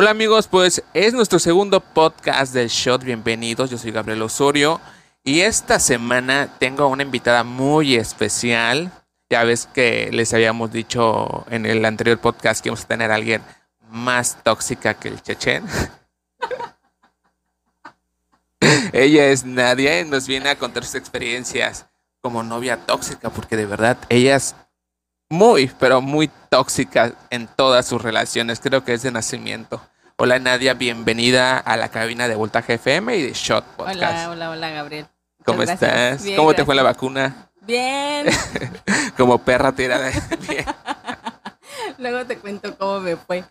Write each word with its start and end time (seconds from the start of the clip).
Hola 0.00 0.12
amigos, 0.12 0.48
pues 0.48 0.82
es 0.94 1.12
nuestro 1.12 1.38
segundo 1.38 1.80
podcast 1.80 2.54
del 2.54 2.68
Shot. 2.68 3.04
Bienvenidos, 3.04 3.68
yo 3.68 3.76
soy 3.76 3.90
Gabriel 3.90 4.22
Osorio 4.22 4.80
y 5.22 5.40
esta 5.40 5.78
semana 5.78 6.56
tengo 6.58 6.88
una 6.88 7.02
invitada 7.02 7.44
muy 7.44 7.96
especial. 7.96 8.90
Ya 9.28 9.44
ves 9.44 9.66
que 9.66 10.08
les 10.10 10.32
habíamos 10.32 10.72
dicho 10.72 11.44
en 11.50 11.66
el 11.66 11.84
anterior 11.84 12.18
podcast 12.18 12.62
que 12.62 12.70
íbamos 12.70 12.86
a 12.86 12.88
tener 12.88 13.10
a 13.10 13.16
alguien 13.16 13.42
más 13.90 14.42
tóxica 14.42 14.94
que 14.94 15.08
el 15.08 15.20
Chechen. 15.20 15.66
ella 18.94 19.26
es 19.26 19.44
Nadia 19.44 20.00
y 20.00 20.06
nos 20.06 20.26
viene 20.26 20.48
a 20.48 20.56
contar 20.56 20.82
sus 20.82 20.94
experiencias 20.94 21.84
como 22.22 22.42
novia 22.42 22.78
tóxica, 22.86 23.28
porque 23.28 23.54
de 23.54 23.66
verdad 23.66 23.98
ella 24.08 24.36
es 24.36 24.56
muy, 25.30 25.70
pero 25.78 26.00
muy 26.00 26.28
tóxica 26.50 27.12
en 27.30 27.46
todas 27.46 27.86
sus 27.86 28.02
relaciones. 28.02 28.60
Creo 28.60 28.84
que 28.84 28.92
es 28.92 29.02
de 29.02 29.12
nacimiento. 29.12 29.80
Hola 30.16 30.38
Nadia, 30.38 30.74
bienvenida 30.74 31.56
a 31.56 31.76
la 31.76 31.88
cabina 31.88 32.28
de 32.28 32.34
Voltaje 32.34 32.74
FM 32.74 33.16
y 33.16 33.22
de 33.22 33.32
Shot 33.32 33.64
Podcast. 33.76 33.98
Hola, 33.98 34.30
hola, 34.30 34.50
hola 34.50 34.70
Gabriel. 34.70 35.06
¿Cómo 35.44 35.62
estás? 35.62 36.22
¿Cómo 36.36 36.52
te 36.52 36.64
fue 36.64 36.74
la 36.74 36.82
vacuna? 36.82 37.48
Bien. 37.62 38.26
Como 39.16 39.38
perra 39.38 39.72
tirada. 39.72 40.10
Bien. 40.46 40.66
Luego 41.98 42.26
te 42.26 42.36
cuento 42.36 42.76
cómo 42.76 43.00
me 43.00 43.16
fue. 43.16 43.44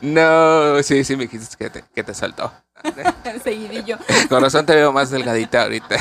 No, 0.00 0.82
sí, 0.82 1.04
sí 1.04 1.16
me 1.16 1.24
dijiste 1.24 1.56
que 1.56 1.68
te, 1.68 1.84
que 1.94 2.02
te 2.04 2.14
saltó. 2.14 2.52
Seguidillo. 3.44 3.98
Con 4.28 4.40
razón 4.42 4.64
te 4.64 4.74
veo 4.74 4.92
más 4.92 5.10
delgadita 5.10 5.62
ahorita. 5.62 5.96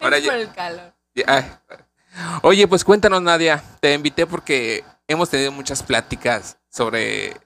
Ahora 0.00 0.18
es 0.18 0.24
por 0.24 0.34
el 0.34 0.52
calor. 0.52 0.94
Ay. 1.26 1.44
Oye, 2.42 2.66
pues 2.68 2.84
cuéntanos, 2.84 3.22
Nadia. 3.22 3.62
Te 3.80 3.94
invité 3.94 4.26
porque 4.26 4.84
hemos 5.06 5.30
tenido 5.30 5.52
muchas 5.52 5.82
pláticas 5.82 6.58
sobre 6.68 7.36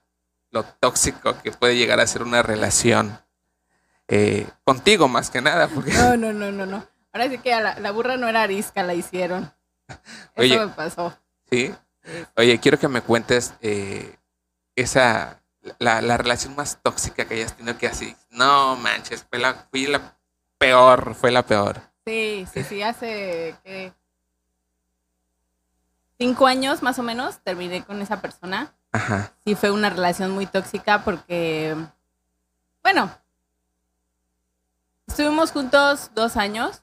lo 0.50 0.64
tóxico 0.64 1.36
que 1.42 1.52
puede 1.52 1.76
llegar 1.76 2.00
a 2.00 2.06
ser 2.06 2.22
una 2.22 2.42
relación. 2.42 3.20
Eh, 4.08 4.46
contigo 4.64 5.08
más 5.08 5.30
que 5.30 5.40
nada. 5.40 5.68
Porque... 5.68 5.92
No, 5.92 6.16
no, 6.16 6.32
no, 6.32 6.52
no, 6.52 6.66
no. 6.66 6.86
Ahora 7.12 7.28
sí 7.30 7.38
que 7.38 7.50
la, 7.50 7.78
la 7.78 7.90
burra 7.92 8.16
no 8.16 8.28
era 8.28 8.42
arisca, 8.42 8.82
la 8.82 8.94
hicieron. 8.94 9.52
Eso 10.34 10.66
me 10.66 10.68
pasó. 10.68 11.16
¿Sí? 11.50 11.74
Oye, 12.36 12.58
quiero 12.60 12.78
que 12.78 12.88
me 12.88 13.00
cuentes 13.00 13.54
eh, 13.62 14.16
esa, 14.74 15.40
la, 15.78 16.00
la, 16.00 16.16
relación 16.16 16.54
más 16.54 16.78
tóxica 16.82 17.24
que 17.24 17.34
hayas 17.34 17.56
tenido 17.56 17.78
que 17.78 17.86
así. 17.86 18.16
No 18.30 18.76
manches, 18.76 19.26
fue 19.28 19.38
la, 19.38 19.54
fui 19.70 19.86
la 19.86 20.16
peor, 20.58 21.14
fue 21.14 21.30
la 21.30 21.42
peor. 21.42 21.80
Sí, 22.04 22.46
sí, 22.52 22.62
sí, 22.62 22.82
hace 22.82 23.56
¿qué? 23.64 23.92
Cinco 26.18 26.46
años 26.46 26.82
más 26.82 26.98
o 26.98 27.02
menos 27.02 27.38
terminé 27.42 27.84
con 27.84 28.00
esa 28.02 28.20
persona. 28.20 28.74
Ajá. 28.92 29.32
Sí, 29.44 29.54
fue 29.54 29.70
una 29.70 29.90
relación 29.90 30.30
muy 30.30 30.46
tóxica 30.46 31.04
porque, 31.04 31.76
bueno, 32.82 33.10
estuvimos 35.06 35.52
juntos 35.52 36.10
dos 36.14 36.36
años, 36.36 36.82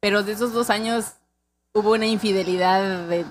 pero 0.00 0.22
de 0.22 0.32
esos 0.32 0.52
dos 0.52 0.70
años 0.70 1.14
hubo 1.72 1.92
una 1.92 2.06
infidelidad 2.06 3.06
de 3.08 3.24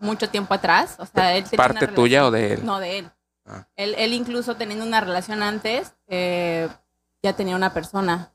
mucho 0.00 0.28
tiempo 0.28 0.54
atrás. 0.54 0.96
O 0.98 1.06
sea, 1.06 1.36
él 1.36 1.44
tenía 1.44 1.56
¿Parte 1.56 1.88
tuya 1.88 2.26
o 2.26 2.30
de 2.30 2.54
él? 2.54 2.66
No, 2.66 2.80
de 2.80 2.98
él. 2.98 3.10
Ah. 3.46 3.66
Él, 3.76 3.94
él 3.98 4.12
incluso 4.12 4.56
teniendo 4.56 4.84
una 4.84 5.00
relación 5.00 5.42
antes, 5.42 5.94
eh, 6.08 6.68
ya 7.22 7.34
tenía 7.34 7.56
una 7.56 7.72
persona. 7.72 8.32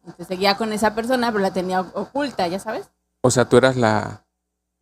Entonces 0.00 0.28
seguía 0.28 0.56
con 0.56 0.72
esa 0.72 0.94
persona, 0.94 1.32
pero 1.32 1.42
la 1.42 1.52
tenía 1.52 1.80
oculta, 1.80 2.46
ya 2.46 2.58
sabes. 2.58 2.90
O 3.22 3.30
sea, 3.30 3.46
¿tú 3.46 3.56
eras 3.56 3.76
la, 3.76 4.25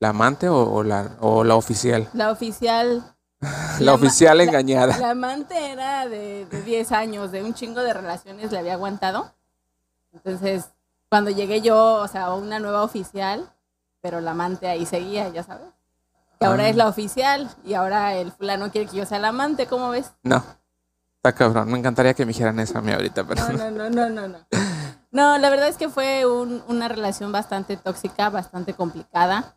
la 0.05 0.11
amante 0.11 0.51
o, 0.51 0.57
o 0.71 0.83
la, 0.83 1.13
o 1.21 1.45
la 1.45 1.55
oficial? 1.57 2.11
La 2.13 2.31
oficial, 2.31 3.03
La, 3.41 3.51
La 3.81 3.95
oficial 3.95 4.37
la- 4.37 4.45
engañada. 4.45 4.99
la 4.99 5.11
amante 5.13 5.73
era 5.73 6.07
de, 6.07 6.45
de 6.45 6.63
10 6.63 6.93
años, 6.93 7.33
de 7.33 7.43
un 7.43 7.55
chingo 7.55 7.81
de 7.83 7.95
relaciones 7.95 8.53
le 8.53 8.59
había 8.59 8.75
aguantado. 8.75 9.33
Entonces, 10.13 10.67
cuando 11.09 11.31
llegué 11.31 11.63
yo, 11.63 11.95
o 11.95 12.07
sea, 12.09 12.35
una 12.35 12.59
nueva 12.59 12.83
oficial, 12.83 13.51
pero 14.03 14.21
la 14.21 14.33
amante 14.33 14.69
ahí 14.69 14.85
seguía, 14.85 15.29
ya 15.31 15.43
sabes. 15.43 15.69
Que 16.39 16.45
ahora 16.47 16.65
Ah. 16.65 16.69
es 16.69 16.77
la 16.77 16.87
oficial 16.89 17.49
y 17.65 17.73
ahora 17.73 18.15
el 18.15 18.31
fulano 18.31 18.71
quiere 18.71 18.91
que 18.91 18.97
yo 18.99 19.07
sea 19.07 19.19
la 19.19 19.29
amante, 19.29 19.67
¿cómo 19.67 19.89
ves? 19.89 20.13
No. 20.23 20.45
Está 21.17 21.33
cabrón. 21.33 21.71
Me 21.73 21.79
encantaría 21.79 22.13
que 22.13 22.27
me 22.27 22.33
dijeran 22.33 22.61
eso 22.61 22.77
a 22.77 22.83
mí 22.83 22.93
ahorita, 22.93 23.25
pero 23.25 23.43
No, 23.49 23.71
no, 23.71 23.71
no, 23.71 23.89
no, 23.91 24.11
no, 24.11 24.29
no. 24.29 24.39
No, 25.15 25.39
la 25.39 25.49
verdad 25.49 25.69
es 25.69 25.77
que 25.77 25.89
fue 25.89 26.27
un- 26.27 26.63
una 26.67 26.89
relación 26.89 27.31
bastante 27.31 27.77
tóxica, 27.77 28.31
bastante 28.31 28.75
complicada. 28.75 29.55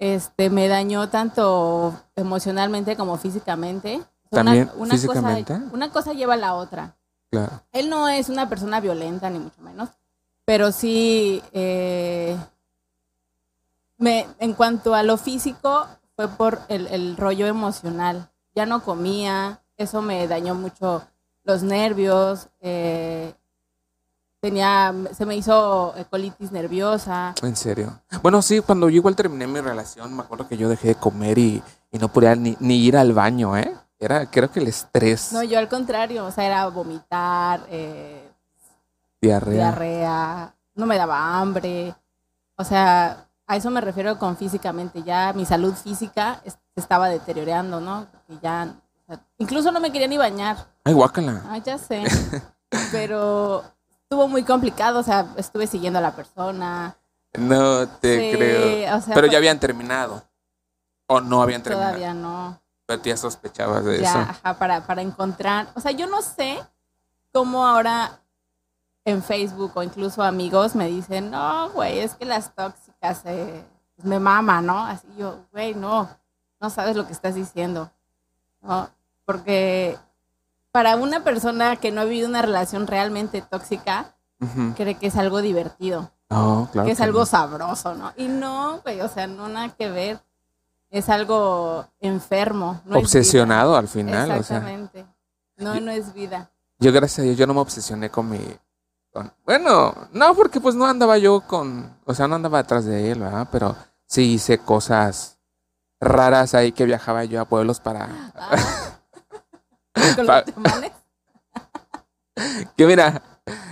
Este, 0.00 0.48
me 0.50 0.66
dañó 0.66 1.08
tanto 1.10 1.94
emocionalmente 2.16 2.96
como 2.96 3.16
físicamente. 3.18 3.96
Una- 4.30 4.44
¿También 4.44 4.70
una 4.76 4.94
físicamente? 4.94 5.52
Cosa, 5.54 5.66
una 5.72 5.90
cosa 5.92 6.12
lleva 6.14 6.34
a 6.34 6.38
la 6.38 6.54
otra. 6.54 6.96
claro. 7.30 7.62
Él 7.70 7.88
no 7.90 8.08
es 8.08 8.28
una 8.28 8.48
persona 8.48 8.80
violenta, 8.80 9.28
ni 9.30 9.38
mucho 9.38 9.60
menos, 9.60 9.90
pero 10.46 10.72
sí, 10.72 11.42
eh, 11.52 12.36
me, 13.98 14.26
en 14.38 14.54
cuanto 14.54 14.94
a 14.94 15.02
lo 15.02 15.16
físico, 15.16 15.86
fue 16.16 16.28
por 16.28 16.60
el, 16.68 16.86
el 16.88 17.16
rollo 17.16 17.46
emocional. 17.46 18.30
Ya 18.54 18.66
no 18.66 18.82
comía, 18.82 19.62
eso 19.76 20.02
me 20.02 20.26
dañó 20.26 20.54
mucho 20.54 21.02
los 21.44 21.62
nervios, 21.62 22.48
eh, 22.60 23.34
tenía, 24.40 24.94
se 25.12 25.26
me 25.26 25.36
hizo 25.36 25.94
eh, 25.96 26.04
colitis 26.10 26.50
nerviosa. 26.52 27.34
En 27.42 27.56
serio. 27.56 28.00
Bueno, 28.22 28.42
sí, 28.42 28.60
cuando 28.60 28.88
yo 28.88 28.96
igual 28.96 29.16
terminé 29.16 29.46
mi 29.46 29.60
relación, 29.60 30.14
me 30.14 30.22
acuerdo 30.22 30.48
que 30.48 30.56
yo 30.56 30.68
dejé 30.68 30.88
de 30.88 30.94
comer 30.96 31.38
y, 31.38 31.62
y 31.90 31.98
no 31.98 32.08
podía 32.08 32.34
ni, 32.34 32.56
ni 32.60 32.76
ir 32.76 32.96
al 32.96 33.12
baño, 33.12 33.56
¿eh? 33.56 33.72
Era, 33.98 34.30
creo 34.30 34.50
que 34.50 34.60
el 34.60 34.68
estrés, 34.68 35.30
No, 35.32 35.42
yo 35.42 35.58
al 35.58 35.68
contrario, 35.68 36.24
o 36.24 36.30
sea, 36.30 36.46
era 36.46 36.66
vomitar, 36.68 37.66
eh, 37.68 38.30
diarrea. 39.20 39.54
diarrea, 39.54 40.54
no 40.74 40.86
me 40.86 40.96
daba 40.96 41.38
hambre. 41.38 41.94
O 42.56 42.64
sea, 42.64 43.26
a 43.46 43.56
eso 43.56 43.70
me 43.70 43.82
refiero 43.82 44.18
con 44.18 44.38
físicamente. 44.38 45.02
Ya 45.02 45.34
mi 45.34 45.44
salud 45.44 45.74
física 45.74 46.40
estaba 46.74 47.08
deteriorando, 47.10 47.78
¿no? 47.80 48.06
Y 48.28 48.38
ya, 48.40 48.74
o 49.02 49.06
sea, 49.06 49.20
incluso 49.36 49.70
no 49.70 49.80
me 49.80 49.92
quería 49.92 50.08
ni 50.08 50.16
bañar. 50.16 50.56
Ay, 50.84 50.94
guácala. 50.94 51.42
Ah, 51.46 51.58
ya 51.58 51.76
sé. 51.76 52.04
Pero 52.92 53.62
estuvo 54.10 54.26
muy 54.26 54.42
complicado, 54.42 54.98
o 54.98 55.02
sea, 55.04 55.24
estuve 55.36 55.68
siguiendo 55.68 56.00
a 56.00 56.02
la 56.02 56.16
persona. 56.16 56.96
No 57.38 57.86
te 57.88 58.32
Sí, 58.32 58.36
creo. 58.36 58.96
o 58.96 59.00
sea, 59.00 59.14
Pero 59.14 59.28
ya 59.28 59.38
habían 59.38 59.60
terminado. 59.60 60.24
O 61.06 61.20
no 61.20 61.40
habían 61.40 61.62
terminado. 61.62 61.90
Todavía 61.92 62.12
no. 62.12 62.60
Pero 62.86 63.00
tú 63.00 63.08
ya 63.08 63.16
sospechabas 63.16 63.84
de 63.84 64.00
ya, 64.00 64.10
eso. 64.10 64.18
ajá, 64.18 64.58
para, 64.58 64.84
para 64.84 65.02
encontrar. 65.02 65.68
O 65.76 65.80
sea, 65.80 65.92
yo 65.92 66.08
no 66.08 66.22
sé 66.22 66.60
cómo 67.32 67.64
ahora 67.64 68.20
en 69.04 69.22
Facebook 69.22 69.70
o 69.76 69.82
incluso 69.84 70.24
amigos 70.24 70.74
me 70.74 70.88
dicen, 70.88 71.30
no, 71.30 71.70
güey, 71.70 72.00
es 72.00 72.16
que 72.16 72.24
las 72.24 72.52
tóxicas 72.52 73.22
eh, 73.26 73.64
pues 73.94 74.08
me 74.08 74.18
mama, 74.18 74.60
¿no? 74.60 74.86
Así 74.86 75.06
yo, 75.16 75.38
güey, 75.52 75.72
no, 75.76 76.10
no 76.60 76.68
sabes 76.68 76.96
lo 76.96 77.06
que 77.06 77.12
estás 77.12 77.36
diciendo, 77.36 77.92
¿no? 78.60 78.90
Porque 79.24 79.96
para 80.72 80.96
una 80.96 81.24
persona 81.24 81.76
que 81.76 81.90
no 81.90 82.00
ha 82.00 82.04
vivido 82.04 82.28
una 82.28 82.42
relación 82.42 82.86
realmente 82.86 83.42
tóxica, 83.42 84.14
cree 84.76 84.94
que 84.96 85.08
es 85.08 85.16
algo 85.16 85.42
divertido, 85.42 86.10
No, 86.30 86.68
claro. 86.72 86.86
que 86.86 86.92
es 86.92 87.00
algo 87.00 87.20
no. 87.20 87.26
sabroso, 87.26 87.94
¿no? 87.94 88.12
Y 88.16 88.28
no, 88.28 88.80
güey, 88.82 89.00
o 89.00 89.08
sea, 89.08 89.26
no 89.26 89.48
nada 89.48 89.68
que 89.70 89.90
ver. 89.90 90.20
Es 90.90 91.08
algo 91.08 91.86
enfermo. 92.00 92.80
no. 92.84 92.98
Obsesionado 92.98 93.76
al 93.76 93.86
final, 93.88 94.24
o 94.30 94.42
sea. 94.42 94.56
Exactamente. 94.58 95.06
No, 95.56 95.78
no 95.80 95.90
es 95.92 96.12
vida. 96.14 96.50
Yo, 96.78 96.90
gracias 96.92 97.18
a 97.20 97.22
Dios, 97.22 97.36
yo 97.36 97.46
no 97.46 97.54
me 97.54 97.60
obsesioné 97.60 98.10
con 98.10 98.28
mi. 98.28 98.40
con- 99.12 99.32
bueno, 99.44 99.94
no, 100.12 100.34
porque 100.34 100.58
pues 100.60 100.74
no 100.74 100.86
andaba 100.86 101.18
yo 101.18 101.42
con. 101.42 101.96
O 102.06 102.14
sea, 102.14 102.26
no 102.26 102.34
andaba 102.36 102.58
detrás 102.58 102.84
de 102.86 103.12
él, 103.12 103.20
¿verdad? 103.20 103.46
Pero 103.52 103.76
sí 104.06 104.32
hice 104.32 104.58
cosas 104.58 105.38
raras 106.00 106.54
ahí 106.54 106.72
que 106.72 106.86
viajaba 106.86 107.24
yo 107.24 107.40
a 107.40 107.44
pueblos 107.44 107.78
para. 107.78 108.08
Con 110.16 110.26
los. 110.26 110.44
Que 112.76 112.86
mira, 112.86 113.22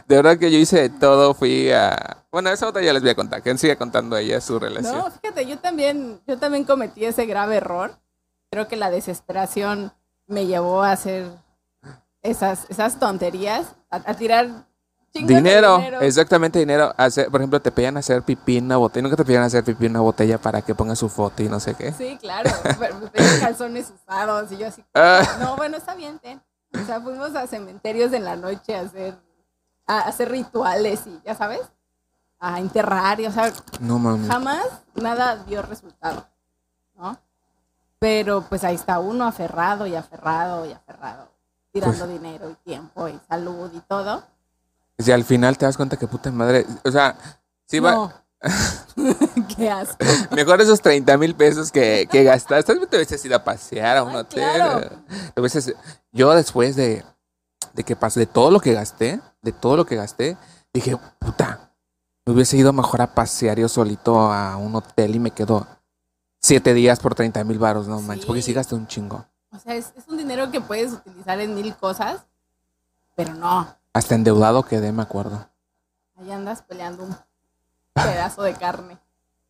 de 0.06 0.16
verdad 0.16 0.38
que 0.38 0.50
yo 0.50 0.58
hice 0.58 0.82
de 0.82 0.90
todo, 0.90 1.32
fui 1.34 1.70
a. 1.72 2.24
Bueno, 2.30 2.50
esa 2.50 2.68
otra 2.68 2.82
ya 2.82 2.92
les 2.92 3.00
voy 3.02 3.10
a 3.10 3.14
contar, 3.14 3.42
que 3.42 3.56
sigue 3.56 3.76
contando 3.76 4.16
ella 4.16 4.40
su 4.40 4.58
relación. 4.58 4.98
No, 4.98 5.10
fíjate, 5.10 5.46
yo 5.46 5.58
también, 5.58 6.20
yo 6.26 6.38
también 6.38 6.64
cometí 6.64 7.04
ese 7.04 7.24
grave 7.24 7.56
error. 7.56 7.98
Creo 8.50 8.68
que 8.68 8.76
la 8.76 8.90
desesperación 8.90 9.92
me 10.26 10.46
llevó 10.46 10.82
a 10.82 10.92
hacer 10.92 11.30
esas, 12.22 12.66
esas 12.68 12.98
tonterías, 12.98 13.74
a, 13.90 13.96
a 13.96 14.14
tirar 14.14 14.67
Dinero, 15.12 15.78
dinero. 15.78 16.00
exactamente 16.00 16.58
dinero. 16.58 16.94
Hacer, 16.96 17.30
por 17.30 17.40
ejemplo, 17.40 17.60
te 17.60 17.72
pedían 17.72 17.96
hacer 17.96 18.22
pipí 18.22 18.58
en 18.58 18.66
una 18.66 18.76
botella. 18.76 19.02
Nunca 19.02 19.16
te 19.16 19.24
pedían 19.24 19.42
hacer 19.42 19.64
pipí 19.64 19.86
en 19.86 19.92
una 19.92 20.00
botella 20.00 20.38
para 20.38 20.62
que 20.62 20.74
pongas 20.74 20.98
su 20.98 21.08
foto 21.08 21.42
y 21.42 21.48
no 21.48 21.58
sé 21.60 21.74
qué. 21.74 21.92
Sí, 21.92 22.18
claro. 22.20 22.50
pedían 23.12 23.40
calzones 23.40 23.90
usados 23.90 24.52
y 24.52 24.58
yo 24.58 24.68
así. 24.68 24.84
Ah. 24.94 25.22
No, 25.40 25.56
bueno, 25.56 25.76
está 25.76 25.94
bien, 25.94 26.18
ten. 26.18 26.40
O 26.74 26.84
sea, 26.84 27.00
fuimos 27.00 27.34
a 27.34 27.46
cementerios 27.46 28.12
en 28.12 28.24
la 28.24 28.36
noche 28.36 28.76
a 28.76 28.82
hacer, 28.82 29.14
a 29.86 30.00
hacer 30.00 30.30
rituales 30.30 31.06
y, 31.06 31.20
ya 31.24 31.34
sabes, 31.34 31.62
a 32.38 32.60
enterrar. 32.60 33.18
Y, 33.20 33.26
o 33.26 33.32
sea, 33.32 33.52
No 33.80 33.98
jamás 34.28 34.66
nada 34.94 35.42
dio 35.44 35.62
resultado, 35.62 36.26
¿no? 36.94 37.18
Pero 37.98 38.42
pues 38.42 38.62
ahí 38.62 38.76
está 38.76 39.00
uno 39.00 39.24
aferrado 39.24 39.86
y 39.86 39.96
aferrado 39.96 40.66
y 40.66 40.72
aferrado, 40.72 41.28
tirando 41.72 42.06
Pues 42.06 42.10
dinero 42.10 42.50
y 42.50 42.54
tiempo 42.56 43.08
y 43.08 43.18
salud 43.28 43.70
y 43.74 43.80
todo. 43.80 44.22
Si 44.98 45.12
al 45.12 45.24
final 45.24 45.56
te 45.56 45.64
das 45.66 45.76
cuenta 45.76 45.96
que 45.96 46.06
puta 46.08 46.30
madre, 46.32 46.66
o 46.84 46.90
sea, 46.90 47.16
sí 47.66 47.78
va, 47.78 47.92
No. 47.92 48.12
Qué 49.56 49.68
asco. 49.70 49.96
mejor 50.32 50.60
esos 50.60 50.80
30 50.80 51.16
mil 51.18 51.34
pesos 51.34 51.70
que, 51.72 52.08
que 52.10 52.24
gastaste, 52.24 52.74
te 52.86 52.96
hubieses 52.96 53.24
ido 53.24 53.36
a 53.36 53.44
pasear 53.44 53.96
a 53.96 54.02
un 54.04 54.14
hotel. 54.14 54.42
claro. 54.54 54.90
Te 55.34 55.40
hubieses- 55.40 55.74
yo 56.12 56.32
después 56.34 56.76
de, 56.76 57.04
de 57.74 57.84
que 57.84 57.96
pasé, 57.96 58.20
de 58.20 58.26
todo 58.26 58.50
lo 58.50 58.60
que 58.60 58.72
gasté, 58.72 59.20
de 59.42 59.52
todo 59.52 59.76
lo 59.76 59.86
que 59.86 59.96
gasté, 59.96 60.36
dije, 60.72 60.96
puta, 61.18 61.72
me 62.26 62.32
hubiese 62.32 62.56
ido 62.56 62.72
mejor 62.72 63.00
a 63.02 63.14
pasear 63.14 63.58
yo 63.58 63.68
solito 63.68 64.32
a 64.32 64.56
un 64.56 64.74
hotel 64.74 65.14
y 65.16 65.18
me 65.20 65.30
quedo 65.30 65.66
siete 66.40 66.74
días 66.74 67.00
por 67.00 67.14
30 67.14 67.42
mil 67.44 67.58
baros, 67.58 67.88
no 67.88 68.00
manches, 68.00 68.26
porque 68.26 68.42
sí 68.42 68.46
Sí. 68.50 68.54
gasté 68.54 68.74
un 68.74 68.86
chingo. 68.86 69.24
O 69.52 69.58
sea, 69.58 69.74
es, 69.74 69.92
es 69.96 70.06
un 70.08 70.16
dinero 70.18 70.50
que 70.50 70.60
puedes 70.60 70.92
utilizar 70.92 71.40
en 71.40 71.54
mil 71.54 71.74
cosas, 71.76 72.24
pero 73.16 73.34
no. 73.34 73.66
Hasta 73.98 74.14
endeudado 74.14 74.62
quedé, 74.62 74.92
me 74.92 75.02
acuerdo. 75.02 75.50
Ahí 76.14 76.30
andas 76.30 76.62
peleando 76.62 77.02
un 77.02 77.16
pedazo 77.94 78.44
de 78.44 78.54
carne. 78.54 78.96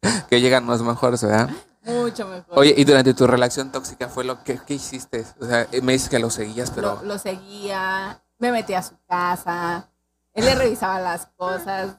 Que 0.31 0.41
llegan 0.41 0.67
los 0.67 0.81
mejores, 0.81 1.23
¿verdad? 1.23 1.51
Mucho 1.83 2.27
mejor. 2.27 2.59
Oye, 2.59 2.73
y 2.75 2.85
durante 2.85 3.13
tu 3.13 3.27
relación 3.27 3.71
tóxica 3.71 4.09
fue 4.09 4.25
lo 4.25 4.43
que 4.45 4.59
¿qué 4.67 4.73
hiciste? 4.73 5.27
O 5.39 5.45
sea, 5.45 5.67
eh, 5.71 5.83
me 5.83 5.93
dices 5.93 6.09
que 6.09 6.19
lo 6.19 6.31
seguías, 6.31 6.71
pero 6.71 6.95
lo, 6.95 7.03
lo 7.03 7.19
seguía, 7.19 8.23
me 8.39 8.51
metía 8.51 8.79
a 8.79 8.83
su 8.83 8.95
casa, 9.07 9.91
él 10.33 10.47
le 10.47 10.55
revisaba 10.55 10.99
las 10.99 11.27
cosas. 11.37 11.97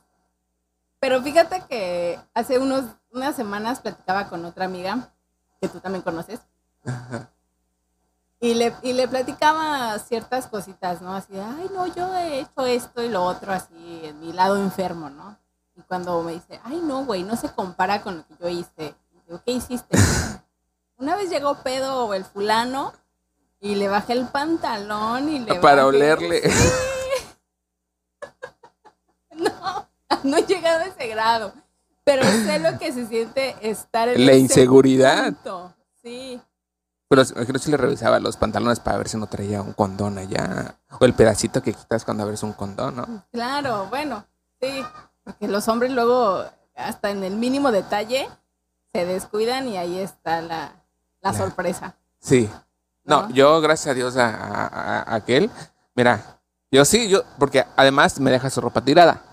Pero 1.00 1.22
fíjate 1.22 1.64
que 1.70 2.20
hace 2.34 2.58
unos, 2.58 2.86
unas 3.12 3.36
semanas 3.36 3.80
platicaba 3.80 4.28
con 4.28 4.44
otra 4.44 4.66
amiga, 4.66 5.14
que 5.62 5.68
tú 5.68 5.80
también 5.82 6.02
conoces, 6.02 6.40
y 8.40 8.54
le, 8.54 8.74
y 8.84 8.94
le 8.94 9.08
platicaba 9.08 9.98
ciertas 10.00 10.48
cositas, 10.48 11.02
¿no? 11.02 11.14
Así 11.16 11.34
de, 11.34 11.42
ay, 11.42 11.70
no, 11.74 11.88
yo 11.88 12.14
he 12.16 12.40
hecho 12.40 12.66
esto 12.66 13.02
y 13.04 13.10
lo 13.10 13.24
otro, 13.24 13.52
así, 13.52 14.02
en 14.04 14.20
mi 14.20 14.32
lado 14.34 14.56
enfermo, 14.58 15.10
¿no? 15.10 15.38
Y 15.76 15.82
cuando 15.82 16.22
me 16.24 16.34
dice, 16.34 16.60
ay, 16.64 16.80
no, 16.84 17.06
güey, 17.06 17.24
no 17.24 17.36
se 17.36 17.50
compara 17.50 18.02
con 18.02 18.18
lo 18.18 18.28
que 18.28 18.36
yo 18.40 18.50
hice. 18.50 18.96
Digo, 19.28 19.42
¿qué 19.46 19.52
hiciste? 19.54 19.98
Una 20.98 21.16
vez 21.16 21.30
llegó 21.30 21.56
pedo 21.64 22.14
el 22.14 22.26
fulano 22.26 22.94
y 23.60 23.76
le 23.76 23.88
bajé 23.90 24.14
el 24.14 24.26
pantalón 24.28 25.30
y 25.30 25.40
le 25.40 25.56
para 25.56 25.84
bajé- 25.84 25.88
olerle. 25.88 26.42
No, 29.36 29.88
no 30.24 30.38
he 30.38 30.42
llegado 30.44 30.80
a 30.82 30.86
ese 30.88 31.08
grado. 31.08 31.54
Pero 32.04 32.24
sé 32.24 32.60
lo 32.60 32.78
que 32.80 32.92
se 32.92 33.06
siente 33.08 33.56
estar 33.62 34.10
en 34.10 34.26
La 34.26 34.32
ese 34.34 34.42
inseguridad. 34.42 35.26
punto. 35.34 35.74
Sí. 36.02 36.42
Pero 37.10 37.24
creo 37.26 37.46
que 37.60 37.72
le 37.72 37.78
revisaba 37.78 38.20
los 38.20 38.38
pantalones 38.38 38.80
para 38.80 38.98
ver 38.98 39.10
si 39.10 39.18
no 39.18 39.26
traía 39.28 39.62
un 39.64 39.74
condón 39.74 40.18
allá. 40.20 40.76
O 41.00 41.06
el 41.06 41.14
pedacito 41.16 41.62
que 41.62 41.74
quitas 41.74 42.06
cuando 42.06 42.24
abres 42.24 42.44
un 42.44 42.54
condón, 42.54 42.96
¿no? 42.98 43.26
Claro, 43.32 43.88
bueno, 43.90 44.26
sí, 44.62 44.86
porque 45.24 45.48
los 45.48 45.68
hombres 45.68 45.92
luego, 45.92 46.44
hasta 46.76 47.10
en 47.10 47.24
el 47.24 47.36
mínimo 47.36 47.72
detalle, 47.72 48.30
se 48.94 49.06
descuidan 49.06 49.68
y 49.68 49.78
ahí 49.78 49.98
está 50.00 50.42
la, 50.42 50.72
la 51.22 51.32
La- 51.32 51.34
sorpresa. 51.38 51.96
Sí. 52.20 52.50
No, 53.06 53.24
¿no? 53.24 53.30
yo 53.32 53.60
gracias 53.60 53.92
a 53.92 53.96
Dios 53.96 54.16
a- 54.16 54.28
a 55.02 55.16
aquel, 55.16 55.50
mira, 55.96 56.40
yo 56.72 56.86
sí, 56.86 57.10
yo, 57.10 57.24
porque 57.40 57.66
además 57.76 58.20
me 58.20 58.30
deja 58.30 58.52
su 58.52 58.62
ropa 58.62 58.82
tirada. 58.82 59.24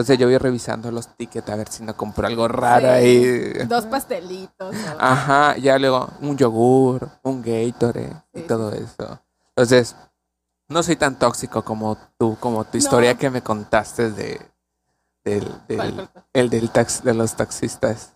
Entonces 0.00 0.18
yo 0.18 0.26
voy 0.28 0.38
revisando 0.38 0.90
los 0.90 1.14
tickets 1.14 1.46
a 1.50 1.56
ver 1.56 1.68
si 1.68 1.82
no 1.82 1.94
compro 1.94 2.26
algo 2.26 2.48
raro 2.48 2.86
Sí, 2.86 2.92
ahí. 2.94 3.52
Dos 3.66 3.84
pastelitos. 3.84 4.74
o- 4.74 4.96
Ajá, 4.98 5.58
ya 5.58 5.78
luego 5.78 6.08
un 6.22 6.38
yogur, 6.38 7.06
un 7.22 7.42
Gatorade 7.42 8.22
y 8.32 8.40
todo 8.42 8.72
eso. 8.72 9.20
Entonces, 9.50 9.94
no 10.68 10.82
soy 10.82 10.96
tan 10.96 11.18
tóxico 11.18 11.62
como 11.62 11.98
tú, 12.16 12.34
como 12.40 12.64
tu 12.64 12.78
historia 12.78 13.12
No. 13.12 13.18
que 13.18 13.28
me 13.28 13.42
contaste 13.42 14.10
de 14.10 14.40
del, 15.22 15.52
del- 15.68 16.08
el 16.32 16.48
del 16.48 16.70
tax, 16.70 17.02
de 17.04 17.12
los 17.12 17.34
taxistas. 17.36 18.14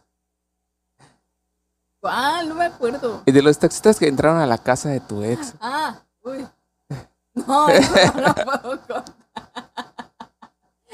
¿Cuál? 2.00 2.48
No 2.48 2.54
me 2.54 2.64
acuerdo. 2.64 3.22
Y 3.26 3.32
de 3.32 3.42
los 3.42 3.58
taxistas 3.58 3.98
que 3.98 4.08
entraron 4.08 4.38
a 4.40 4.46
la 4.46 4.56
casa 4.56 4.88
de 4.88 5.00
tu 5.00 5.22
ex. 5.22 5.52
Ah, 5.60 5.96
uy. 6.22 6.46
No, 7.34 7.66
no 7.68 8.22
lo 8.22 8.34
puedo 8.34 8.62
contar. 8.62 9.04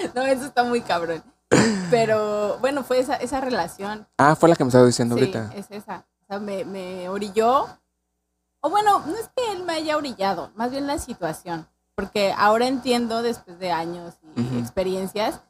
No, 0.14 0.22
eso 0.22 0.44
está 0.46 0.64
muy 0.64 0.80
cabrón. 0.82 1.22
Pero 1.90 2.58
bueno, 2.60 2.84
fue 2.84 2.98
esa, 3.00 3.14
esa 3.16 3.40
relación. 3.40 4.06
Ah, 4.18 4.36
fue 4.36 4.48
la 4.48 4.56
que 4.56 4.64
me 4.64 4.68
estaba 4.68 4.86
diciendo 4.86 5.16
Sí, 5.16 5.22
ahorita. 5.22 5.52
es 5.54 5.70
esa. 5.70 6.04
O 6.22 6.26
sea, 6.28 6.38
me, 6.38 6.64
me 6.64 7.08
orilló. 7.08 7.66
O 8.60 8.70
bueno, 8.70 9.00
no 9.06 9.16
es 9.16 9.28
que 9.34 9.52
él 9.52 9.64
me 9.64 9.72
haya 9.74 9.96
orillado, 9.96 10.50
más 10.54 10.70
bien 10.70 10.86
la 10.86 10.98
situación. 10.98 11.66
Porque 11.94 12.32
ahora 12.36 12.66
entiendo, 12.66 13.22
después 13.22 13.58
de 13.58 13.72
años 13.72 14.14
y 14.36 14.58
experiencias, 14.58 15.40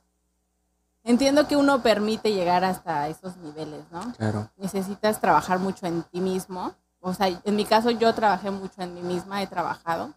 entiendo 1.04 1.46
que 1.46 1.56
uno 1.56 1.82
permite 1.82 2.32
llegar 2.32 2.64
hasta 2.64 3.08
esos 3.08 3.36
niveles, 3.36 3.84
¿no? 3.90 4.12
Claro. 4.14 4.50
necesitas 4.56 5.20
trabajar 5.20 5.58
mucho 5.58 5.86
en 5.86 6.02
ti 6.04 6.20
mismo. 6.20 6.74
O 7.00 7.14
sea, 7.14 7.28
en 7.28 7.56
mi 7.56 7.64
caso 7.64 7.90
yo 7.90 8.14
trabajé 8.14 8.50
mucho 8.50 8.80
en 8.82 8.94
mí 8.94 9.02
misma, 9.02 9.42
he 9.42 9.46
trabajado 9.46 10.14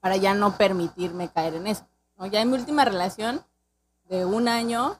para 0.00 0.16
ya 0.16 0.34
no 0.34 0.56
permitirme 0.56 1.28
caer 1.28 1.54
en 1.54 1.66
eso. 1.66 1.84
¿No? 2.16 2.26
Ya 2.26 2.40
en 2.40 2.50
mi 2.50 2.56
última 2.56 2.84
relación 2.84 3.44
de 4.08 4.24
un 4.24 4.48
año 4.48 4.98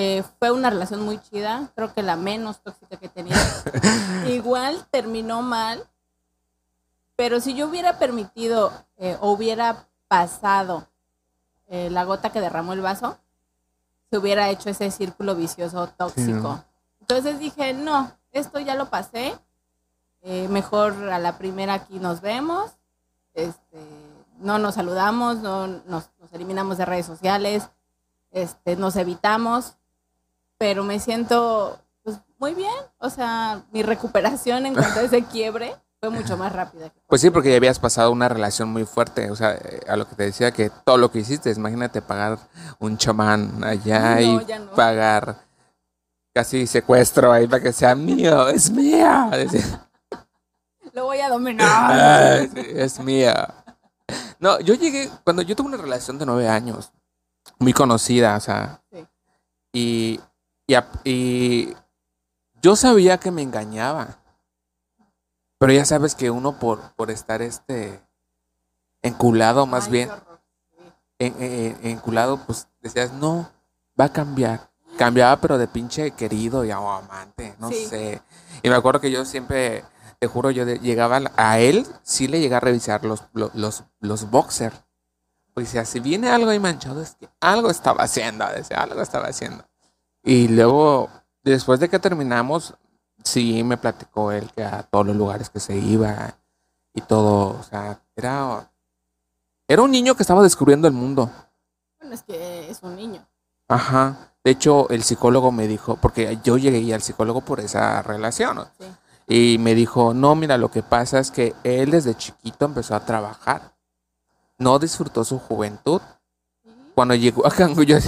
eh, 0.00 0.22
fue 0.38 0.52
una 0.52 0.70
relación 0.70 1.02
muy 1.02 1.18
chida, 1.18 1.72
creo 1.74 1.92
que 1.92 2.04
la 2.04 2.14
menos 2.14 2.60
tóxica 2.62 2.96
que 2.98 3.08
tenido. 3.08 3.36
Igual 4.28 4.86
terminó 4.92 5.42
mal, 5.42 5.88
pero 7.16 7.40
si 7.40 7.54
yo 7.54 7.66
hubiera 7.66 7.98
permitido 7.98 8.72
eh, 8.98 9.16
o 9.20 9.32
hubiera 9.32 9.88
pasado 10.06 10.86
eh, 11.66 11.90
la 11.90 12.04
gota 12.04 12.30
que 12.30 12.40
derramó 12.40 12.74
el 12.74 12.80
vaso, 12.80 13.18
se 14.08 14.18
hubiera 14.18 14.50
hecho 14.50 14.70
ese 14.70 14.88
círculo 14.92 15.34
vicioso 15.34 15.88
tóxico. 15.88 16.32
¿no? 16.32 16.64
Entonces 17.00 17.40
dije, 17.40 17.74
no, 17.74 18.12
esto 18.30 18.60
ya 18.60 18.76
lo 18.76 18.90
pasé, 18.90 19.36
mejor 20.22 21.10
a 21.10 21.18
la 21.18 21.38
primera 21.38 21.74
aquí 21.74 21.98
nos 21.98 22.20
vemos, 22.20 22.70
este, 23.34 23.78
no 24.40 24.58
nos 24.58 24.74
saludamos, 24.76 25.38
no 25.38 25.66
nos, 25.66 26.10
nos 26.20 26.32
eliminamos 26.32 26.78
de 26.78 26.84
redes 26.84 27.06
sociales, 27.06 27.68
este, 28.30 28.76
nos 28.76 28.96
evitamos, 28.96 29.76
pero 30.58 30.84
me 30.84 30.98
siento 31.00 31.78
pues, 32.02 32.18
muy 32.38 32.54
bien, 32.54 32.74
o 32.98 33.10
sea, 33.10 33.62
mi 33.72 33.82
recuperación 33.82 34.66
en 34.66 34.74
cuanto 34.74 35.00
a 35.00 35.02
ese 35.02 35.24
quiebre 35.24 35.74
fue 36.00 36.10
mucho 36.10 36.36
más 36.36 36.52
rápida. 36.52 36.90
que 36.90 37.00
Pues 37.08 37.20
sí, 37.20 37.30
porque 37.30 37.50
ya 37.50 37.56
habías 37.56 37.78
pasado 37.80 38.12
una 38.12 38.28
relación 38.28 38.68
muy 38.68 38.84
fuerte. 38.84 39.30
O 39.32 39.36
sea, 39.36 39.54
eh, 39.54 39.80
a 39.88 39.96
lo 39.96 40.08
que 40.08 40.14
te 40.14 40.22
decía 40.24 40.52
que 40.52 40.70
todo 40.84 40.96
lo 40.96 41.10
que 41.10 41.18
hiciste, 41.18 41.50
imagínate 41.50 42.00
pagar 42.02 42.38
un 42.78 42.96
chamán 42.98 43.64
allá 43.64 44.14
No, 44.14 44.20
y 44.20 44.36
no. 44.46 44.70
pagar 44.76 45.38
casi 46.32 46.68
secuestro 46.68 47.32
ahí 47.32 47.48
para 47.48 47.60
que 47.64 47.72
sea 47.72 47.96
mío, 47.96 48.46
es 48.48 48.70
mío. 48.70 49.28
Decía, 49.32 49.88
Lo 50.92 51.04
voy 51.06 51.18
a 51.20 51.28
dominar. 51.28 51.66
"Ay, 51.92 52.50
sí, 52.54 52.62
es 52.74 52.98
mío. 53.00 53.32
No, 54.40 54.60
yo 54.60 54.74
llegué, 54.74 55.10
cuando 55.24 55.42
yo 55.42 55.56
tuve 55.56 55.68
una 55.68 55.76
relación 55.76 56.18
de 56.18 56.26
nueve 56.26 56.48
años, 56.48 56.92
muy 57.58 57.72
conocida, 57.72 58.36
o 58.36 58.40
sea, 58.40 58.82
Sí. 58.92 59.06
y, 59.72 60.20
y, 60.66 60.76
y 61.04 61.76
yo 62.62 62.76
sabía 62.76 63.18
que 63.18 63.30
me 63.30 63.42
engañaba. 63.42 64.18
Pero 65.58 65.72
ya 65.72 65.84
sabes 65.84 66.14
que 66.14 66.30
uno 66.30 66.58
por, 66.58 66.92
por 66.94 67.10
estar 67.10 67.42
este 67.42 68.00
enculado 69.02 69.66
más 69.66 69.86
Ay, 69.86 69.90
bien, 69.92 70.10
en- 71.18 71.34
en- 71.42 71.78
enculado, 71.82 72.38
pues 72.46 72.68
decías, 72.80 73.12
no, 73.12 73.50
va 74.00 74.04
a 74.06 74.12
cambiar. 74.12 74.70
Cambiaba, 74.96 75.40
pero 75.40 75.58
de 75.58 75.66
pinche 75.68 76.10
querido 76.12 76.64
y 76.64 76.70
amante, 76.70 77.56
no 77.58 77.70
Sí. 77.70 77.86
sé. 77.86 78.22
Y 78.62 78.68
me 78.68 78.76
acuerdo 78.76 79.00
que 79.00 79.10
yo 79.10 79.24
siempre, 79.24 79.84
te 80.18 80.26
juro, 80.26 80.50
yo 80.50 80.64
de- 80.64 80.78
llegaba 80.78 81.20
a- 81.36 81.58
él, 81.60 81.86
sí 82.02 82.28
le 82.28 82.40
llegué 82.40 82.54
a 82.54 82.60
revisar 82.60 83.04
los, 83.04 83.22
lo- 83.32 83.50
los, 83.54 83.84
los 84.00 84.30
boxers. 84.30 84.76
Pues 85.54 85.66
decía, 85.68 85.84
si 85.84 86.00
viene 86.00 86.28
algo 86.30 86.50
ahí 86.50 86.58
manchado, 86.60 87.02
es 87.02 87.14
que 87.16 87.28
algo 87.40 87.70
estaba 87.70 88.04
haciendo, 88.04 88.46
decía, 88.46 88.78
algo 88.82 89.00
estaba 89.02 89.26
haciendo. 89.28 89.64
Y 90.22 90.48
luego, 90.48 91.08
después 91.42 91.80
de 91.80 91.88
que 91.88 91.98
terminamos, 91.98 92.74
sí 93.24 93.62
me 93.64 93.76
platicó 93.76 94.30
él 94.32 94.50
que 94.54 94.62
a 94.64 94.82
todos 94.84 95.06
los 95.06 95.16
lugares 95.16 95.50
que 95.50 95.60
se 95.60 95.76
iba 95.76 96.34
y 96.94 97.00
todo, 97.02 97.58
o 97.58 97.62
sea, 97.62 98.00
era, 98.16 98.70
era 99.66 99.82
un 99.82 99.90
niño 99.90 100.14
que 100.14 100.22
estaba 100.22 100.42
descubriendo 100.42 100.86
el 100.88 100.94
mundo. 100.94 101.30
Bueno, 102.00 102.14
es 102.14 102.22
que 102.22 102.70
es 102.70 102.80
un 102.82 102.96
niño. 102.96 103.26
Ajá. 103.68 104.32
De 104.44 104.52
hecho, 104.52 104.88
el 104.90 105.02
psicólogo 105.02 105.50
me 105.52 105.66
dijo, 105.66 105.96
porque 105.96 106.38
yo 106.44 106.56
llegué 106.56 106.94
al 106.94 107.02
psicólogo 107.02 107.40
por 107.42 107.60
esa 107.60 108.00
relación, 108.02 108.56
¿no? 108.56 108.64
Sí. 108.78 108.86
Y 109.28 109.58
me 109.58 109.74
dijo, 109.74 110.14
no, 110.14 110.34
mira, 110.34 110.56
lo 110.56 110.70
que 110.70 110.82
pasa 110.82 111.18
es 111.18 111.30
que 111.30 111.54
él 111.62 111.90
desde 111.90 112.14
chiquito 112.14 112.64
empezó 112.64 112.94
a 112.94 113.04
trabajar. 113.04 113.74
No 114.56 114.78
disfrutó 114.78 115.22
su 115.22 115.38
juventud. 115.38 116.00
Cuando 116.94 117.14
llegó 117.14 117.46
a 117.46 117.50
Cancún, 117.50 117.84
yo 117.84 117.98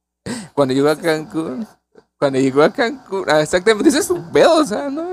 cuando 0.54 0.72
llegó 0.72 0.88
a 0.88 0.96
Cancún, 0.96 1.66
cuando 2.18 2.38
llegó 2.38 2.62
a 2.62 2.72
Cancún, 2.72 3.26
ah, 3.28 3.42
exactamente, 3.42 3.90
ese 3.90 3.98
es 3.98 4.10
un 4.10 4.32
pedo, 4.32 4.54
o 4.56 4.64
sea, 4.64 4.88
¿no? 4.88 5.10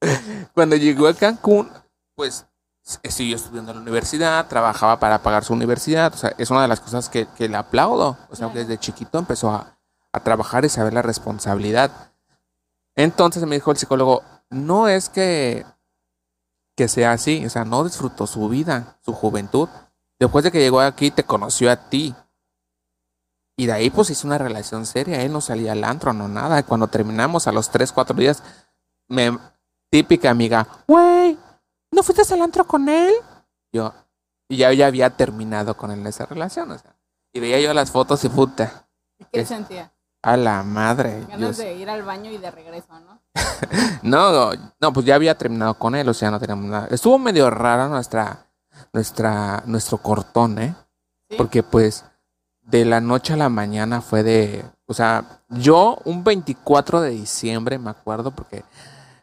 Cuando 0.54 0.76
llegó 0.76 1.08
a 1.08 1.14
Cancún, 1.14 1.70
pues 2.14 2.46
siguió 2.82 3.36
estudiando 3.36 3.72
en 3.72 3.76
la 3.76 3.82
universidad, 3.82 4.48
trabajaba 4.48 4.98
para 4.98 5.22
pagar 5.22 5.44
su 5.44 5.52
universidad. 5.52 6.14
O 6.14 6.16
sea, 6.16 6.32
es 6.38 6.50
una 6.50 6.62
de 6.62 6.68
las 6.68 6.80
cosas 6.80 7.10
que, 7.10 7.26
que 7.36 7.48
le 7.48 7.56
aplaudo. 7.56 8.16
O 8.30 8.36
sea, 8.36 8.48
desde 8.48 8.78
chiquito 8.78 9.18
empezó 9.18 9.50
a, 9.50 9.76
a 10.12 10.20
trabajar 10.20 10.64
y 10.64 10.70
saber 10.70 10.94
la 10.94 11.02
responsabilidad. 11.02 12.09
Entonces 13.02 13.46
me 13.46 13.54
dijo 13.54 13.70
el 13.70 13.78
psicólogo, 13.78 14.22
no 14.50 14.86
es 14.88 15.08
que, 15.08 15.64
que 16.76 16.86
sea 16.86 17.12
así, 17.12 17.46
o 17.46 17.48
sea, 17.48 17.64
no 17.64 17.82
disfrutó 17.82 18.26
su 18.26 18.46
vida, 18.50 18.98
su 19.00 19.14
juventud. 19.14 19.70
Después 20.18 20.44
de 20.44 20.52
que 20.52 20.58
llegó 20.60 20.80
aquí, 20.80 21.10
te 21.10 21.24
conoció 21.24 21.70
a 21.70 21.88
ti. 21.88 22.14
Y 23.56 23.64
de 23.64 23.72
ahí 23.72 23.88
pues 23.88 24.10
hizo 24.10 24.26
una 24.26 24.36
relación 24.36 24.84
seria, 24.84 25.22
él 25.22 25.32
no 25.32 25.40
salía 25.40 25.72
al 25.72 25.84
antro, 25.84 26.12
no 26.12 26.28
nada. 26.28 26.62
Cuando 26.62 26.88
terminamos 26.88 27.46
a 27.46 27.52
los 27.52 27.70
3, 27.70 27.90
4 27.90 28.14
días, 28.16 28.42
me, 29.08 29.38
típica 29.88 30.28
amiga, 30.28 30.66
güey, 30.86 31.38
¿no 31.90 32.02
fuiste 32.02 32.34
al 32.34 32.42
antro 32.42 32.66
con 32.66 32.86
él? 32.90 33.14
Yo, 33.72 33.94
y 34.46 34.58
ya, 34.58 34.74
ya 34.74 34.88
había 34.88 35.16
terminado 35.16 35.74
con 35.74 35.90
él 35.90 36.06
esa 36.06 36.26
relación, 36.26 36.70
o 36.70 36.78
sea. 36.78 36.94
Y 37.32 37.40
veía 37.40 37.60
yo 37.60 37.72
las 37.72 37.90
fotos 37.90 38.22
y 38.24 38.28
puta. 38.28 38.88
¿Qué 39.32 39.46
sentía? 39.46 39.90
A 40.22 40.36
la 40.36 40.62
madre. 40.62 41.24
Ganas 41.28 41.56
de 41.56 41.74
ir 41.74 41.88
al 41.88 42.02
baño 42.02 42.30
y 42.30 42.38
de 42.38 42.50
regreso, 42.50 42.88
¿no? 43.00 43.20
no, 44.02 44.52
no, 44.80 44.92
pues 44.92 45.06
ya 45.06 45.14
había 45.14 45.36
terminado 45.36 45.74
con 45.74 45.94
él, 45.94 46.08
o 46.08 46.14
sea, 46.14 46.30
no 46.30 46.38
teníamos 46.38 46.66
nada. 46.66 46.88
Estuvo 46.90 47.18
medio 47.18 47.48
rara 47.50 47.88
nuestra, 47.88 48.46
nuestra, 48.92 49.62
nuestro 49.66 49.98
cortón, 49.98 50.58
¿eh? 50.58 50.74
Porque 51.36 51.62
pues 51.62 52.04
de 52.62 52.84
la 52.84 53.00
noche 53.00 53.32
a 53.32 53.36
la 53.36 53.48
mañana 53.48 54.00
fue 54.00 54.22
de, 54.22 54.64
o 54.86 54.94
sea, 54.94 55.42
yo 55.48 55.98
un 56.04 56.22
24 56.24 57.00
de 57.00 57.10
diciembre, 57.10 57.78
me 57.78 57.90
acuerdo, 57.90 58.30
porque 58.30 58.64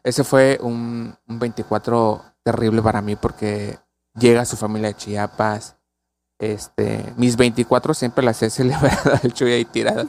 ese 0.02 0.24
fue 0.24 0.58
un, 0.62 1.14
un 1.28 1.38
24 1.38 2.24
terrible 2.42 2.80
para 2.82 3.02
mí 3.02 3.14
porque 3.14 3.78
llega 4.14 4.44
su 4.44 4.56
familia 4.56 4.88
de 4.88 4.94
Chiapas. 4.94 5.76
Este, 6.38 7.12
mis 7.16 7.36
24 7.36 7.94
siempre 7.94 8.24
las 8.24 8.42
he 8.42 8.50
celebrado, 8.50 9.18
hecho 9.22 9.44
ahí 9.44 9.64
tirado. 9.64 10.06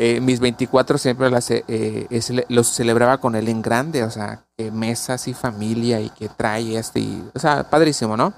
Eh, 0.00 0.20
mis 0.20 0.38
24 0.38 0.96
siempre 0.96 1.28
las 1.28 1.50
eh, 1.50 2.06
los 2.48 2.68
celebraba 2.68 3.18
con 3.18 3.34
él 3.34 3.48
en 3.48 3.60
grande, 3.60 4.04
o 4.04 4.10
sea, 4.12 4.44
que 4.56 4.70
mesas 4.70 5.26
y 5.26 5.34
familia 5.34 6.00
y 6.00 6.08
que 6.10 6.28
trae 6.28 6.78
este, 6.78 7.00
y, 7.00 7.28
o 7.34 7.38
sea, 7.40 7.68
padrísimo, 7.68 8.16
¿no? 8.16 8.32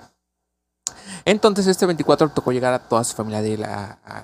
Entonces 1.26 1.66
este 1.66 1.84
24 1.84 2.30
tocó 2.30 2.52
llegar 2.52 2.72
a 2.72 2.78
toda 2.78 3.04
su 3.04 3.14
familia 3.14 3.42
de 3.42 3.54
él 3.54 3.66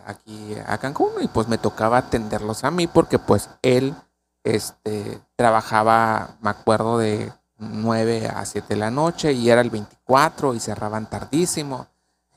aquí 0.07 0.57
a 0.67 0.79
Cancún 0.79 1.11
y 1.21 1.29
pues 1.29 1.47
me 1.47 1.59
tocaba 1.59 1.99
atenderlos 1.99 2.65
a 2.65 2.71
mí 2.71 2.87
porque 2.87 3.19
pues 3.19 3.51
él 3.61 3.95
este, 4.43 5.21
trabajaba, 5.37 6.37
me 6.41 6.49
acuerdo, 6.49 6.97
de 6.97 7.31
9 7.59 8.29
a 8.35 8.47
7 8.47 8.67
de 8.67 8.81
la 8.81 8.91
noche 8.91 9.35
y 9.35 9.51
era 9.51 9.61
el 9.61 9.69
24 9.69 10.55
y 10.55 10.61
cerraban 10.61 11.11
tardísimo. 11.11 11.87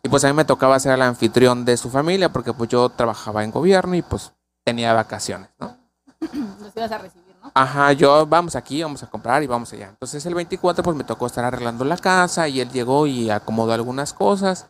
Y 0.04 0.10
pues 0.10 0.26
a 0.26 0.28
mí 0.28 0.34
me 0.34 0.44
tocaba 0.44 0.78
ser 0.78 0.94
el 0.94 1.04
anfitrión 1.04 1.64
de 1.64 1.78
su 1.78 1.90
familia 1.90 2.34
porque 2.34 2.52
pues 2.52 2.70
yo 2.70 2.90
trabajaba 2.90 3.46
en 3.46 3.52
gobierno 3.52 3.96
y 3.96 4.02
pues 4.02 4.34
tenía 4.64 4.94
vacaciones, 4.94 5.50
¿no? 5.60 5.78
Los 6.62 6.76
ibas 6.76 6.92
a 6.92 6.98
recibir, 6.98 7.36
¿no? 7.42 7.52
Ajá, 7.54 7.94
yo 7.94 8.26
vamos 8.26 8.56
aquí, 8.56 8.82
vamos 8.82 9.04
a 9.04 9.10
comprar 9.10 9.44
y 9.44 9.48
vamos 9.48 9.72
allá. 9.74 9.90
Entonces 9.90 10.26
el 10.26 10.36
24 10.36 10.84
pues 10.84 10.96
me 10.96 11.04
tocó 11.04 11.26
estar 11.28 11.46
arreglando 11.46 11.86
la 11.86 11.98
casa 11.98 12.48
y 12.48 12.60
él 12.60 12.70
llegó 12.70 13.08
y 13.08 13.30
acomodó 13.30 13.74
algunas 13.74 14.14
cosas 14.14 14.68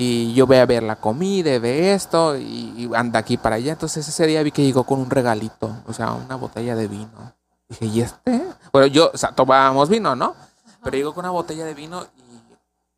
y 0.00 0.32
yo 0.32 0.46
voy 0.46 0.58
a 0.58 0.66
ver 0.66 0.84
la 0.84 0.94
comida 0.94 1.52
y 1.52 1.58
ve 1.58 1.92
esto 1.92 2.36
y, 2.36 2.88
anda 2.94 3.18
aquí 3.18 3.36
para 3.36 3.56
allá. 3.56 3.72
Entonces 3.72 4.06
ese 4.06 4.28
día 4.28 4.44
vi 4.44 4.52
que 4.52 4.62
llegó 4.62 4.84
con 4.84 5.00
un 5.00 5.10
regalito, 5.10 5.82
o 5.88 5.92
sea, 5.92 6.12
una 6.12 6.36
botella 6.36 6.76
de 6.76 6.86
vino. 6.86 7.34
Dije, 7.68 7.86
¿y 7.86 8.00
este? 8.02 8.44
Bueno, 8.72 8.86
yo, 8.86 9.10
o 9.12 9.16
sea, 9.16 9.32
tomábamos 9.32 9.88
vino, 9.88 10.14
¿no? 10.14 10.36
Pero 10.84 10.96
llegó 10.96 11.14
con 11.14 11.24
una 11.24 11.32
botella 11.32 11.64
de 11.64 11.74
vino 11.74 12.06
y, 12.16 12.27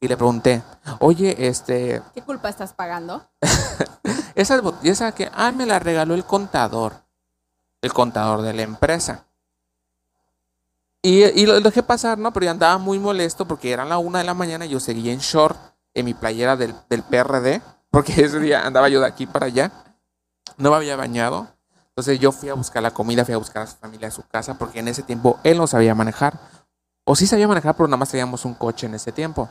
y 0.01 0.09
le 0.09 0.17
pregunté, 0.17 0.63
oye, 0.99 1.47
este... 1.47 2.03
¿Qué 2.15 2.23
culpa 2.23 2.49
estás 2.49 2.73
pagando? 2.73 3.29
Esa, 4.35 4.63
esa 4.85 5.13
que, 5.13 5.31
ah, 5.35 5.53
me 5.53 5.67
la 5.67 5.79
regaló 5.79 6.15
el 6.15 6.25
contador, 6.25 6.95
el 7.83 7.93
contador 7.93 8.41
de 8.41 8.55
la 8.55 8.63
empresa. 8.63 9.27
Y, 11.03 11.25
y 11.25 11.47
lo 11.47 11.61
dejé 11.61 11.83
pasar, 11.83 12.17
¿no? 12.17 12.33
Pero 12.33 12.45
yo 12.45 12.51
andaba 12.53 12.79
muy 12.79 12.99
molesto 12.99 13.47
porque 13.47 13.73
eran 13.73 13.89
la 13.89 13.99
una 13.99 14.21
de 14.21 14.25
la 14.25 14.33
mañana 14.33 14.65
y 14.65 14.71
yo 14.71 14.81
seguía 14.81 15.13
en 15.13 15.19
short 15.19 15.59
en 15.93 16.05
mi 16.07 16.15
playera 16.15 16.57
del, 16.57 16.75
del 16.89 17.03
PRD, 17.03 17.61
porque 17.91 18.25
ese 18.25 18.39
día 18.39 18.67
andaba 18.67 18.89
yo 18.89 19.01
de 19.01 19.07
aquí 19.07 19.27
para 19.27 19.47
allá. 19.47 19.73
No 20.57 20.71
me 20.71 20.77
había 20.77 20.97
bañado. 20.97 21.49
Entonces 21.89 22.19
yo 22.19 22.33
fui 22.33 22.49
a 22.49 22.55
buscar 22.55 22.83
la 22.83 22.93
comida, 22.93 23.25
fui 23.25 23.35
a 23.35 23.39
buscar 23.39 23.65
a 23.65 23.67
su 23.67 23.77
familia 23.77 24.09
a 24.09 24.13
su 24.13 24.23
casa, 24.27 24.55
porque 24.57 24.79
en 24.79 24.89
ese 24.89 25.03
tiempo 25.03 25.39
él 25.43 25.59
no 25.59 25.67
sabía 25.67 25.95
manejar. 25.95 26.39
O 27.05 27.17
sí 27.17 27.27
sabía 27.27 27.49
manejar, 27.49 27.75
pero 27.75 27.89
nada 27.89 27.99
más 27.99 28.11
teníamos 28.11 28.45
un 28.45 28.55
coche 28.55 28.87
en 28.87 28.95
ese 28.95 29.13
tiempo. 29.13 29.49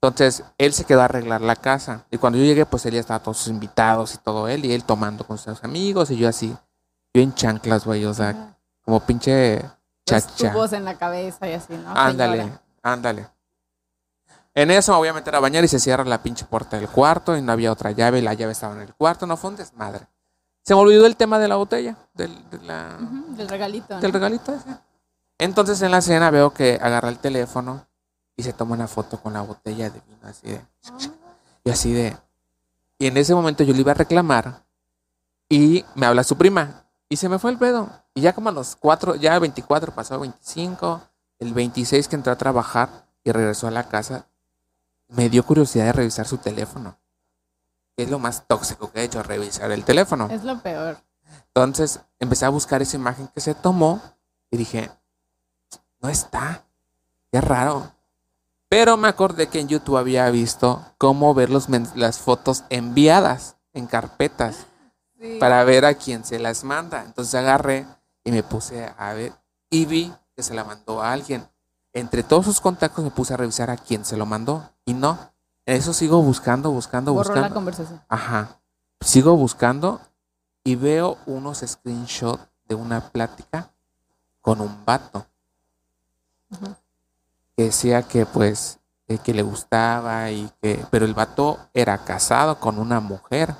Entonces, 0.00 0.44
él 0.58 0.72
se 0.72 0.84
quedó 0.84 1.00
a 1.00 1.06
arreglar 1.06 1.40
la 1.40 1.56
casa. 1.56 2.04
Y 2.10 2.18
cuando 2.18 2.38
yo 2.38 2.44
llegué, 2.44 2.66
pues 2.66 2.84
él 2.86 2.94
ya 2.94 3.00
estaba 3.00 3.20
todos 3.20 3.38
sus 3.38 3.48
invitados 3.48 4.14
y 4.14 4.18
todo 4.18 4.46
él. 4.48 4.64
Y 4.64 4.72
él 4.72 4.84
tomando 4.84 5.26
con 5.26 5.38
sus 5.38 5.64
amigos. 5.64 6.10
Y 6.10 6.16
yo 6.16 6.28
así, 6.28 6.54
yo 7.14 7.22
en 7.22 7.34
chanclas, 7.34 7.84
güey. 7.84 8.04
O 8.04 8.14
sea, 8.14 8.56
como 8.84 9.00
pinche 9.00 9.62
chacha. 10.04 10.52
Los 10.52 10.72
en 10.72 10.84
la 10.84 10.96
cabeza 10.96 11.48
y 11.48 11.54
así, 11.54 11.74
¿no? 11.76 11.92
Ándale, 11.96 12.52
ándale. 12.82 13.28
En 14.54 14.70
eso 14.70 14.92
me 14.92 14.98
voy 14.98 15.08
a 15.08 15.12
meter 15.12 15.34
a 15.34 15.40
bañar 15.40 15.64
y 15.64 15.68
se 15.68 15.80
cierra 15.80 16.04
la 16.04 16.22
pinche 16.22 16.44
puerta 16.44 16.78
del 16.78 16.88
cuarto. 16.88 17.36
Y 17.36 17.42
no 17.42 17.52
había 17.52 17.72
otra 17.72 17.90
llave. 17.90 18.18
Y 18.18 18.22
la 18.22 18.34
llave 18.34 18.52
estaba 18.52 18.74
en 18.74 18.82
el 18.82 18.94
cuarto. 18.94 19.26
No 19.26 19.36
fue 19.36 19.50
un 19.50 19.56
desmadre. 19.56 20.06
Se 20.62 20.74
me 20.74 20.80
olvidó 20.80 21.06
el 21.06 21.16
tema 21.16 21.38
de 21.38 21.48
la 21.48 21.56
botella. 21.56 21.96
Del, 22.14 22.32
del 22.50 23.48
regalito. 23.48 23.98
Del 23.98 24.12
regalito 24.12 24.52
ese. 24.52 24.76
Entonces 25.38 25.80
en 25.82 25.90
la 25.90 26.00
cena 26.00 26.30
veo 26.30 26.52
que 26.52 26.78
agarra 26.80 27.08
el 27.08 27.18
teléfono 27.18 27.86
y 28.36 28.42
se 28.42 28.52
toma 28.52 28.74
una 28.74 28.88
foto 28.88 29.20
con 29.20 29.32
la 29.32 29.42
botella 29.42 29.90
de 29.90 30.00
vino 30.00 30.28
así 30.28 30.48
de... 30.48 30.60
Y 31.64 31.70
así 31.70 31.92
de... 31.92 32.16
Y 32.98 33.06
en 33.06 33.16
ese 33.16 33.34
momento 33.34 33.64
yo 33.64 33.72
le 33.72 33.80
iba 33.80 33.92
a 33.92 33.94
reclamar 33.94 34.64
y 35.48 35.84
me 35.94 36.06
habla 36.06 36.24
su 36.24 36.36
prima 36.36 36.84
y 37.08 37.16
se 37.16 37.28
me 37.28 37.38
fue 37.38 37.50
el 37.50 37.58
pedo. 37.58 37.90
Y 38.14 38.22
ya 38.22 38.34
como 38.34 38.48
a 38.48 38.52
los 38.52 38.76
cuatro, 38.76 39.14
ya 39.14 39.34
el 39.34 39.40
24 39.40 39.94
pasó 39.94 40.18
25, 40.18 41.02
el 41.38 41.54
26 41.54 42.08
que 42.08 42.16
entró 42.16 42.32
a 42.32 42.36
trabajar 42.36 43.06
y 43.24 43.32
regresó 43.32 43.66
a 43.66 43.70
la 43.70 43.88
casa, 43.88 44.26
me 45.08 45.28
dio 45.28 45.44
curiosidad 45.44 45.86
de 45.86 45.92
revisar 45.92 46.26
su 46.26 46.38
teléfono. 46.38 46.98
Es 47.96 48.10
lo 48.10 48.18
más 48.18 48.46
tóxico 48.46 48.90
que 48.90 49.00
he 49.00 49.04
hecho, 49.04 49.22
revisar 49.22 49.70
el 49.70 49.84
teléfono. 49.84 50.28
Es 50.30 50.44
lo 50.44 50.60
peor. 50.60 50.98
Entonces 51.48 52.00
empecé 52.18 52.44
a 52.44 52.50
buscar 52.50 52.82
esa 52.82 52.96
imagen 52.96 53.28
que 53.28 53.40
se 53.40 53.54
tomó 53.54 54.00
y 54.50 54.56
dije, 54.56 54.90
no 56.00 56.08
está. 56.08 56.64
Qué 57.32 57.40
raro. 57.40 57.95
Pero 58.76 58.98
me 58.98 59.08
acordé 59.08 59.48
que 59.48 59.58
en 59.58 59.68
YouTube 59.68 59.96
había 59.96 60.28
visto 60.28 60.84
cómo 60.98 61.32
ver 61.32 61.48
los 61.48 61.66
las 61.94 62.18
fotos 62.18 62.64
enviadas 62.68 63.56
en 63.72 63.86
carpetas 63.86 64.66
para 65.40 65.64
ver 65.64 65.86
a 65.86 65.94
quién 65.94 66.26
se 66.26 66.38
las 66.38 66.62
manda. 66.62 67.02
Entonces 67.02 67.34
agarré 67.36 67.86
y 68.22 68.32
me 68.32 68.42
puse 68.42 68.92
a 68.98 69.14
ver 69.14 69.32
y 69.70 69.86
vi 69.86 70.12
que 70.34 70.42
se 70.42 70.52
la 70.52 70.62
mandó 70.62 71.00
a 71.00 71.12
alguien. 71.12 71.48
Entre 71.94 72.22
todos 72.22 72.44
sus 72.44 72.60
contactos 72.60 73.02
me 73.02 73.10
puse 73.10 73.32
a 73.32 73.38
revisar 73.38 73.70
a 73.70 73.78
quién 73.78 74.04
se 74.04 74.18
lo 74.18 74.26
mandó 74.26 74.68
y 74.84 74.92
no. 74.92 75.18
En 75.64 75.76
eso 75.76 75.94
sigo 75.94 76.20
buscando, 76.20 76.70
buscando, 76.70 77.14
Borró 77.14 77.30
buscando. 77.30 77.48
la 77.48 77.54
conversación. 77.54 78.02
Ajá. 78.10 78.60
Sigo 79.00 79.38
buscando 79.38 80.02
y 80.64 80.76
veo 80.76 81.16
unos 81.24 81.64
screenshots 81.66 82.46
de 82.68 82.74
una 82.74 83.08
plática 83.08 83.70
con 84.42 84.60
un 84.60 84.84
vato 84.84 85.24
que 87.56 87.64
decía 87.64 88.02
que 88.02 88.26
pues 88.26 88.78
eh, 89.08 89.18
que 89.18 89.32
le 89.32 89.42
gustaba 89.42 90.30
y 90.30 90.50
que 90.60 90.84
pero 90.90 91.04
el 91.04 91.14
vato 91.14 91.58
era 91.72 92.04
casado 92.04 92.60
con 92.60 92.78
una 92.78 93.00
mujer. 93.00 93.54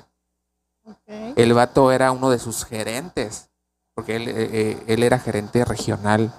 El 1.35 1.53
vato 1.53 1.91
era 1.91 2.11
uno 2.11 2.29
de 2.29 2.39
sus 2.39 2.65
gerentes 2.65 3.49
porque 3.93 4.15
él, 4.17 4.27
eh, 4.27 4.33
eh, 4.37 4.83
él 4.87 5.03
era 5.03 5.19
gerente 5.19 5.65
regional 5.65 6.31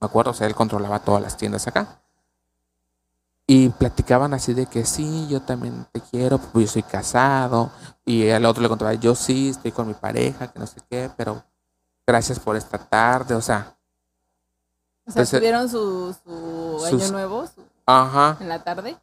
me 0.00 0.06
acuerdo 0.06 0.32
o 0.32 0.34
sea 0.34 0.46
él 0.46 0.54
controlaba 0.54 0.98
todas 1.00 1.22
las 1.22 1.36
tiendas 1.36 1.66
acá. 1.66 2.00
Y 3.46 3.68
platicaban 3.68 4.32
así 4.32 4.54
de 4.54 4.66
que 4.66 4.84
sí 4.84 5.26
yo 5.28 5.42
también 5.42 5.86
te 5.92 6.00
quiero 6.00 6.38
porque 6.38 6.60
yo 6.60 6.66
soy 6.66 6.82
casado 6.82 7.70
y 8.04 8.30
al 8.30 8.44
otro 8.46 8.62
le 8.62 8.68
contaba 8.68 8.94
yo 8.94 9.14
sí 9.14 9.50
estoy 9.50 9.72
con 9.72 9.86
mi 9.86 9.94
pareja 9.94 10.50
que 10.50 10.58
no 10.58 10.66
sé 10.66 10.80
qué 10.90 11.10
pero 11.16 11.44
gracias 12.06 12.38
por 12.40 12.56
esta 12.56 12.78
tarde 12.78 13.34
o 13.34 13.40
sea 13.40 13.76
o 15.06 15.10
sea, 15.12 15.24
tuvieron 15.24 15.68
su, 15.68 16.14
su 16.24 16.84
año 16.84 17.08
nuevo 17.12 17.44
ajá. 17.86 18.36
en 18.40 18.48
la 18.48 18.62
tarde. 18.64 18.96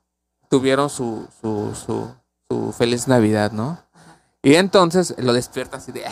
Tuvieron 0.50 0.90
su, 0.90 1.28
su, 1.42 1.74
su, 1.76 2.10
su 2.50 2.72
feliz 2.74 3.08
Navidad, 3.08 3.52
¿no? 3.52 3.78
Y 4.44 4.56
entonces 4.56 5.14
lo 5.18 5.34
despierta 5.34 5.78
así 5.78 5.92
de... 5.92 6.04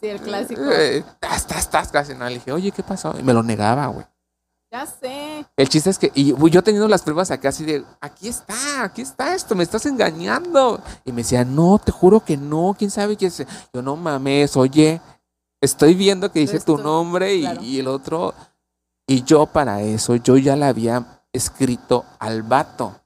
Sí, 0.00 0.08
el 0.08 0.20
clásico. 0.20 0.60
Estás, 0.70 1.46
estás, 1.56 1.88
casi 1.88 2.14
no. 2.14 2.26
Le 2.26 2.34
dije, 2.34 2.52
oye, 2.52 2.70
¿qué 2.70 2.82
pasó? 2.82 3.14
Y 3.18 3.22
me 3.22 3.32
lo 3.32 3.42
negaba, 3.42 3.86
güey. 3.86 4.06
Ya 4.70 4.84
sé. 4.84 5.46
El 5.56 5.68
chiste 5.68 5.88
es 5.88 5.98
que, 5.98 6.12
y 6.14 6.34
yo 6.50 6.62
teniendo 6.62 6.86
las 6.86 7.02
pruebas 7.02 7.30
acá 7.30 7.48
así 7.48 7.64
de, 7.64 7.84
aquí 8.00 8.28
está, 8.28 8.82
aquí 8.82 9.00
está 9.00 9.34
esto, 9.34 9.54
me 9.54 9.62
estás 9.62 9.86
engañando. 9.86 10.82
Y 11.04 11.12
me 11.12 11.22
decía, 11.22 11.44
no, 11.44 11.80
te 11.82 11.92
juro 11.92 12.20
que 12.20 12.36
no, 12.36 12.74
quién 12.78 12.90
sabe 12.90 13.16
qué 13.16 13.26
es. 13.26 13.46
Yo 13.72 13.80
no 13.80 13.96
mames, 13.96 14.56
oye, 14.56 15.00
estoy 15.60 15.94
viendo 15.94 16.30
que 16.30 16.40
dice 16.40 16.60
tu 16.60 16.76
nombre 16.76 17.34
y, 17.34 17.46
y 17.62 17.78
el 17.78 17.88
otro, 17.88 18.34
Y 19.06 19.22
yo 19.22 19.46
para 19.46 19.82
eso, 19.82 20.16
yo 20.16 20.36
ya 20.36 20.56
le 20.56 20.64
había 20.66 21.22
escrito 21.32 22.04
al 22.18 22.42
vato, 22.42 23.00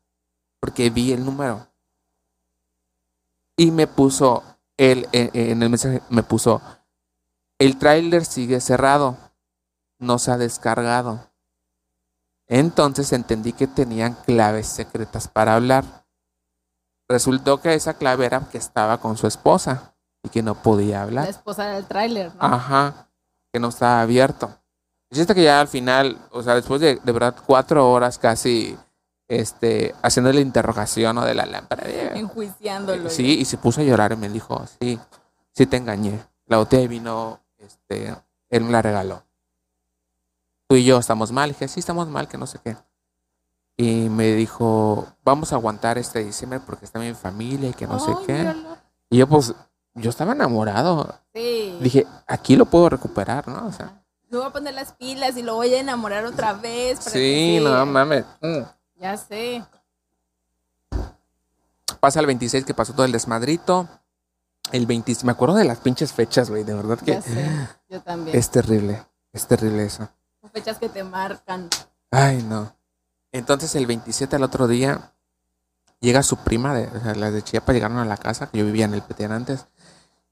porque 0.61 0.91
vi 0.91 1.13
el 1.13 1.25
número. 1.25 1.67
Y 3.57 3.71
me 3.71 3.87
puso, 3.87 4.43
él, 4.79 5.07
en, 5.13 5.31
en 5.35 5.63
el 5.63 5.69
mensaje 5.69 6.03
me 6.09 6.23
puso, 6.23 6.63
el 7.59 7.79
tráiler 7.79 8.25
sigue 8.25 8.61
cerrado, 8.61 9.19
no 9.99 10.19
se 10.19 10.31
ha 10.31 10.39
descargado. 10.39 11.31
Entonces 12.49 13.13
entendí 13.13 13.53
que 13.53 13.67
tenían 13.67 14.15
claves 14.15 14.67
secretas 14.67 15.29
para 15.29 15.55
hablar. 15.55 16.07
Resultó 17.09 17.61
que 17.61 17.75
esa 17.75 17.95
clave 17.95 18.25
era 18.27 18.41
que 18.49 18.59
estaba 18.59 18.99
con 18.99 19.17
su 19.17 19.27
esposa 19.27 19.95
y 20.23 20.31
que 20.31 20.43
no 20.43 20.55
podía 20.55 20.97
La 20.99 21.03
hablar. 21.03 21.29
esposa 21.29 21.67
del 21.67 21.85
tráiler, 21.87 22.35
¿no? 22.35 22.43
Ajá, 22.43 23.09
que 23.53 23.61
no 23.61 23.69
estaba 23.69 24.01
abierto. 24.01 24.60
Y 25.11 25.27
que 25.27 25.43
ya 25.43 25.61
al 25.61 25.69
final, 25.69 26.19
o 26.31 26.43
sea, 26.43 26.55
después 26.55 26.81
de, 26.81 27.01
de 27.03 27.13
verdad 27.13 27.35
cuatro 27.45 27.91
horas 27.91 28.19
casi, 28.19 28.77
este, 29.27 29.95
haciendo 30.03 30.33
la 30.33 30.41
interrogación 30.41 31.17
¿no? 31.17 31.25
de 31.25 31.35
la 31.35 31.47
lámpara. 31.47 31.83
eh, 31.89 32.13
Enjuiciándolo. 32.15 33.11
Sí, 33.11 33.39
y 33.41 33.45
se 33.45 33.59
puso 33.59 33.81
a 33.81 33.85
llorar 33.85 34.13
y 34.13 34.17
me 34.17 34.29
dijo, 34.29 34.65
sí, 34.81 35.01
sí 35.53 35.67
te 35.67 35.77
engañé. 35.77 36.21
La 36.47 36.59
botella 36.59 36.83
de 36.83 36.89
vino, 36.89 37.41
este, 37.59 38.15
él 38.51 38.65
me 38.65 38.71
la 38.71 38.83
regaló. 38.83 39.25
Tú 40.69 40.77
y 40.77 40.85
yo 40.85 40.99
estamos 40.99 41.33
mal. 41.33 41.51
dije, 41.51 41.67
sí, 41.67 41.81
estamos 41.81 42.07
mal, 42.09 42.29
que 42.29 42.39
no 42.39 42.47
sé 42.47 42.61
qué. 42.63 42.77
Y 43.77 44.09
me 44.11 44.33
dijo, 44.35 45.07
vamos 45.25 45.53
a 45.53 45.57
aguantar 45.57 45.99
este 45.99 46.23
diciembre 46.23 46.61
porque 46.61 46.85
está 46.85 47.01
mi 47.01 47.15
familia 47.15 47.71
y 47.71 47.73
que 47.75 47.87
no 47.89 47.99
sé 47.99 48.13
qué. 48.27 48.35
míralo. 48.35 48.77
Y 49.09 49.19
yo 49.19 49.27
pues, 49.27 49.55
yo 49.95 50.11
estaba 50.11 50.33
enamorado. 50.33 51.19
Sí. 51.35 51.77
Dije, 51.81 52.07
aquí 52.29 52.55
lo 52.55 52.67
puedo 52.67 52.89
recuperar, 52.91 53.49
¿no? 53.49 53.67
O 53.67 53.73
sea, 53.73 54.05
Me 54.31 54.39
voy 54.39 54.47
a 54.47 54.51
poner 54.51 54.75
las 54.75 54.93
pilas 54.93 55.37
y 55.37 55.43
lo 55.43 55.57
voy 55.57 55.75
a 55.75 55.81
enamorar 55.81 56.25
otra 56.25 56.53
vez. 56.55 56.99
para 57.01 57.11
sí, 57.11 57.59
no 57.61 57.85
mames. 57.85 58.25
Mm. 58.41 58.61
Ya 59.01 59.17
sé. 59.17 59.65
Pasa 61.99 62.21
el 62.21 62.27
26 62.27 62.65
que 62.65 62.75
pasó 62.75 62.93
todo 62.93 63.05
el 63.05 63.13
desmadrito. 63.13 63.89
El 64.73 64.87
20, 64.87 65.17
me 65.25 65.33
acuerdo 65.33 65.57
de 65.57 65.65
las 65.65 65.81
pinches 65.81 66.13
fechas, 66.13 66.49
güey, 66.49 66.63
de 66.63 66.75
verdad 66.75 66.99
que 66.99 67.13
Ya 67.13 67.23
sé. 67.23 67.69
Yo 67.89 68.01
también. 68.03 68.37
es 68.39 68.51
terrible. 68.51 69.05
Es 69.33 69.47
terrible 69.47 69.85
eso. 69.85 70.09
Son 70.41 70.51
Fechas 70.51 70.79
que 70.79 70.89
te 70.89 71.03
marcan. 71.03 71.69
Ay, 72.11 72.43
no. 72.43 72.73
Entonces 73.33 73.75
el 73.75 73.87
27 73.87 74.37
al 74.37 74.45
otro 74.45 74.69
día 74.69 75.13
llega 76.01 76.23
su 76.23 76.37
prima, 76.39 76.75
de, 76.75 76.87
o 76.87 77.01
sea, 77.03 77.15
las 77.15 77.33
de 77.33 77.43
Chiapas 77.43 77.75
llegaron 77.75 77.99
a 77.99 78.05
la 78.05 78.17
casa, 78.17 78.49
que 78.49 78.59
yo 78.59 78.65
vivía 78.65 78.85
en 78.85 78.95
el 78.95 79.03
Petén 79.03 79.33
antes. 79.33 79.67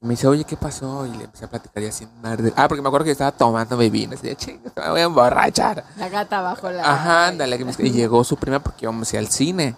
Me 0.01 0.11
dice, 0.11 0.27
oye, 0.27 0.45
¿qué 0.45 0.55
pasó? 0.55 1.05
Y 1.05 1.11
le 1.17 1.25
empecé 1.25 1.43
a 1.45 1.49
platicar 1.49 1.83
y 1.83 1.87
así, 1.87 2.07
madre. 2.21 2.53
Ah, 2.55 2.67
porque 2.69 2.81
me 2.81 2.87
acuerdo 2.87 3.03
que 3.05 3.11
estaba 3.11 3.33
tomando 3.33 3.75
bebida. 3.75 4.13
Y 4.13 4.17
decía, 4.17 4.35
chinga, 4.35 4.71
me 4.75 4.89
voy 4.91 5.01
a 5.01 5.03
emborrachar. 5.03 5.83
La 5.97 6.07
gata 6.07 6.41
bajo 6.41 6.69
la. 6.69 6.89
Ajá, 6.89 7.27
ándale. 7.27 7.57
que 7.57 7.85
Y 7.85 7.91
llegó 7.91 8.23
su 8.23 8.37
prima 8.37 8.59
porque 8.59 8.85
íbamos 8.85 9.11
a 9.11 9.15
ir 9.17 9.19
al 9.19 9.27
cine. 9.27 9.75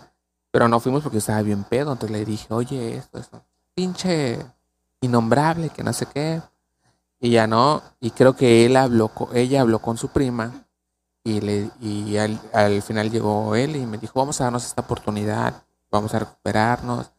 Pero 0.52 0.68
no 0.68 0.80
fuimos 0.80 1.02
porque 1.02 1.16
yo 1.16 1.20
estaba 1.20 1.42
bien 1.42 1.64
pedo. 1.64 1.92
Entonces 1.94 2.16
le 2.16 2.24
dije, 2.24 2.46
oye, 2.54 2.98
esto, 2.98 3.18
esto. 3.18 3.44
Pinche 3.74 4.46
innombrable, 5.02 5.70
que 5.70 5.84
no 5.84 5.92
sé 5.94 6.06
qué. 6.06 6.42
Y 7.20 7.32
ya 7.32 7.48
no. 7.48 7.82
Y 8.00 8.12
creo 8.12 8.36
que 8.36 8.66
él 8.66 8.76
habló, 8.78 9.08
co- 9.08 9.30
ella 9.34 9.62
habló 9.62 9.80
con 9.80 9.98
su 9.98 10.10
prima. 10.10 10.66
Y, 11.24 11.40
le, 11.42 11.70
y 11.80 12.18
al, 12.18 12.40
al 12.54 12.82
final 12.84 13.10
llegó 13.12 13.56
él 13.56 13.76
y 13.76 13.86
me 13.88 13.98
dijo, 13.98 14.20
vamos 14.20 14.40
a 14.42 14.44
darnos 14.46 14.66
esta 14.66 14.82
oportunidad. 14.82 15.64
Vamos 15.90 16.14
a 16.14 16.20
recuperarnos. 16.20 17.12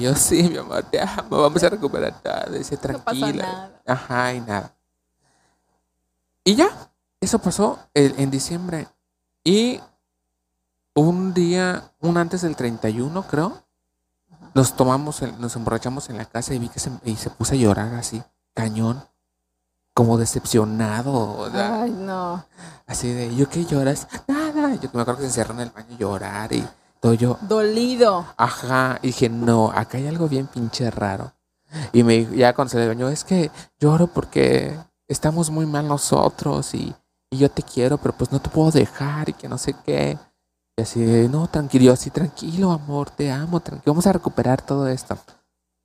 Yo, 0.00 0.14
sí, 0.14 0.42
mi 0.44 0.56
amor, 0.58 0.82
te 0.84 1.00
amo. 1.00 1.40
Vamos 1.42 1.62
a 1.62 1.68
recuperar 1.68 2.20
todo. 2.22 2.52
Dice, 2.56 2.76
No 2.76 2.80
tranquila. 3.00 3.32
nada. 3.46 3.82
Ajá, 3.86 4.34
y 4.34 4.40
nada. 4.40 4.74
Y 6.44 6.54
ya, 6.54 6.68
eso 7.20 7.38
pasó 7.38 7.78
en 7.94 8.30
diciembre. 8.30 8.88
Y 9.44 9.80
un 10.94 11.32
día, 11.34 11.92
un 12.00 12.16
antes 12.16 12.42
del 12.42 12.56
31, 12.56 13.22
creo, 13.24 13.62
nos 14.54 14.74
tomamos, 14.74 15.22
nos 15.38 15.54
emborrachamos 15.56 16.08
en 16.10 16.16
la 16.16 16.24
casa 16.24 16.54
y 16.54 16.58
vi 16.58 16.68
que 16.68 16.80
se, 16.80 16.90
y 17.04 17.16
se 17.16 17.30
puso 17.30 17.52
a 17.54 17.56
llorar 17.56 17.94
así, 17.94 18.22
cañón, 18.54 19.04
como 19.94 20.16
decepcionado, 20.16 21.12
o 21.38 21.50
sea, 21.50 21.82
Ay, 21.82 21.90
no. 21.90 22.44
así 22.86 23.12
de, 23.12 23.34
¿yo 23.36 23.48
qué 23.48 23.64
lloras? 23.64 24.08
Nada, 24.26 24.74
yo 24.76 24.88
me 24.92 25.02
acuerdo 25.02 25.16
que 25.16 25.22
se 25.22 25.40
encerró 25.40 25.54
en 25.54 25.60
el 25.60 25.70
baño 25.70 25.94
a 25.94 25.98
llorar 25.98 26.52
y 26.52 26.66
todo 27.00 27.14
yo, 27.14 27.38
Dolido. 27.42 28.26
Ajá, 28.36 28.98
y 29.02 29.08
dije, 29.08 29.28
no, 29.28 29.70
acá 29.70 29.98
hay 29.98 30.06
algo 30.06 30.28
bien 30.28 30.46
pinche 30.46 30.90
raro. 30.90 31.32
Y 31.92 32.02
me 32.02 32.24
ya 32.36 32.54
cuando 32.54 32.70
se 32.70 32.78
le 32.78 32.88
bañó, 32.88 33.08
es 33.08 33.24
que 33.24 33.50
lloro 33.78 34.06
porque 34.06 34.76
estamos 35.06 35.50
muy 35.50 35.66
mal 35.66 35.86
nosotros 35.86 36.74
y, 36.74 36.94
y 37.30 37.38
yo 37.38 37.50
te 37.50 37.62
quiero, 37.62 37.98
pero 37.98 38.14
pues 38.16 38.32
no 38.32 38.40
te 38.40 38.48
puedo 38.48 38.70
dejar 38.70 39.28
y 39.28 39.32
que 39.34 39.48
no 39.48 39.58
sé 39.58 39.74
qué. 39.84 40.18
Y 40.76 40.82
así, 40.82 41.00
no, 41.28 41.48
tranquilo, 41.48 41.86
yo 41.86 41.92
así, 41.92 42.10
tranquilo, 42.10 42.70
amor, 42.70 43.10
te 43.10 43.30
amo, 43.30 43.60
tranquilo, 43.60 43.92
vamos 43.92 44.06
a 44.06 44.12
recuperar 44.12 44.62
todo 44.62 44.86
esto. 44.88 45.18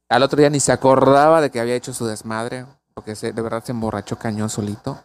Al 0.10 0.24
otro 0.24 0.38
día 0.38 0.50
ni 0.50 0.60
se 0.60 0.72
acordaba 0.72 1.42
de 1.42 1.50
que 1.50 1.60
había 1.60 1.76
hecho 1.76 1.94
su 1.94 2.06
desmadre, 2.06 2.66
porque 2.94 3.16
se, 3.16 3.34
de 3.34 3.42
verdad 3.42 3.64
se 3.64 3.72
emborrachó 3.72 4.18
cañón 4.18 4.50
solito. 4.50 5.04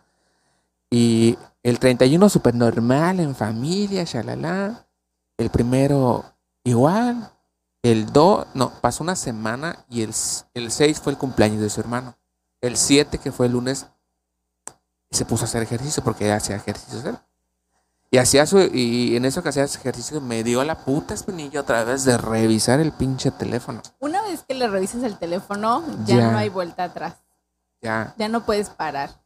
Y 0.91 1.39
el 1.63 1.79
31 1.79 2.29
súper 2.29 2.55
normal, 2.55 3.21
en 3.21 3.35
familia, 3.35 4.05
shalala. 4.05 4.88
El 5.39 5.51
primero 5.51 6.25
igual. 6.65 7.31
El 7.83 8.13
2, 8.13 8.49
no, 8.55 8.71
pasó 8.81 9.05
una 9.05 9.15
semana 9.17 9.85
y 9.89 10.03
el, 10.03 10.13
el 10.55 10.71
6 10.73 11.01
fue 11.01 11.13
el 11.13 11.19
cumpleaños 11.19 11.61
de 11.61 11.71
su 11.71 11.81
hermano. 11.81 12.17
El 12.61 12.77
7, 12.77 13.19
que 13.19 13.31
fue 13.31 13.47
el 13.47 13.53
lunes, 13.53 13.87
se 15.11 15.25
puso 15.25 15.45
a 15.45 15.47
hacer 15.47 15.63
ejercicio 15.63 16.03
porque 16.03 16.31
hacía 16.33 16.57
ejercicios 16.57 17.05
él. 17.05 17.17
Y 18.11 18.19
hacía 18.19 18.47
su, 18.47 18.59
y 18.59 19.15
en 19.17 19.25
eso 19.27 19.43
que 19.43 19.51
hacía 19.51 19.65
ejercicio 19.65 20.21
me 20.21 20.43
dio 20.43 20.65
la 20.65 20.85
puta 20.85 21.15
espinilla 21.15 21.61
otra 21.61 21.85
vez 21.85 22.05
de 22.05 22.17
revisar 22.19 22.81
el 22.81 22.91
pinche 22.91 23.31
teléfono. 23.31 23.81
Una 24.01 24.23
vez 24.23 24.43
que 24.43 24.55
le 24.55 24.67
revisas 24.67 25.03
el 25.05 25.17
teléfono, 25.19 25.85
ya, 26.05 26.17
Ya. 26.17 26.33
no 26.33 26.39
hay 26.39 26.49
vuelta 26.49 26.85
atrás. 26.85 27.15
Ya, 27.81 28.15
Ya 28.19 28.29
no 28.29 28.45
puedes 28.45 28.71
parar. 28.71 29.23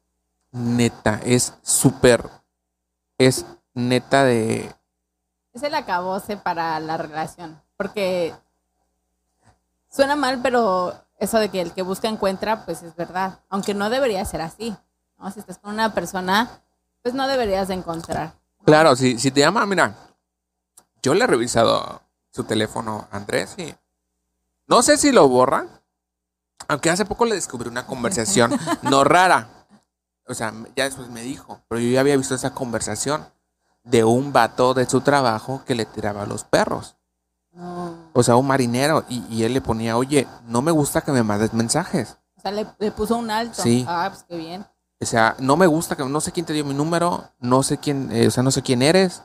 neta, 0.51 1.21
es 1.25 1.55
súper, 1.63 2.29
es 3.17 3.47
neta 3.73 4.25
de, 4.25 4.75
Es 5.53 5.63
el 5.63 5.75
acabose 5.75 6.37
para 6.37 6.79
la 6.81 6.97
relación. 6.97 7.61
Porque 7.77 8.35
suena 9.91 10.17
mal, 10.17 10.41
pero 10.43 10.95
eso 11.19 11.39
de 11.39 11.51
que 11.51 11.61
el 11.61 11.73
que 11.73 11.83
busca 11.83 12.09
encuentra, 12.09 12.65
pues 12.65 12.83
es 12.83 12.97
verdad. 12.97 13.41
Aunque 13.49 13.75
no 13.75 13.91
debería 13.91 14.25
ser 14.25 14.41
así. 14.41 14.77
¿no? 15.19 15.31
Si 15.31 15.41
estás 15.41 15.59
con 15.59 15.73
una 15.75 15.95
persona, 15.95 16.63
pues 17.03 17.15
no 17.15 17.29
deberías 17.29 17.69
de 17.69 17.75
encontrar. 17.75 18.35
Claro, 18.65 18.97
si, 18.97 19.19
si 19.19 19.31
te 19.31 19.41
llama, 19.41 19.67
mira, 19.67 19.95
yo 21.03 21.15
le 21.15 21.25
he 21.25 21.27
revisado 21.27 22.01
su 22.31 22.45
teléfono 22.45 23.09
a 23.11 23.17
Andrés 23.17 23.55
y 23.59 23.75
no 24.67 24.83
sé 24.83 24.97
si 24.97 25.13
lo 25.13 25.29
borra, 25.29 25.67
aunque 26.69 26.91
hace 26.91 27.05
poco 27.05 27.27
le 27.27 27.35
descubrí 27.35 27.69
una 27.69 27.87
conversación 27.87 28.59
no 28.83 29.05
rara. 29.05 29.49
O 30.27 30.35
sea, 30.35 30.53
ya 30.77 30.85
después 30.85 31.09
me 31.09 31.23
dijo, 31.23 31.61
pero 31.69 31.81
yo 31.81 31.91
ya 31.91 32.01
había 32.01 32.17
visto 32.17 32.35
esa 32.35 32.55
conversación 32.55 33.27
de 33.85 34.05
un 34.05 34.33
vato 34.33 34.75
de 34.75 34.89
su 34.89 35.01
trabajo 35.01 35.63
que 35.67 35.75
le 35.75 35.85
tiraba 35.85 36.23
a 36.23 36.27
los 36.27 36.45
perros. 36.45 36.97
No. 37.53 37.95
O 38.13 38.23
sea, 38.23 38.37
un 38.37 38.47
marinero. 38.47 39.05
Y, 39.09 39.25
y 39.29 39.45
él 39.45 39.55
le 39.55 39.61
ponía, 39.61 39.97
oye, 39.97 40.27
no 40.47 40.63
me 40.63 40.71
gusta 40.71 41.01
que 41.01 41.13
me 41.13 41.23
mandes 41.23 41.53
mensajes. 41.53 42.17
O 42.37 42.41
sea, 42.41 42.51
le, 42.51 42.67
le 42.79 42.91
puso 42.93 43.17
un 43.17 43.31
alto. 43.31 43.63
Sí. 43.63 43.85
Ah, 43.89 44.09
pues 44.11 44.25
qué 44.29 44.37
bien. 44.37 44.67
O 45.01 45.05
sea, 45.05 45.35
no 45.41 45.57
me 45.57 45.67
gusta 45.67 45.97
que 45.97 46.05
no 46.05 46.21
sé 46.21 46.31
quién 46.31 46.47
te 46.47 46.53
dio 46.53 46.65
mi 46.65 46.75
número, 46.75 47.25
no 47.41 47.65
sé 47.65 47.79
quién, 47.79 48.11
eh, 48.13 48.29
o 48.29 48.31
sea, 48.31 48.45
no 48.45 48.53
sé 48.53 48.63
quién 48.63 48.83
eres. 48.83 49.19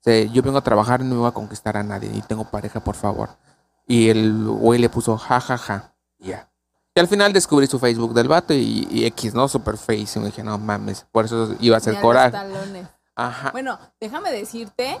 O 0.00 0.04
sea, 0.04 0.24
yo 0.24 0.42
vengo 0.42 0.56
a 0.58 0.62
trabajar 0.62 1.02
y 1.02 1.04
no 1.04 1.14
me 1.14 1.20
voy 1.20 1.28
a 1.28 1.32
conquistar 1.32 1.76
a 1.76 1.82
nadie 1.82 2.10
y 2.14 2.22
tengo 2.22 2.44
pareja, 2.44 2.80
por 2.80 2.94
favor. 2.94 3.28
Y 3.86 4.08
el 4.08 4.42
güey 4.46 4.80
le 4.80 4.88
puso 4.88 5.18
ja 5.18 5.38
ja 5.38 5.58
ja. 5.58 5.94
Ya. 6.18 6.48
Y 6.94 7.00
al 7.00 7.08
final 7.08 7.32
descubrí 7.32 7.66
su 7.66 7.78
Facebook 7.78 8.14
del 8.14 8.28
vato 8.28 8.54
y, 8.54 8.88
y 8.90 9.04
X, 9.06 9.34
¿no? 9.34 9.48
Super 9.48 9.76
face. 9.76 10.12
Y 10.16 10.18
me 10.18 10.26
dije, 10.26 10.42
no 10.42 10.56
mames, 10.58 11.06
por 11.12 11.26
eso 11.26 11.54
iba 11.60 11.76
a 11.76 11.80
ser 11.80 12.00
coraje. 12.00 12.36
Ajá. 13.26 13.50
Bueno, 13.52 13.78
déjame 14.00 14.30
decirte 14.32 15.00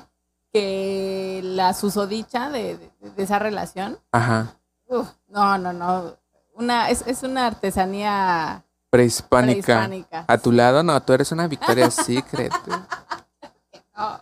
que 0.52 1.40
la 1.44 1.72
susodicha 1.74 2.50
de, 2.50 2.76
de- 2.76 3.10
de 3.10 3.22
esa 3.22 3.38
relación, 3.38 3.98
Ajá. 4.12 4.54
uf, 4.86 5.08
no, 5.28 5.58
no, 5.58 5.72
no. 5.72 6.16
Una, 6.54 6.90
es, 6.90 7.02
es 7.06 7.22
una 7.22 7.46
artesanía 7.46 8.62
Prehispánica. 8.90 9.62
prehispánica. 9.88 10.24
A 10.28 10.38
tu 10.38 10.52
lado, 10.52 10.82
no, 10.82 11.00
tú 11.02 11.14
eres 11.14 11.32
una 11.32 11.46
Victoria's 11.48 11.94
Secret. 12.06 12.52
Oh, 13.96 14.18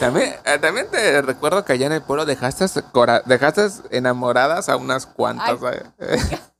También, 0.00 0.34
eh, 0.44 0.58
también 0.58 0.90
te 0.90 1.20
recuerdo 1.22 1.64
que 1.64 1.74
allá 1.74 1.86
en 1.86 1.92
el 1.92 2.02
pueblo 2.02 2.24
dejaste, 2.24 2.66
dejaste 3.26 3.66
enamoradas 3.90 4.68
a 4.68 4.76
unas 4.76 5.06
cuantas. 5.06 5.58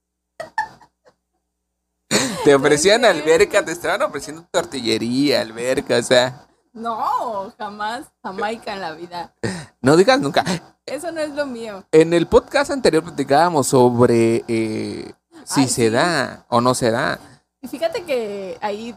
te 2.44 2.54
ofrecían 2.54 3.04
alberca, 3.04 3.64
te 3.64 3.72
estaban 3.72 4.02
ofreciendo 4.02 4.46
tortillería, 4.50 5.40
alberca, 5.40 5.96
o 5.98 6.02
sea, 6.02 6.46
no, 6.72 7.52
jamás, 7.56 8.06
jamaica 8.22 8.74
en 8.74 8.80
la 8.80 8.92
vida. 8.92 9.34
no 9.80 9.96
digas 9.96 10.20
nunca. 10.20 10.44
Eso 10.86 11.10
no 11.12 11.20
es 11.20 11.30
lo 11.30 11.46
mío. 11.46 11.84
En 11.92 12.12
el 12.12 12.26
podcast 12.26 12.70
anterior 12.70 13.02
platicábamos 13.02 13.68
sobre 13.68 14.44
eh, 14.48 15.14
si 15.44 15.60
Ay, 15.62 15.68
se 15.68 15.84
sí. 15.86 15.90
da 15.90 16.44
o 16.48 16.60
no 16.60 16.74
se 16.74 16.90
da. 16.90 17.18
Y 17.62 17.68
fíjate 17.68 18.02
que 18.04 18.58
ahí 18.60 18.94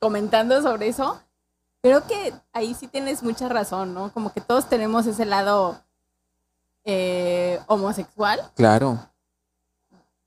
comentando 0.00 0.60
sobre 0.62 0.88
eso. 0.88 1.20
Creo 1.82 2.06
que 2.06 2.34
ahí 2.52 2.74
sí 2.74 2.88
tienes 2.88 3.22
mucha 3.22 3.48
razón, 3.48 3.94
¿no? 3.94 4.12
Como 4.12 4.32
que 4.32 4.40
todos 4.40 4.68
tenemos 4.68 5.06
ese 5.06 5.24
lado 5.26 5.80
eh, 6.84 7.60
homosexual 7.68 8.40
Claro. 8.56 8.98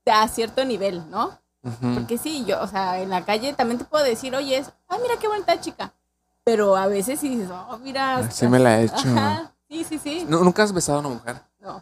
a 0.05 0.27
cierto 0.27 0.63
nivel, 0.65 1.09
¿no? 1.09 1.38
Porque 1.93 2.17
sí, 2.17 2.43
yo, 2.45 2.62
o 2.62 2.67
sea, 2.67 2.99
en 2.99 3.10
la 3.10 3.23
calle 3.23 3.54
también 3.54 3.78
te 3.80 3.86
puedo 3.86 4.04
decir, 4.04 4.36
oye, 4.36 4.58
es, 4.58 4.71
ay, 4.89 4.99
mira 5.02 5.15
qué 5.19 5.28
bonita 5.30 5.60
chica. 5.62 5.93
Pero 6.43 6.76
a 6.76 6.88
veces 6.88 7.19
sí 7.21 7.30
dices, 7.30 7.49
oh, 7.52 7.78
mira. 7.78 8.17
Así 8.17 8.47
me 8.49 8.60
la 8.60 8.80
he 8.80 8.84
hecho. 8.84 8.95
Ajá, 8.97 9.54
sí, 9.69 9.86
sí, 9.86 9.97
sí. 9.97 10.26
¿Nu- 10.28 10.43
¿Nunca 10.43 10.63
has 10.63 10.73
besado 10.73 10.97
a 10.97 11.02
una 11.02 11.10
mujer? 11.10 11.41
No, 11.60 11.82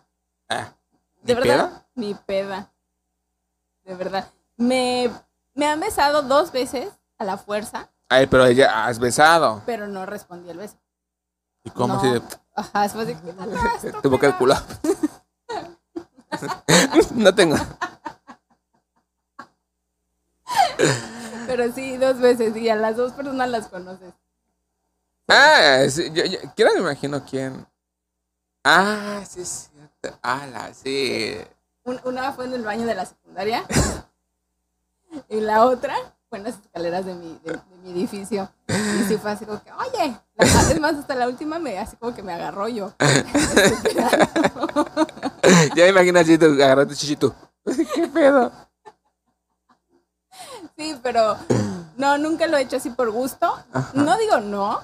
Ah, 0.50 0.68
de 1.24 1.34
¿ni 1.34 1.40
verdad, 1.42 1.70
peda? 1.70 1.86
ni 1.96 2.14
peda. 2.14 2.72
De 3.84 3.96
verdad. 3.96 4.28
Me, 4.58 5.10
me 5.56 5.66
han 5.66 5.80
besado 5.80 6.22
dos 6.22 6.52
veces 6.52 6.90
a 7.18 7.24
la 7.24 7.38
fuerza, 7.38 7.90
Ay, 8.10 8.28
pero 8.28 8.46
ella 8.46 8.86
has 8.86 9.00
besado. 9.00 9.64
pero 9.66 9.88
no 9.88 10.06
respondí 10.06 10.50
el 10.52 10.60
beso. 10.60 10.76
¿Y 11.64 11.72
cómo 11.72 11.96
No. 11.96 12.00
así 12.00 12.08
de 12.12 12.22
Ajá, 12.56 12.84
después 12.84 13.08
de 13.08 13.16
que. 13.16 13.92
tu 14.04 14.10
boca 14.12 14.28
el 14.28 14.36
culo? 14.38 14.54
no 17.16 17.34
tengo. 17.34 17.56
Pero 21.48 21.72
sí, 21.74 21.98
dos 21.98 22.20
veces, 22.20 22.56
y 22.56 22.70
a 22.70 22.76
las 22.76 22.96
dos 22.98 23.12
personas 23.14 23.50
las 23.50 23.68
conoces. 23.68 24.14
Ah, 25.28 25.84
sí, 25.90 26.10
yo, 26.14 26.26
yo- 26.26 26.40
quiero 26.56 26.74
me 26.74 26.80
imagino 26.82 27.24
quién. 27.26 27.66
Ah, 28.64 29.22
sí 29.28 29.42
es 29.42 29.70
cierto. 29.74 30.20
Sí. 30.84 31.36
Un- 31.84 32.00
una 32.04 32.32
fue 32.34 32.46
en 32.46 32.54
el 32.54 32.64
baño 32.64 32.86
de 32.86 32.96
la 32.96 33.06
secundaria 33.06 33.64
y 35.30 35.40
la 35.40 35.66
otra 35.66 35.96
fue 36.30 36.38
en 36.38 36.44
las 36.46 36.56
escaleras 36.60 37.06
de 37.06 37.16
mi, 37.16 37.40
de, 37.44 37.54
de 37.54 37.62
mi 37.84 37.92
edificio. 37.92 38.50
Y 38.68 39.04
sí 39.08 39.18
fue 39.18 39.32
así 39.32 39.46
como 39.46 39.62
que, 39.64 39.72
oye, 39.72 40.16
la- 40.36 40.46
es 40.46 40.80
más, 40.80 40.94
hasta 40.96 41.16
la 41.16 41.28
última 41.28 41.60
me, 41.60 41.78
así 41.80 41.96
como 41.98 42.14
que 42.16 42.22
me 42.24 42.34
agarró 42.34 42.68
yo. 42.68 42.94
ya 45.76 45.84
me 45.84 45.90
imagino 45.90 46.20
así, 46.20 46.38
tú 46.38 46.46
agarraste 46.46 46.96
chichito. 46.96 47.36
¿Qué 47.96 48.08
pedo? 48.08 48.52
Sí, 50.82 51.00
pero 51.04 51.38
no, 51.98 52.18
nunca 52.18 52.48
lo 52.48 52.58
he 52.58 52.62
hecho 52.62 52.78
así 52.78 52.90
por 52.90 53.12
gusto. 53.12 53.54
No 53.94 54.18
digo 54.18 54.40
no, 54.40 54.80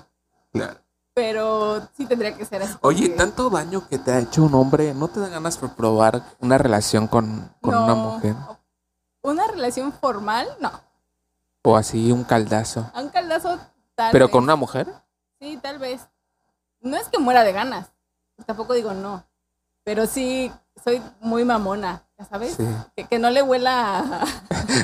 Claro. 0.51 0.75
pero 1.15 1.87
sí 1.97 2.05
tendría 2.05 2.35
que 2.37 2.45
ser 2.45 2.61
así. 2.61 2.75
Oye, 2.81 3.09
tanto 3.09 3.49
daño 3.49 3.87
que 3.87 3.97
te 3.97 4.11
ha 4.11 4.19
hecho 4.19 4.43
un 4.43 4.53
hombre, 4.53 4.93
¿no 4.93 5.07
te 5.07 5.19
da 5.19 5.27
ganas 5.29 5.57
por 5.57 5.71
probar 5.73 6.21
una 6.39 6.59
relación 6.59 7.07
con, 7.07 7.51
con 7.61 7.75
una 7.75 7.95
mujer? 7.95 8.35
Una 9.23 9.47
relación 9.47 9.91
formal, 9.91 10.47
no. 10.59 10.71
O 11.63 11.75
así 11.75 12.11
un 12.11 12.23
caldazo. 12.23 12.89
Un 12.95 13.09
caldazo 13.09 13.57
tal 13.95 14.11
¿Pero 14.11 14.25
vez. 14.27 14.31
con 14.31 14.43
una 14.43 14.55
mujer? 14.55 14.87
Sí, 15.41 15.57
tal 15.61 15.79
vez. 15.79 16.07
No 16.79 16.95
es 16.95 17.09
que 17.09 17.17
muera 17.17 17.43
de 17.43 17.51
ganas. 17.53 17.87
Tampoco 18.45 18.73
digo 18.73 18.93
no. 18.93 19.25
Pero 19.83 20.05
sí, 20.05 20.51
soy 20.87 21.01
muy 21.19 21.43
mamona, 21.43 22.07
¿ya 22.17 22.23
sabes? 22.23 22.53
Sí. 22.55 22.65
Que, 22.95 23.03
que 23.03 23.19
no 23.19 23.29
le 23.29 23.41
huela 23.41 23.99
a, 23.99 24.25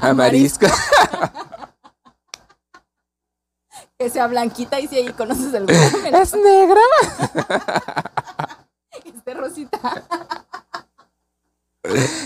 A 0.09 0.13
marisco. 0.13 0.65
que 3.97 4.09
sea 4.09 4.27
blanquita 4.27 4.81
y 4.81 4.87
si 4.87 4.97
ahí 4.97 5.13
conoces 5.13 5.53
el 5.53 5.63
huevo, 5.63 5.97
¿Es 6.21 6.33
negra? 6.33 6.81
esté 9.05 9.33
rosita. 9.33 10.03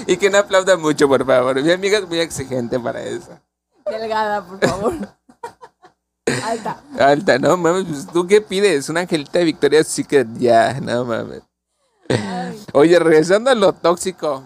Y 0.08 0.18
que 0.18 0.32
no 0.32 0.40
aplauda 0.40 0.76
mucho, 0.76 1.08
por 1.08 1.24
favor. 1.24 1.62
Mi 1.62 1.72
amiga 1.72 2.00
es 2.00 2.08
muy 2.08 2.20
exigente 2.20 2.80
para 2.80 3.04
eso. 3.04 3.40
Delgada, 3.86 4.44
por 4.44 4.60
favor. 4.68 4.94
Alta. 6.44 6.82
Alta, 7.00 7.38
no 7.38 7.58
mames, 7.58 7.86
pues, 7.86 8.08
¿tú 8.08 8.26
qué 8.26 8.42
pides? 8.42 8.90
Una 8.90 9.02
angelita 9.02 9.38
de 9.38 9.46
Victoria 9.46 9.84
Secret, 9.84 10.28
ya, 10.38 10.80
no 10.80 11.06
mames. 11.06 11.44
Ay, 12.10 12.64
Oye, 12.74 13.00
regresando 13.00 13.50
a 13.50 13.56
lo 13.56 13.74
tóxico. 13.74 14.44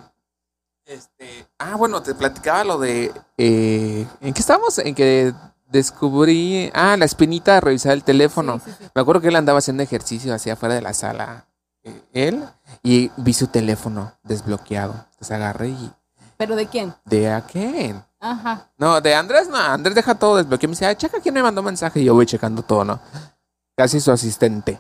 Este, 0.86 1.48
ah, 1.60 1.76
bueno, 1.76 2.02
te 2.02 2.14
platicaba 2.16 2.64
lo 2.64 2.80
de 2.80 3.14
eh, 3.38 4.06
¿en 4.20 4.34
qué 4.34 4.40
estábamos? 4.40 4.78
En 4.80 4.94
que 4.96 5.34
descubrí, 5.70 6.70
ah, 6.74 6.98
la 6.98 7.06
espinita 7.06 7.54
de 7.56 7.62
revisar 7.62 7.94
el 7.94 8.04
teléfono. 8.04 8.60
sí, 8.64 8.72
sí, 8.72 8.78
sí. 8.80 8.90
Me 8.94 9.02
acuerdo 9.02 9.22
que 9.22 9.30
él 9.30 9.36
andaba 9.36 9.60
haciendo 9.60 9.84
ejercicio 9.84 10.34
hacia 10.34 10.54
afuera 10.54 10.76
de 10.76 10.82
la 10.82 10.94
sala, 10.94 11.46
eh, 11.84 12.02
él, 12.14 12.44
y 12.84 13.10
vi 13.18 13.34
su 13.34 13.48
teléfono 13.48 14.12
desbloqueado. 14.24 14.94
Entonces 15.12 15.32
agarré 15.32 15.70
y 15.70 15.92
¿Pero 16.38 16.56
de 16.56 16.68
quién? 16.68 16.94
de 17.06 17.32
aquel. 17.32 18.02
Ajá. 18.20 18.68
No, 18.78 19.00
de 19.00 19.16
Andrés 19.16 19.48
no, 19.48 19.58
Andrés 19.58 19.96
deja 19.96 20.16
todo 20.16 20.38
desbloqueado. 20.38 20.70
Me 20.70 20.74
dice, 20.74 20.86
ah, 20.88 20.96
checa 20.98 21.20
quién 21.22 21.34
me 21.36 21.42
mandó 21.44 21.62
mensaje 21.64 22.02
y 22.02 22.06
yo 22.06 22.14
voy 22.16 22.26
checando 22.26 22.64
todo, 22.64 22.84
¿no? 22.84 23.00
Casi 23.78 24.00
su 24.02 24.12
asistente. 24.12 24.80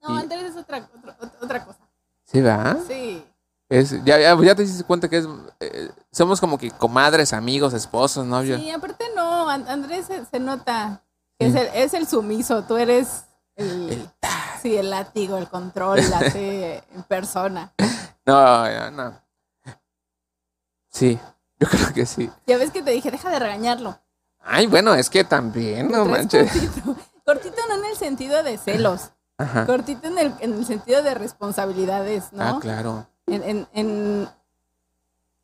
No, 0.00 0.14
Y- 0.14 0.18
Andrés 0.22 0.44
es 0.44 0.56
otra 0.56 0.80
cosa. 0.86 0.97
¿Sí, 2.30 2.40
va? 2.42 2.76
Sí. 2.86 3.24
Es, 3.70 3.90
ya, 4.04 4.18
ya, 4.18 4.36
ya 4.42 4.54
te 4.54 4.62
diste 4.62 4.84
cuenta 4.84 5.08
que 5.08 5.18
es, 5.18 5.26
eh, 5.60 5.90
somos 6.12 6.40
como 6.40 6.56
que 6.58 6.70
comadres, 6.70 7.32
amigos, 7.32 7.74
esposos, 7.74 8.24
novios. 8.26 8.60
Sí, 8.60 8.70
aparte 8.70 9.04
no, 9.14 9.48
An- 9.48 9.68
Andrés 9.68 10.06
se, 10.06 10.24
se 10.24 10.38
nota 10.40 11.02
que 11.38 11.50
Sí. 11.50 11.56
es, 11.56 11.62
el, 11.62 11.70
es 11.74 11.94
el 11.94 12.06
sumiso, 12.08 12.64
tú 12.64 12.76
eres 12.76 13.24
el, 13.56 13.90
El 13.90 14.10
sí, 14.62 14.76
el 14.76 14.90
látigo, 14.90 15.36
el 15.38 15.48
control, 15.48 16.00
la 16.10 16.20
en 16.34 17.02
persona. 17.08 17.72
No, 18.26 18.66
ya, 18.66 18.90
no. 18.90 19.20
Sí, 20.90 21.18
yo 21.58 21.68
creo 21.68 21.92
que 21.94 22.06
sí. 22.06 22.30
Ya 22.46 22.56
ves 22.56 22.70
que 22.70 22.82
te 22.82 22.90
dije, 22.90 23.10
deja 23.10 23.30
de 23.30 23.38
regañarlo. 23.38 23.98
Ay, 24.40 24.66
bueno, 24.66 24.94
es 24.94 25.10
que 25.10 25.24
también, 25.24 25.90
no 25.90 26.04
manches. 26.04 26.50
Cortito. 26.50 26.96
Cortito 27.24 27.56
no 27.68 27.74
en 27.78 27.84
el 27.90 27.96
sentido 27.96 28.42
de 28.42 28.56
celos, 28.56 29.10
Ajá. 29.38 29.66
cortito 29.66 30.08
en 30.08 30.18
el, 30.18 30.34
en 30.40 30.54
el 30.54 30.66
sentido 30.66 31.02
de 31.02 31.14
responsabilidades, 31.14 32.32
¿no? 32.32 32.42
Ah, 32.42 32.58
claro. 32.60 33.06
en, 33.26 33.42
en, 33.44 33.68
en, 33.72 34.28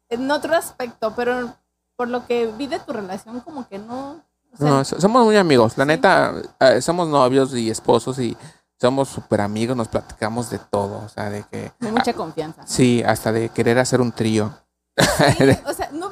en 0.09 0.31
otro 0.31 0.55
aspecto, 0.57 1.15
pero 1.15 1.55
por 1.97 2.09
lo 2.09 2.27
que 2.27 2.47
vi 2.59 2.67
de 2.67 2.81
tu 2.81 2.93
relación, 2.93 3.41
como 3.41 3.69
que 3.69 3.79
no. 3.79 4.21
o 4.53 4.57
sea, 4.57 4.69
No, 4.69 4.85
so- 4.85 5.01
somos 5.01 5.25
muy 5.25 5.37
amigos. 5.37 5.77
La 5.79 5.85
Sí. 5.85 5.89
neta, 5.89 6.33
eh, 6.61 6.83
somos 6.83 7.09
novios 7.09 7.55
y 7.55 7.71
esposos 7.71 8.19
y 8.19 8.37
somos 8.81 9.09
súper 9.09 9.41
amigos, 9.41 9.77
nos 9.77 9.89
platicamos 9.89 10.51
de 10.51 10.59
todo. 10.59 10.99
O 11.05 11.09
sea, 11.09 11.31
de 11.31 11.45
que. 11.45 11.73
hay 11.81 11.93
mucha 11.93 12.13
confianza. 12.13 12.67
Sí, 12.67 13.03
hasta 13.07 13.31
de 13.33 13.49
querer 13.51 13.79
hacer 13.79 14.01
un 14.01 14.11
trío. 14.13 14.53
Sí, 14.97 15.05
o 15.67 15.73
sea, 15.73 15.91
no 15.93 16.04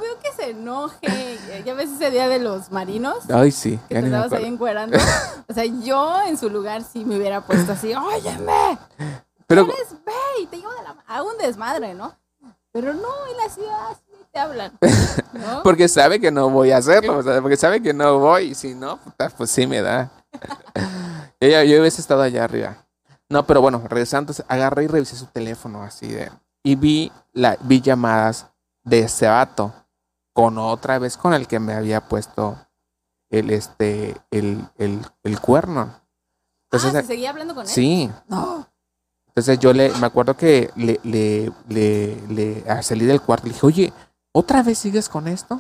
enoje. 0.53 1.39
Ya 1.65 1.75
ves 1.75 1.91
ese 1.91 2.11
día 2.11 2.29
de 2.29 2.39
los 2.39 2.71
marinos. 2.71 3.29
Ay, 3.31 3.51
sí. 3.51 3.79
Que 3.89 4.01
te 4.01 4.07
estabas 4.07 4.33
ahí 4.33 4.47
encuerando. 4.47 4.99
O 5.49 5.55
sea, 5.55 5.65
yo 5.67 6.23
en 6.23 6.39
su 6.39 6.49
lugar 6.49 6.83
sí 6.83 7.05
me 7.05 7.19
hubiera 7.19 7.43
puesto 7.43 7.73
así, 7.73 7.93
óyeme, 7.93 8.79
Pero, 9.47 9.65
eres 9.65 9.91
ve 10.07 10.13
y 10.41 10.47
te 10.47 10.57
llevo 10.57 10.73
de 10.73 10.83
la 10.83 10.95
ma-". 10.95 11.05
a 11.07 11.23
un 11.23 11.37
desmadre, 11.37 11.93
¿no? 11.93 12.17
Pero 12.73 12.95
no, 12.95 13.27
en 13.31 13.37
la 13.37 13.49
ciudad 13.51 13.99
sí 14.07 14.17
te 14.33 14.39
hablan. 14.39 14.73
¿no? 15.35 15.63
porque 15.63 15.89
sabe 15.89 16.21
que 16.21 16.31
no 16.31 16.49
voy 16.49 16.71
a 16.71 16.79
hacerlo. 16.79 17.19
o 17.19 17.23
sea, 17.23 17.43
porque 17.43 17.59
sabe 17.59 17.83
que 17.83 17.93
no 17.93 18.19
voy. 18.19 18.53
Y 18.53 18.55
si 18.55 18.75
no, 18.75 18.97
puta, 18.99 19.29
pues 19.29 19.51
sí 19.51 19.67
me 19.67 19.83
da. 19.83 20.11
Ella, 21.41 21.65
yo 21.65 21.81
hubiese 21.81 22.01
estado 22.01 22.23
allá 22.23 22.45
arriba. 22.45 22.87
No, 23.29 23.47
pero 23.47 23.61
bueno, 23.61 23.83
regresando, 23.87 24.33
agarré 24.49 24.85
y 24.85 24.87
revisé 24.87 25.17
su 25.17 25.27
teléfono 25.27 25.83
así 25.83 26.09
de. 26.09 26.31
Y 26.63 26.77
vi, 26.77 27.13
la, 27.33 27.59
vi 27.61 27.81
llamadas 27.81 28.47
de 28.85 29.01
ese 29.01 29.27
vato 29.27 29.75
con 30.33 30.59
otra 30.59 30.99
vez 30.99 31.17
con 31.17 31.35
el 31.35 31.47
que 31.47 31.61
me 31.61 31.75
había 31.75 32.09
puesto 32.09 32.57
el 33.31 33.51
este 33.51 34.17
el, 34.31 34.67
el, 34.79 35.01
el 35.23 35.41
cuerno. 35.41 35.95
Entonces, 36.71 36.95
ah, 36.95 37.01
¿se 37.03 37.09
seguía 37.09 37.31
hablando 37.31 37.55
con 37.55 37.65
él? 37.65 37.69
sí. 37.69 38.11
No. 38.29 38.67
Entonces 39.35 39.59
yo 39.61 39.73
le, 39.73 39.91
me 39.95 40.07
acuerdo 40.07 40.37
que 40.37 40.71
le, 40.77 41.01
le, 41.05 41.51
le, 41.69 42.21
le 42.29 42.65
ah, 42.69 42.83
salí 42.83 43.07
del 43.07 43.23
cuarto 43.23 43.47
y 43.47 43.49
le 43.49 43.55
dije, 43.55 43.67
oye, 43.67 43.93
¿otra 44.31 44.63
vez 44.63 44.79
sigues 44.79 45.09
con 45.09 45.27
esto? 45.27 45.59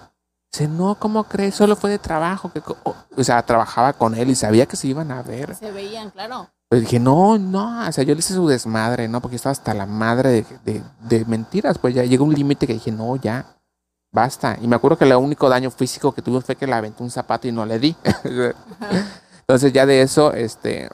Dice, 0.52 0.68
no, 0.68 0.94
¿cómo 0.96 1.24
crees? 1.24 1.54
Solo 1.54 1.74
fue 1.74 1.88
de 1.88 1.98
trabajo. 1.98 2.52
Que, 2.52 2.60
co-". 2.60 2.76
o, 2.84 3.24
sea, 3.24 3.42
trabajaba 3.42 3.94
con 3.94 4.14
él 4.14 4.28
y 4.28 4.34
sabía 4.34 4.66
que 4.66 4.76
se 4.76 4.88
iban 4.88 5.10
a 5.10 5.22
ver. 5.22 5.54
Se 5.54 5.70
veían, 5.70 6.10
claro. 6.10 6.50
Pero 6.68 6.80
dije, 6.80 7.00
no, 7.00 7.38
no, 7.38 7.88
o 7.88 7.92
sea, 7.92 8.04
yo 8.04 8.14
le 8.14 8.18
hice 8.18 8.34
su 8.34 8.46
desmadre, 8.46 9.08
¿no? 9.08 9.22
Porque 9.22 9.36
estaba 9.36 9.52
hasta 9.52 9.72
la 9.72 9.86
madre 9.86 10.30
de, 10.30 10.46
de, 10.64 10.82
de 11.00 11.24
mentiras. 11.24 11.78
Pues 11.78 11.94
ya 11.94 12.04
llegó 12.04 12.26
un 12.26 12.34
límite 12.34 12.66
que 12.66 12.74
dije, 12.74 12.92
no, 12.92 13.16
ya, 13.16 13.46
basta. 14.12 14.56
Y 14.60 14.68
me 14.68 14.76
acuerdo 14.76 14.98
que 14.98 15.04
el 15.04 15.14
único 15.14 15.48
daño 15.48 15.70
físico 15.70 16.12
que 16.12 16.22
tuvo 16.22 16.40
fue 16.40 16.54
que 16.54 16.66
le 16.66 16.74
aventé 16.74 17.02
un 17.02 17.10
zapato 17.10 17.48
y 17.48 17.52
no 17.52 17.66
le 17.66 17.78
di. 17.78 17.96
Entonces 19.40 19.72
ya 19.72 19.86
de 19.86 20.02
eso, 20.02 20.32
este, 20.32 20.88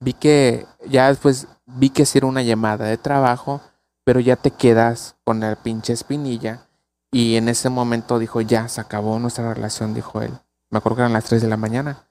vi 0.00 0.12
que, 0.12 0.66
ya 0.86 1.08
después 1.08 1.48
vi 1.66 1.90
que 1.90 2.06
sí 2.06 2.20
una 2.22 2.42
llamada 2.42 2.86
de 2.86 2.98
trabajo, 2.98 3.60
pero 4.04 4.20
ya 4.20 4.36
te 4.36 4.50
quedas 4.50 5.16
con 5.24 5.40
la 5.40 5.56
pinche 5.56 5.92
espinilla. 5.92 6.68
Y 7.10 7.36
en 7.36 7.48
ese 7.48 7.70
momento 7.70 8.18
dijo, 8.18 8.40
ya, 8.42 8.68
se 8.68 8.80
acabó 8.80 9.18
nuestra 9.18 9.52
relación, 9.54 9.94
dijo 9.94 10.20
él. 10.20 10.32
Me 10.70 10.78
acuerdo 10.78 10.96
que 10.96 11.02
eran 11.02 11.14
las 11.14 11.24
3 11.24 11.40
de 11.42 11.48
la 11.48 11.56
mañana 11.56 12.04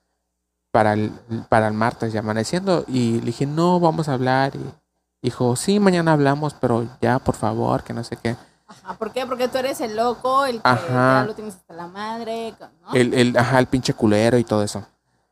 para 0.72 0.92
el, 0.92 1.12
para 1.48 1.68
el 1.68 1.74
martes 1.74 2.12
ya 2.12 2.20
amaneciendo. 2.20 2.84
Y 2.88 3.20
le 3.20 3.26
dije, 3.26 3.46
no, 3.46 3.78
vamos 3.78 4.08
a 4.08 4.14
hablar. 4.14 4.56
Y 4.56 4.64
dijo, 5.22 5.54
sí, 5.54 5.78
mañana 5.78 6.12
hablamos, 6.12 6.54
pero 6.54 6.88
ya, 7.00 7.20
por 7.20 7.36
favor, 7.36 7.84
que 7.84 7.92
no 7.92 8.02
sé 8.02 8.16
qué. 8.16 8.36
Ajá, 8.68 8.94
¿por 8.98 9.12
qué? 9.12 9.26
Porque 9.26 9.48
tú 9.48 9.58
eres 9.58 9.80
el 9.80 9.96
loco, 9.96 10.44
el 10.44 10.56
que 10.62 10.68
Ajá. 10.68 11.20
ya 11.22 11.24
lo 11.26 11.34
tienes 11.34 11.54
hasta 11.56 11.74
la 11.74 11.86
madre, 11.86 12.54
¿no? 12.82 12.92
El, 12.94 13.14
el, 13.14 13.36
ajá, 13.36 13.58
el 13.58 13.66
pinche 13.66 13.94
culero 13.94 14.36
y 14.38 14.44
todo 14.44 14.62
eso. 14.62 14.84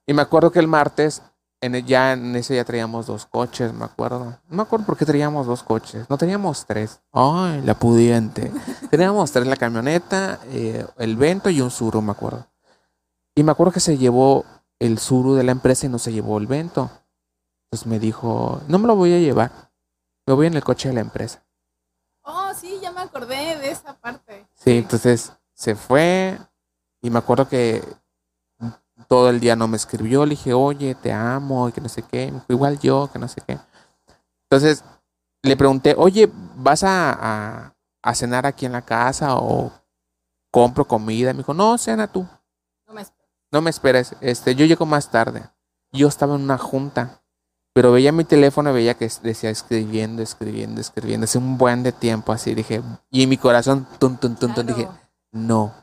Y 0.07 0.15
me 0.15 0.23
acuerdo 0.23 0.51
que 0.51 0.59
el 0.59 0.69
martes, 0.69 1.21
en 1.61 1.75
el- 1.75 1.85
ya 1.85 2.13
en 2.15 2.35
ese 2.35 2.57
ya 2.57 2.65
traíamos 2.65 3.07
dos 3.07 3.27
coches, 3.27 3.73
me 3.75 3.85
acuerdo. 3.85 4.25
No 4.49 4.57
me 4.57 4.63
acuerdo 4.63 4.87
por 4.87 4.97
qué 4.97 5.05
traíamos 5.05 5.47
dos 5.47 5.63
coches. 5.63 6.09
No 6.09 6.17
teníamos 6.17 6.65
tres. 6.65 7.01
Ay, 7.13 7.61
la 7.63 7.75
pudiente. 7.79 8.51
teníamos 8.91 9.31
tres, 9.33 9.47
la 9.47 9.57
camioneta, 9.57 10.39
eh, 10.47 10.87
el 10.99 11.17
Vento 11.17 11.51
y 11.51 11.61
un 11.61 11.71
Suru, 11.71 12.01
me 12.01 12.13
acuerdo. 12.13 12.47
Y 13.35 13.43
me 13.43 13.53
acuerdo 13.53 13.73
que 13.73 13.81
se 13.81 13.99
llevó 13.99 14.45
el 14.79 14.99
Suru 14.99 15.35
de 15.35 15.45
la 15.45 15.53
empresa 15.53 15.85
y 15.87 15.89
no 15.91 15.99
se 15.99 16.13
llevó 16.13 16.39
el 16.39 16.47
Vento. 16.47 16.91
Entonces 17.67 17.87
me 17.87 17.99
dijo, 17.99 18.63
no 18.69 18.79
me 18.79 18.87
lo 18.87 18.97
voy 18.97 19.13
a 19.13 19.19
llevar. 19.19 19.51
Me 20.27 20.33
voy 20.35 20.47
en 20.47 20.55
el 20.55 20.65
coche 20.65 20.89
de 20.89 20.95
la 20.95 21.01
empresa. 21.03 21.43
Acordé 23.17 23.57
de 23.57 23.71
esa 23.71 23.95
parte. 23.99 24.47
Sí, 24.55 24.77
entonces 24.79 25.33
se 25.55 25.75
fue 25.75 26.39
y 27.01 27.09
me 27.09 27.19
acuerdo 27.19 27.49
que 27.49 27.83
todo 29.09 29.31
el 29.31 29.41
día 29.41 29.57
no 29.57 29.69
me 29.69 29.79
escribió. 29.79 30.27
Le 30.27 30.31
dije, 30.31 30.53
oye, 30.53 30.95
te 30.95 31.13
amo 31.13 31.69
y 31.69 31.73
que 31.73 31.81
no 31.81 31.89
sé 31.89 32.03
qué. 32.03 32.27
Me 32.27 32.33
dijo, 32.41 32.45
igual 32.51 32.79
yo, 32.79 33.09
que 33.11 33.19
no 33.19 33.27
sé 33.27 33.41
qué. 33.47 33.59
Entonces 34.51 34.85
le 35.43 35.57
pregunté, 35.57 35.95
oye, 35.97 36.31
¿vas 36.57 36.83
a, 36.85 37.13
a- 37.13 37.73
a 38.03 38.15
cenar 38.15 38.45
aquí 38.45 38.67
en 38.67 38.73
la 38.73 38.83
casa 38.83 39.37
o 39.37 39.73
compro 40.51 40.87
comida? 40.87 41.33
Me 41.33 41.39
dijo, 41.39 41.55
no, 41.55 41.79
cena 41.79 42.13
tú. 42.13 42.29
No 42.87 42.93
me 42.93 43.01
espero. 43.01 43.29
No 43.51 43.63
me 43.63 43.71
esperes, 43.71 44.15
este, 44.21 44.55
yo 44.55 44.67
llego 44.67 44.85
más 44.85 45.11
tarde. 45.11 45.49
Yo 45.91 46.09
estaba 46.09 46.35
en 46.35 46.43
una 46.43 46.59
junta, 46.59 47.23
pero 47.77 47.93
veía 47.93 48.11
mi 48.11 48.25
teléfono 48.25 48.73
veía 48.73 48.95
que 48.95 49.07
decía 49.23 49.51
escribiendo, 49.51 50.23
escribiendo, 50.23 50.81
escribiendo. 50.81 51.25
Hace 51.25 51.37
un 51.37 51.59
buen 51.59 51.83
de 51.83 51.93
tiempo 51.93 52.33
así, 52.33 52.55
dije, 52.55 52.81
y 53.11 53.23
en 53.23 53.29
mi 53.29 53.37
corazón, 53.37 53.87
tun, 53.99 54.17
tun, 54.17 54.35
tun, 54.35 54.55
dije, 54.67 54.89
no, 55.33 55.75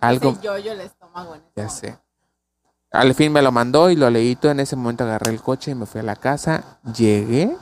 algo- 0.00 0.40
yo, 0.40 0.56
yo 0.56 0.72
el 0.72 0.80
estómago 0.80 1.34
en 1.34 1.42
ya 1.54 1.64
momento. 1.64 1.74
sé. 1.74 1.98
Al 2.90 3.12
fin 3.14 3.30
me 3.30 3.42
lo 3.42 3.52
mandó 3.52 3.90
y 3.90 3.96
lo 3.96 4.08
leí 4.08 4.36
todo. 4.36 4.52
En 4.52 4.60
ese 4.60 4.74
momento 4.74 5.04
agarré 5.04 5.30
el 5.30 5.42
coche 5.42 5.72
y 5.72 5.74
me 5.74 5.84
fui 5.84 6.00
a 6.00 6.04
la 6.04 6.16
casa. 6.16 6.80
Llegué 6.96 7.54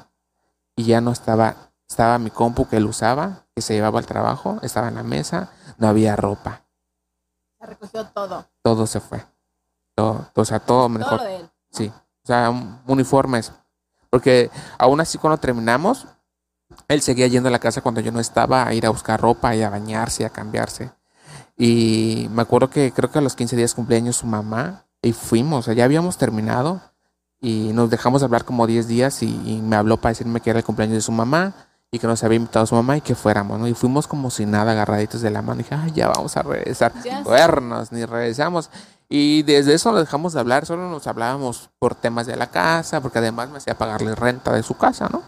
y 0.76 0.84
ya 0.84 1.00
no 1.00 1.10
estaba, 1.10 1.72
estaba 1.88 2.20
mi 2.20 2.30
compu 2.30 2.68
que 2.68 2.76
él 2.76 2.86
usaba, 2.86 3.46
que 3.52 3.62
se 3.62 3.74
llevaba 3.74 3.98
al 3.98 4.06
trabajo, 4.06 4.60
estaba 4.62 4.86
en 4.86 4.94
la 4.94 5.02
mesa, 5.02 5.50
no 5.78 5.88
había 5.88 6.14
ropa. 6.14 6.62
Se 7.58 7.66
recogió 7.66 8.06
todo, 8.14 8.46
Todo 8.62 8.86
se 8.86 9.00
fue. 9.00 9.26
Todo, 9.96 10.30
o 10.36 10.44
sea, 10.44 10.60
todo 10.60 10.82
todo 10.82 10.88
mejor. 10.90 11.18
lo 11.18 11.24
de 11.24 11.36
él. 11.38 11.50
Sí, 11.72 11.92
o 12.26 12.28
sea, 12.28 12.50
un- 12.50 12.80
uniformes. 12.88 13.52
Porque 14.10 14.50
aún 14.78 15.00
así 15.00 15.16
cuando 15.16 15.38
terminamos, 15.38 16.08
él 16.88 17.00
seguía 17.00 17.28
yendo 17.28 17.48
a 17.48 17.52
la 17.52 17.60
casa 17.60 17.80
cuando 17.82 18.00
yo 18.00 18.10
no 18.10 18.18
estaba 18.18 18.66
a 18.66 18.74
ir 18.74 18.84
a 18.84 18.90
buscar 18.90 19.20
ropa 19.20 19.54
y 19.54 19.62
a 19.62 19.70
bañarse 19.70 20.26
a 20.26 20.30
cambiarse. 20.30 20.90
Y 21.56 22.28
me 22.32 22.42
acuerdo 22.42 22.68
que 22.68 22.92
creo 22.92 23.10
que 23.10 23.18
a 23.18 23.22
los 23.22 23.34
15 23.36 23.54
días 23.56 23.74
cumpleaños 23.74 24.16
su 24.16 24.26
mamá 24.26 24.84
y 25.02 25.12
fuimos, 25.12 25.60
o 25.60 25.62
sea, 25.62 25.74
ya 25.74 25.84
habíamos 25.84 26.18
terminado 26.18 26.80
y 27.40 27.70
nos 27.72 27.90
dejamos 27.90 28.20
de 28.20 28.24
hablar 28.26 28.44
como 28.44 28.66
10 28.66 28.88
días 28.88 29.22
y, 29.22 29.26
y 29.46 29.62
me 29.62 29.76
habló 29.76 29.98
para 29.98 30.10
decirme 30.10 30.40
que 30.40 30.50
era 30.50 30.58
el 30.58 30.64
cumpleaños 30.64 30.96
de 30.96 31.00
su 31.02 31.12
mamá 31.12 31.54
y 31.90 31.98
que 32.00 32.06
nos 32.08 32.24
había 32.24 32.36
invitado 32.36 32.64
a 32.64 32.66
su 32.66 32.74
mamá 32.74 32.96
y 32.96 33.00
que 33.00 33.14
fuéramos, 33.14 33.60
¿no? 33.60 33.68
Y 33.68 33.74
fuimos 33.74 34.08
como 34.08 34.30
si 34.30 34.44
nada 34.44 34.72
agarraditos 34.72 35.20
de 35.22 35.30
la 35.30 35.40
mano 35.40 35.60
y 35.60 35.62
dije, 35.62 35.76
ay, 35.76 35.92
ya 35.92 36.08
vamos 36.08 36.36
a 36.36 36.42
regresar. 36.42 36.92
Ni 37.92 38.04
regresamos. 38.04 38.70
Y 39.08 39.42
desde 39.44 39.74
eso 39.74 39.92
lo 39.92 40.00
dejamos 40.00 40.32
de 40.32 40.40
hablar, 40.40 40.66
solo 40.66 40.90
nos 40.90 41.06
hablábamos 41.06 41.70
por 41.78 41.94
temas 41.94 42.26
de 42.26 42.36
la 42.36 42.50
casa, 42.50 43.00
porque 43.00 43.18
además 43.18 43.48
me 43.50 43.58
hacía 43.58 43.78
pagarle 43.78 44.14
renta 44.14 44.52
de 44.52 44.62
su 44.64 44.76
casa, 44.76 45.08
¿no? 45.08 45.22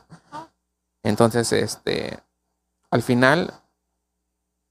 Entonces, 1.05 1.53
este, 1.53 2.19
al 2.91 3.03
final 3.03 3.55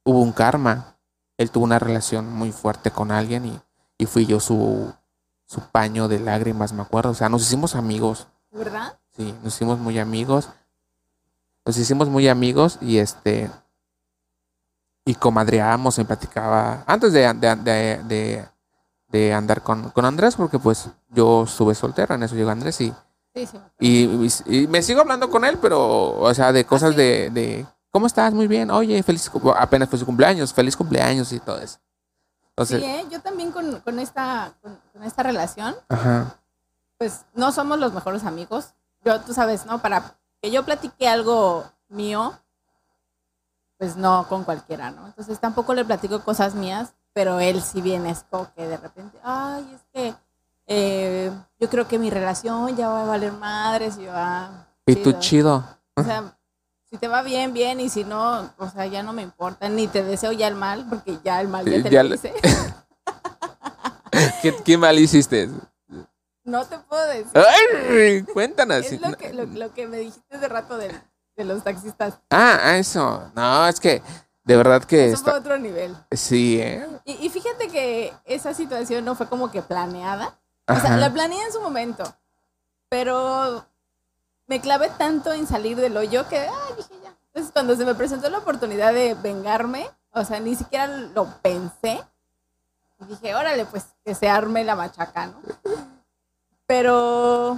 hubo 0.03 0.21
un 0.21 0.33
karma. 0.33 0.97
Él 1.37 1.51
tuvo 1.51 1.63
una 1.63 1.79
relación 1.79 2.31
muy 2.33 2.51
fuerte 2.51 2.91
con 2.91 3.11
alguien 3.11 3.45
y, 3.45 3.61
y 3.97 4.05
fui 4.07 4.25
yo 4.25 4.39
su, 4.39 4.93
su 5.45 5.61
paño 5.61 6.07
de 6.07 6.19
lágrimas, 6.19 6.73
me 6.73 6.81
acuerdo. 6.81 7.11
O 7.11 7.15
sea, 7.15 7.29
nos 7.29 7.43
hicimos 7.43 7.75
amigos, 7.75 8.27
¿De 8.51 8.57
verdad? 8.59 8.99
sí, 9.15 9.33
nos 9.43 9.55
hicimos 9.55 9.79
muy 9.79 9.99
amigos. 9.99 10.49
Nos 11.65 11.77
hicimos 11.77 12.09
muy 12.09 12.27
amigos 12.27 12.77
y 12.81 12.97
este, 12.97 13.49
y 15.05 15.15
comadreábamos 15.15 15.97
y 15.99 16.03
platicaba 16.03 16.83
antes 16.87 17.13
de, 17.13 17.33
de, 17.33 17.55
de, 17.55 18.03
de- 18.03 18.49
de 19.09 19.33
andar 19.33 19.61
con, 19.63 19.89
con 19.91 20.05
Andrés, 20.05 20.35
porque 20.35 20.59
pues 20.59 20.89
yo 21.09 21.43
estuve 21.43 21.73
soltero, 21.75 22.15
en 22.15 22.23
eso 22.23 22.35
llegó 22.35 22.49
Andrés 22.49 22.79
y, 22.81 22.93
Sí, 23.33 23.45
sí. 23.45 23.59
y, 23.79 24.03
y- 24.47 24.63
y 24.63 24.67
me 24.67 24.81
sigo 24.81 25.01
hablando 25.01 25.29
con 25.29 25.45
él, 25.45 25.57
pero, 25.61 26.19
o 26.19 26.33
sea, 26.33 26.51
de 26.51 26.65
cosas 26.65 26.91
sí? 26.91 26.97
de, 26.97 27.29
de, 27.29 27.65
¿cómo 27.91 28.07
estás? 28.07 28.33
Muy 28.33 28.47
bien, 28.47 28.69
oye, 28.71 29.01
feliz, 29.03 29.29
apenas 29.55 29.89
fue 29.89 29.99
su 29.99 30.05
cumpleaños, 30.05 30.53
feliz 30.53 30.75
cumpleaños 30.75 31.31
y 31.31 31.39
todo 31.39 31.59
eso. 31.59 31.77
Entonces, 32.49 32.79
Sí, 32.81 32.85
¿eh? 32.85 33.05
yo 33.11 33.21
también 33.21 33.51
con, 33.51 33.79
con 33.81 33.99
esta, 33.99 34.53
con, 34.61 34.79
con 34.91 35.03
esta 35.03 35.21
relación, 35.23 35.75
ajá, 35.89 36.35
pues 36.97 37.25
no 37.35 37.51
somos 37.51 37.77
los 37.77 37.93
mejores 37.93 38.23
amigos. 38.25 38.73
Yo, 39.05 39.21
tú 39.21 39.33
sabes, 39.35 39.65
¿no? 39.67 39.79
Para 39.79 40.15
que 40.41 40.49
yo 40.49 40.65
platique 40.65 41.07
algo 41.07 41.63
mío, 41.89 42.33
pues 43.77 43.95
no 43.95 44.25
con 44.27 44.43
cualquiera, 44.43 44.89
¿no? 44.89 45.05
Entonces 45.05 45.39
tampoco 45.39 45.73
le 45.75 45.85
platico 45.85 46.21
cosas 46.23 46.55
mías, 46.55 46.93
pero 47.17 47.39
él 47.39 47.63
sí 47.63 47.81
viene 47.81 48.11
es 48.11 48.23
como 48.29 48.53
que 48.53 48.67
de 48.67 48.77
repente, 48.77 49.17
ay, 49.23 49.67
es 49.73 49.81
que 49.91 50.13
eh, 50.67 51.31
yo 51.59 51.67
creo 51.67 51.87
que 51.87 51.97
mi 51.97 52.11
relación 52.11 52.77
ya 52.77 52.89
va 52.89 53.01
a 53.01 53.05
valer 53.07 53.31
madres 53.31 53.97
y 53.97 54.05
ah, 54.07 54.67
y 54.85 54.97
tú 54.97 55.13
chido. 55.13 55.67
O 55.95 56.03
sea, 56.03 56.37
si 56.87 56.99
te 56.99 57.07
va 57.07 57.23
bien, 57.23 57.55
bien, 57.55 57.79
y 57.79 57.89
si 57.89 58.03
no, 58.03 58.53
o 58.59 58.69
sea, 58.69 58.85
ya 58.85 59.01
no 59.01 59.13
me 59.13 59.23
importa, 59.23 59.67
ni 59.67 59.87
te 59.87 60.03
deseo 60.03 60.31
ya 60.31 60.47
el 60.47 60.53
mal, 60.53 60.85
porque 60.87 61.17
ya 61.23 61.41
el 61.41 61.47
mal 61.47 61.65
ya 61.65 61.81
te 61.81 61.89
ya 61.89 62.03
lo 62.03 62.13
hice. 62.13 62.35
¿Qué, 64.43 64.55
qué 64.63 64.77
mal 64.77 64.99
hiciste? 64.99 65.49
No 66.43 66.65
te 66.67 66.77
puedo 66.77 67.03
decir. 67.07 67.31
Ay, 67.33 68.21
cuéntanos. 68.31 68.85
Es 68.85 69.01
lo 69.01 69.17
que, 69.17 69.33
lo, 69.33 69.45
lo 69.47 69.73
que 69.73 69.87
me 69.87 69.97
dijiste 69.97 70.35
hace 70.35 70.47
rato 70.47 70.77
de, 70.77 70.91
de 71.35 71.45
los 71.45 71.63
taxistas. 71.63 72.19
Ah, 72.29 72.59
ah, 72.61 72.77
eso. 72.77 73.31
No, 73.35 73.67
es 73.67 73.79
que 73.79 74.03
de 74.47 74.55
verdad 74.57 74.83
que 74.83 75.07
Eso 75.07 75.23
fue 75.23 75.31
está. 75.33 75.39
otro 75.41 75.57
nivel. 75.57 75.95
Sí, 76.11 76.59
¿eh? 76.61 76.87
Y, 77.05 77.25
y 77.25 77.29
fíjate 77.29 77.67
que 77.67 78.13
esa 78.25 78.53
situación 78.53 79.03
no 79.05 79.13
fue 79.15 79.27
como 79.27 79.51
que 79.51 79.61
planeada. 79.61 80.39
O 80.67 80.75
sea, 80.75 80.97
la 80.97 81.11
planeé 81.11 81.43
en 81.43 81.51
su 81.53 81.61
momento. 81.61 82.03
Pero 82.89 83.65
me 84.47 84.61
clavé 84.61 84.89
tanto 84.97 85.33
en 85.33 85.45
salir 85.47 85.77
del 85.77 85.95
hoyo 85.97 86.27
que, 86.29 86.39
ah, 86.39 86.73
dije 86.77 86.93
ya. 87.03 87.13
Entonces, 87.27 87.51
cuando 87.51 87.75
se 87.75 87.85
me 87.85 87.93
presentó 87.93 88.29
la 88.29 88.39
oportunidad 88.39 88.93
de 88.93 89.13
vengarme, 89.15 89.89
o 90.11 90.23
sea, 90.23 90.39
ni 90.39 90.55
siquiera 90.55 90.87
lo 90.87 91.25
pensé. 91.41 92.01
Y 92.99 93.05
dije, 93.05 93.35
órale, 93.35 93.65
pues 93.65 93.85
que 94.05 94.15
se 94.15 94.27
arme 94.29 94.63
la 94.63 94.75
machaca, 94.75 95.27
¿no? 95.27 95.41
Pero 96.65 97.57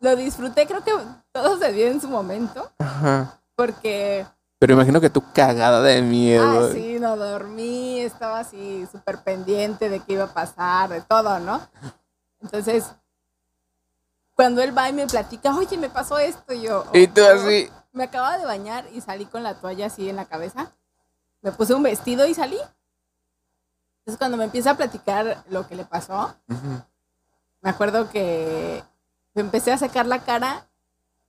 lo 0.00 0.16
disfruté, 0.16 0.66
creo 0.66 0.82
que 0.82 0.92
todo 1.32 1.58
se 1.58 1.72
dio 1.72 1.86
en 1.86 2.00
su 2.00 2.08
momento, 2.08 2.70
Ajá. 2.78 3.38
porque 3.54 4.26
Pero 4.62 4.74
imagino 4.74 5.00
que 5.00 5.10
tú 5.10 5.24
cagada 5.34 5.82
de 5.82 6.02
miedo. 6.02 6.68
Ah, 6.68 6.70
sí, 6.72 7.00
no 7.00 7.16
dormí, 7.16 7.98
estaba 7.98 8.38
así 8.38 8.86
súper 8.92 9.18
pendiente 9.24 9.88
de 9.88 9.98
qué 9.98 10.12
iba 10.12 10.22
a 10.22 10.32
pasar, 10.32 10.88
de 10.90 11.00
todo, 11.00 11.40
¿no? 11.40 11.60
Entonces, 12.40 12.84
cuando 14.36 14.62
él 14.62 14.70
va 14.78 14.88
y 14.88 14.92
me 14.92 15.08
platica, 15.08 15.52
oye, 15.56 15.76
me 15.78 15.90
pasó 15.90 16.16
esto, 16.16 16.52
y 16.54 16.62
yo... 16.62 16.84
Y 16.92 17.08
tú 17.08 17.22
"Oh". 17.22 17.34
así. 17.34 17.68
Me 17.90 18.04
acababa 18.04 18.38
de 18.38 18.44
bañar 18.44 18.86
y 18.92 19.00
salí 19.00 19.24
con 19.26 19.42
la 19.42 19.54
toalla 19.54 19.86
así 19.86 20.08
en 20.08 20.14
la 20.14 20.26
cabeza. 20.26 20.70
Me 21.40 21.50
puse 21.50 21.74
un 21.74 21.82
vestido 21.82 22.24
y 22.28 22.34
salí. 22.34 22.58
Entonces, 24.02 24.16
cuando 24.16 24.36
me 24.36 24.44
empieza 24.44 24.70
a 24.70 24.76
platicar 24.76 25.42
lo 25.50 25.66
que 25.66 25.74
le 25.74 25.84
pasó, 25.84 26.36
me 26.46 27.68
acuerdo 27.70 28.08
que 28.10 28.80
me 29.34 29.42
empecé 29.42 29.72
a 29.72 29.78
secar 29.78 30.06
la 30.06 30.20
cara, 30.20 30.68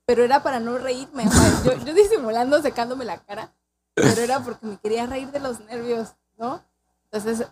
pero 0.06 0.24
era 0.24 0.42
para 0.42 0.60
no 0.60 0.78
reírme. 0.78 1.24
yo, 1.64 1.72
yo 1.84 1.94
disimulando 1.94 2.60
secándome 2.62 3.04
la 3.04 3.18
cara, 3.18 3.52
pero 3.94 4.20
era 4.22 4.40
porque 4.40 4.66
me 4.66 4.78
quería 4.78 5.06
reír 5.06 5.30
de 5.30 5.40
los 5.40 5.60
nervios, 5.60 6.14
¿no? 6.36 6.62
Entonces, 7.10 7.46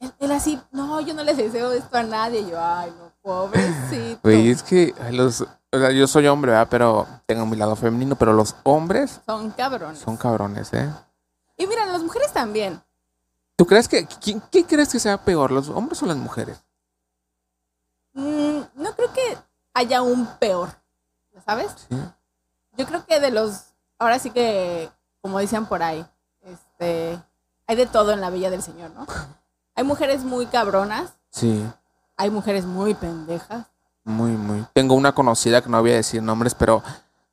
él, 0.00 0.12
él 0.18 0.32
así, 0.32 0.60
no, 0.72 1.00
yo 1.00 1.14
no 1.14 1.22
les 1.24 1.36
deseo 1.36 1.72
esto 1.72 1.96
a 1.96 2.02
nadie. 2.02 2.40
Y 2.40 2.50
yo, 2.50 2.58
ay, 2.62 2.92
no, 2.98 3.12
pobrecito. 3.22 4.20
Güey, 4.22 4.50
es 4.50 4.62
que 4.62 4.94
los. 5.10 5.42
O 5.72 5.78
sea, 5.78 5.90
yo 5.92 6.06
soy 6.06 6.26
hombre, 6.26 6.50
¿verdad? 6.50 6.68
Pero 6.70 7.06
tengo 7.26 7.46
mi 7.46 7.56
lado 7.56 7.76
femenino, 7.76 8.16
pero 8.16 8.32
los 8.32 8.56
hombres 8.64 9.20
Son 9.24 9.50
cabrones. 9.50 10.00
son 10.00 10.16
cabrones, 10.16 10.72
¿eh? 10.72 10.90
Y 11.56 11.66
mira, 11.66 11.86
las 11.86 12.02
mujeres 12.02 12.32
también. 12.32 12.82
¿Tú 13.56 13.66
crees 13.66 13.88
que. 13.88 14.06
¿quién, 14.06 14.42
¿Qué 14.50 14.64
crees 14.64 14.88
que 14.90 14.98
sea 14.98 15.18
peor, 15.24 15.50
los 15.52 15.68
hombres 15.68 16.02
o 16.02 16.06
las 16.06 16.16
mujeres? 16.16 16.64
Mm, 18.14 18.60
no 18.74 18.94
creo 18.96 19.12
que 19.12 19.38
haya 19.74 20.02
un 20.02 20.26
peor, 20.38 20.70
¿sabes? 21.50 21.74
Sí. 21.88 21.96
Yo 22.76 22.86
creo 22.86 23.04
que 23.06 23.18
de 23.18 23.32
los, 23.32 23.64
ahora 23.98 24.20
sí 24.20 24.30
que, 24.30 24.88
como 25.20 25.40
decían 25.40 25.66
por 25.66 25.82
ahí, 25.82 26.06
este, 26.42 27.20
hay 27.66 27.74
de 27.76 27.86
todo 27.86 28.12
en 28.12 28.20
la 28.20 28.30
Villa 28.30 28.50
del 28.50 28.62
Señor, 28.62 28.90
¿no? 28.92 29.04
Hay 29.76 29.84
mujeres 29.84 30.24
muy 30.24 30.46
cabronas, 30.46 31.14
Sí. 31.30 31.64
hay 32.16 32.28
mujeres 32.30 32.66
muy 32.66 32.92
pendejas. 32.94 33.66
Muy, 34.04 34.32
muy. 34.32 34.66
Tengo 34.74 34.94
una 34.94 35.12
conocida 35.14 35.62
que 35.62 35.70
no 35.70 35.80
voy 35.80 35.92
a 35.92 35.94
decir 35.94 36.22
nombres, 36.22 36.54
pero 36.54 36.82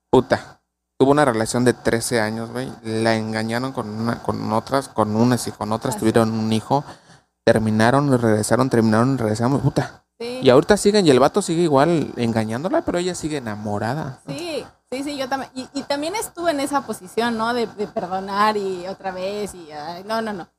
puta. 0.09 0.61
tuvo 0.97 1.11
una 1.11 1.25
relación 1.25 1.65
de 1.65 1.73
13 1.73 2.21
años, 2.21 2.49
güey. 2.51 2.71
La 2.83 3.15
engañaron 3.15 3.73
con 3.73 3.89
una, 3.89 4.23
con 4.23 4.53
otras, 4.53 4.87
con 4.87 5.15
unas 5.15 5.45
y 5.47 5.51
con 5.51 5.71
otras, 5.73 5.95
Así. 5.95 5.99
tuvieron 5.99 6.31
un 6.31 6.53
hijo. 6.53 6.85
Terminaron 7.43 8.17
regresaron, 8.17 8.69
terminaron 8.69 9.15
y 9.15 9.17
regresaron, 9.17 9.59
puta. 9.59 10.03
Sí, 10.19 10.39
Y 10.41 10.49
ahorita 10.49 10.77
siguen, 10.77 11.05
y 11.05 11.11
el 11.11 11.19
vato 11.19 11.41
sigue 11.41 11.61
igual 11.63 12.11
engañándola, 12.15 12.81
pero 12.81 12.97
ella 12.97 13.13
sigue 13.15 13.37
enamorada. 13.37 14.19
sí, 14.27 14.65
sí, 14.91 15.03
sí, 15.03 15.17
yo 15.17 15.29
también. 15.29 15.51
Y, 15.53 15.69
y 15.73 15.83
también 15.83 16.15
estuve 16.15 16.51
en 16.51 16.59
esa 16.59 16.81
posición, 16.81 17.37
¿no? 17.37 17.53
De, 17.53 17.67
de 17.67 17.87
perdonar 17.87 18.57
y 18.57 18.87
otra 18.87 19.11
vez 19.11 19.53
y... 19.53 19.71
ay, 19.71 20.03
no, 20.05 20.21
no, 20.21 20.33
no. 20.33 20.49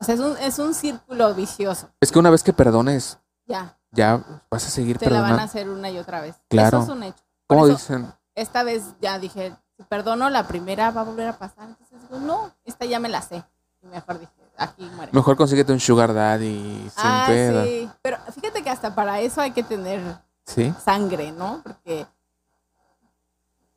O 0.00 0.04
sea, 0.04 0.14
es 0.14 0.20
un, 0.20 0.36
es 0.38 0.58
un 0.58 0.74
círculo 0.74 1.34
vicioso. 1.34 1.88
Es 2.00 2.10
que 2.10 2.18
una 2.18 2.30
vez 2.30 2.42
que 2.42 2.52
perdones, 2.52 3.18
Ya, 3.46 3.76
ya 3.92 4.24
vas 4.50 4.66
a 4.66 4.70
seguir 4.70 4.98
te 4.98 5.06
la 5.10 5.20
van 5.20 5.20
a 5.20 5.24
perdonando. 5.26 5.44
hacer 5.50 5.68
una 5.68 5.90
y 5.90 5.98
otra 5.98 6.20
vez. 6.20 6.36
Claro. 6.48 6.78
Eso 6.82 6.90
es 6.92 6.96
un 6.96 7.02
hecho. 7.04 7.22
Por 7.46 7.56
¿Cómo 7.58 7.66
eso, 7.66 7.76
dicen? 7.76 8.12
esta 8.34 8.62
vez 8.64 8.82
ya 9.00 9.18
dije, 9.18 9.54
si 9.76 9.82
perdono 9.84 10.30
la 10.30 10.48
primera, 10.48 10.90
va 10.90 11.02
a 11.02 11.04
volver 11.04 11.28
a 11.28 11.38
pasar. 11.38 11.68
Entonces 11.68 12.00
digo, 12.00 12.18
no, 12.20 12.50
esta 12.64 12.84
ya 12.86 12.98
me 12.98 13.08
la 13.10 13.20
sé. 13.22 13.44
Y 13.82 13.86
mejor 13.86 14.18
dije, 14.18 14.32
aquí 14.56 14.82
muere. 14.94 15.10
Mejor 15.12 15.36
consíguete 15.36 15.72
un 15.72 15.80
sugar 15.80 16.12
daddy 16.14 16.90
sin 16.90 16.90
ah, 17.04 17.24
pedo. 17.26 17.64
sí. 17.64 17.90
Pero 18.02 18.18
fíjate 18.34 18.62
que 18.62 18.70
hasta 18.70 18.94
para 18.94 19.20
eso 19.20 19.40
hay 19.40 19.52
que 19.52 19.62
tener 19.62 20.00
¿Sí? 20.44 20.72
sangre, 20.84 21.32
¿no? 21.32 21.60
Porque 21.62 22.06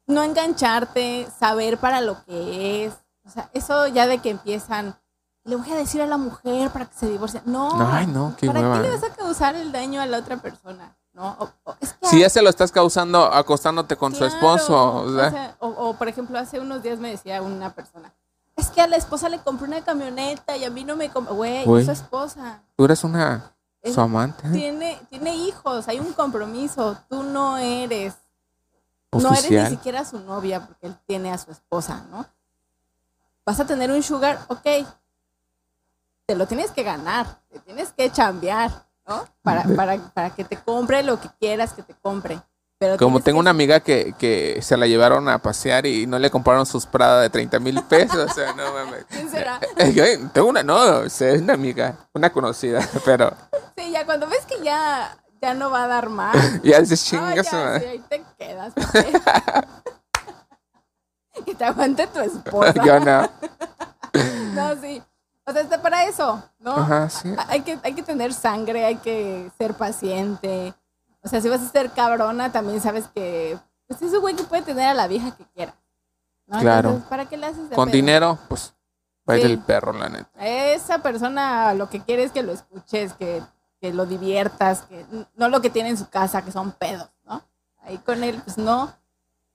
no 0.07 0.23
engancharte, 0.23 1.27
saber 1.39 1.77
para 1.77 2.01
lo 2.01 2.23
que 2.25 2.85
es. 2.85 2.93
O 3.25 3.29
sea, 3.29 3.49
eso 3.53 3.88
ya 3.88 4.05
de 4.07 4.19
que 4.19 4.29
empiezan, 4.29 4.95
le 5.43 5.55
voy 5.55 5.71
a 5.71 5.75
decir 5.75 6.01
a 6.01 6.05
la 6.05 6.17
mujer 6.17 6.69
para 6.69 6.85
que 6.85 6.95
se 6.95 7.09
divorcie. 7.09 7.41
No. 7.45 7.69
Ay, 7.91 8.05
no, 8.07 8.35
qué 8.38 8.47
¿Para 8.47 8.61
qué 8.73 8.79
le 8.88 8.89
vas 8.91 9.03
a 9.03 9.13
causar 9.13 9.55
el 9.55 9.71
daño 9.71 10.01
a 10.01 10.05
la 10.05 10.19
otra 10.19 10.38
persona? 10.38 10.95
¿No? 11.13 11.35
O- 11.39 11.49
o- 11.63 11.75
es 11.79 11.93
que 11.93 12.07
Si 12.07 12.19
ya 12.19 12.29
se 12.29 12.41
lo 12.41 12.49
estás 12.49 12.71
causando 12.73 13.23
acostándote 13.23 13.95
con 13.95 14.13
su 14.13 14.25
esposo. 14.25 15.05
sea, 15.17 15.55
o, 15.59 15.93
por 15.95 16.07
ejemplo, 16.09 16.38
hace 16.38 16.59
unos 16.59 16.83
días 16.83 16.99
me 16.99 17.09
decía 17.09 17.41
una 17.41 17.73
persona, 17.73 18.13
es 18.55 18.69
que 18.69 18.81
a 18.81 18.87
la 18.87 18.95
esposa 18.97 19.29
le 19.29 19.39
compré 19.39 19.67
una 19.67 19.83
camioneta 19.83 20.55
y 20.57 20.63
a 20.63 20.69
mí 20.69 20.83
no 20.83 20.95
me 20.95 21.09
compró. 21.09 21.35
Güey, 21.35 21.63
es 21.79 21.85
su 21.85 21.91
esposa. 21.91 22.61
tú 22.75 22.85
eres 22.85 23.03
una 23.03 23.51
Es- 23.81 23.93
su 23.95 24.01
amante. 24.01 24.49
Tiene, 24.49 24.99
tiene 25.09 25.35
hijos, 25.35 25.87
hay 25.87 25.99
un 25.99 26.13
compromiso. 26.13 26.97
Tú 27.09 27.23
no 27.23 27.57
eres, 27.57 28.15
no 29.11 29.29
eres 29.33 29.51
ni 29.51 29.69
siquiera 29.69 30.03
su 30.05 30.19
novia 30.19 30.65
porque 30.65 30.87
él 30.87 30.97
tiene 31.05 31.31
a 31.31 31.37
su 31.37 31.51
esposa, 31.51 32.05
¿no? 32.09 32.25
Vas 33.45 33.59
a 33.59 33.65
tener 33.65 33.91
un 33.91 34.01
sugar, 34.01 34.39
ok. 34.47 34.87
Te 36.25 36.35
lo 36.35 36.47
tienes 36.47 36.71
que 36.71 36.81
ganar, 36.83 37.39
te 37.49 37.59
tienes 37.59 37.91
que 37.93 38.11
chambear, 38.11 38.87
¿no? 39.07 39.25
Para, 39.43 39.63
para, 39.75 39.97
para 40.13 40.29
que 40.31 40.43
te 40.43 40.57
compre 40.57 41.03
lo 41.03 41.19
que 41.21 41.29
quieras 41.39 41.73
que 41.73 41.83
te 41.83 41.93
compre. 41.93 42.41
Pero 42.77 42.97
Como 42.97 43.21
tengo 43.21 43.38
que- 43.38 43.39
una 43.41 43.51
amiga 43.51 43.79
que, 43.79 44.13
que 44.19 44.59
se 44.61 44.75
la 44.75 44.85
llevaron 44.85 45.29
a 45.29 45.39
pasear 45.39 45.85
y 45.85 46.07
no 46.07 46.19
le 46.19 46.29
compraron 46.29 46.65
sus 46.65 46.85
Prada 46.85 47.21
de 47.21 47.29
30 47.29 47.57
mil 47.59 47.81
pesos. 47.83 48.29
O 48.29 48.33
sea, 48.33 48.53
no 48.53 48.73
mames. 48.73 49.05
¿Quién 49.09 49.29
será? 49.29 49.59
Yo 49.93 50.03
tengo 50.33 50.49
una, 50.49 50.61
no, 50.61 51.03
es 51.03 51.21
una 51.21 51.53
amiga, 51.53 52.09
una 52.13 52.31
conocida, 52.31 52.79
pero 53.05 53.33
Sí, 53.77 53.91
ya 53.91 54.05
cuando 54.05 54.27
ves 54.27 54.45
que 54.45 54.61
ya, 54.63 55.17
ya 55.41 55.53
no 55.53 55.69
va 55.69 55.85
a 55.85 55.88
dar 55.88 56.09
más. 56.09 56.35
ya 56.63 56.79
dices 56.81 57.05
chingas. 57.05 57.49
ya, 57.49 57.79
sí, 57.79 57.85
ahí 57.85 58.03
te 58.09 58.23
quedas. 58.38 58.73
que 61.45 61.55
te 61.55 61.63
aguante 61.65 62.07
tu 62.07 62.19
esposa. 62.19 62.73
Yo 62.83 62.99
no. 62.99 63.29
No, 64.53 64.81
sí. 64.81 65.01
O 65.45 65.51
sea, 65.51 65.61
está 65.61 65.81
para 65.81 66.05
eso, 66.05 66.41
¿no? 66.59 66.71
Ajá, 66.75 67.09
sí. 67.09 67.33
Hay 67.49 67.61
que, 67.61 67.77
hay 67.83 67.93
que 67.93 68.01
tener 68.03 68.33
sangre, 68.33 68.83
hay 68.85 68.95
que 68.97 69.49
ser 69.57 69.75
paciente. 69.75 70.73
O 71.25 71.27
sea, 71.27 71.41
si 71.41 71.49
vas 71.49 71.61
a 71.61 71.67
ser 71.69 71.91
cabrona, 71.91 72.51
también 72.51 72.79
sabes 72.79 73.07
que 73.13 73.57
pues 73.88 74.01
es 74.01 74.13
un 74.13 74.21
güey 74.21 74.35
que 74.35 74.43
puede 74.43 74.61
tener 74.61 74.88
a 74.88 74.93
la 74.93 75.07
vieja 75.07 75.35
que 75.35 75.43
quiera. 75.53 75.75
¿no? 76.47 76.59
Claro. 76.59 76.89
Entonces, 76.89 77.09
¿para 77.09 77.25
qué 77.27 77.35
le 77.38 77.47
haces 77.47 77.69
de 77.69 77.75
Con 77.75 77.88
pedo? 77.89 77.95
dinero, 77.95 78.38
pues, 78.47 78.73
va 79.27 79.33
a 79.33 79.38
ir 79.38 79.45
Sí. 79.47 79.51
el 79.51 79.59
perro, 79.59 79.91
la 79.93 80.07
neta. 80.09 80.29
Esa 80.39 80.99
persona 80.99 81.73
lo 81.73 81.89
que 81.89 82.01
quiere 82.01 82.23
es 82.23 82.31
que 82.31 82.43
lo 82.43 82.51
escuches, 82.53 83.13
que, 83.13 83.41
que 83.81 83.91
lo 83.93 84.05
diviertas, 84.05 84.83
que 84.83 85.05
no 85.35 85.49
lo 85.49 85.61
que 85.61 85.69
tiene 85.71 85.89
en 85.89 85.97
su 85.97 86.07
casa, 86.09 86.43
que 86.43 86.51
son 86.51 86.71
pedos, 86.73 87.09
¿no? 87.25 87.41
Ahí 87.81 87.97
con 87.99 88.23
él, 88.23 88.39
pues 88.45 88.57
no. 88.59 88.93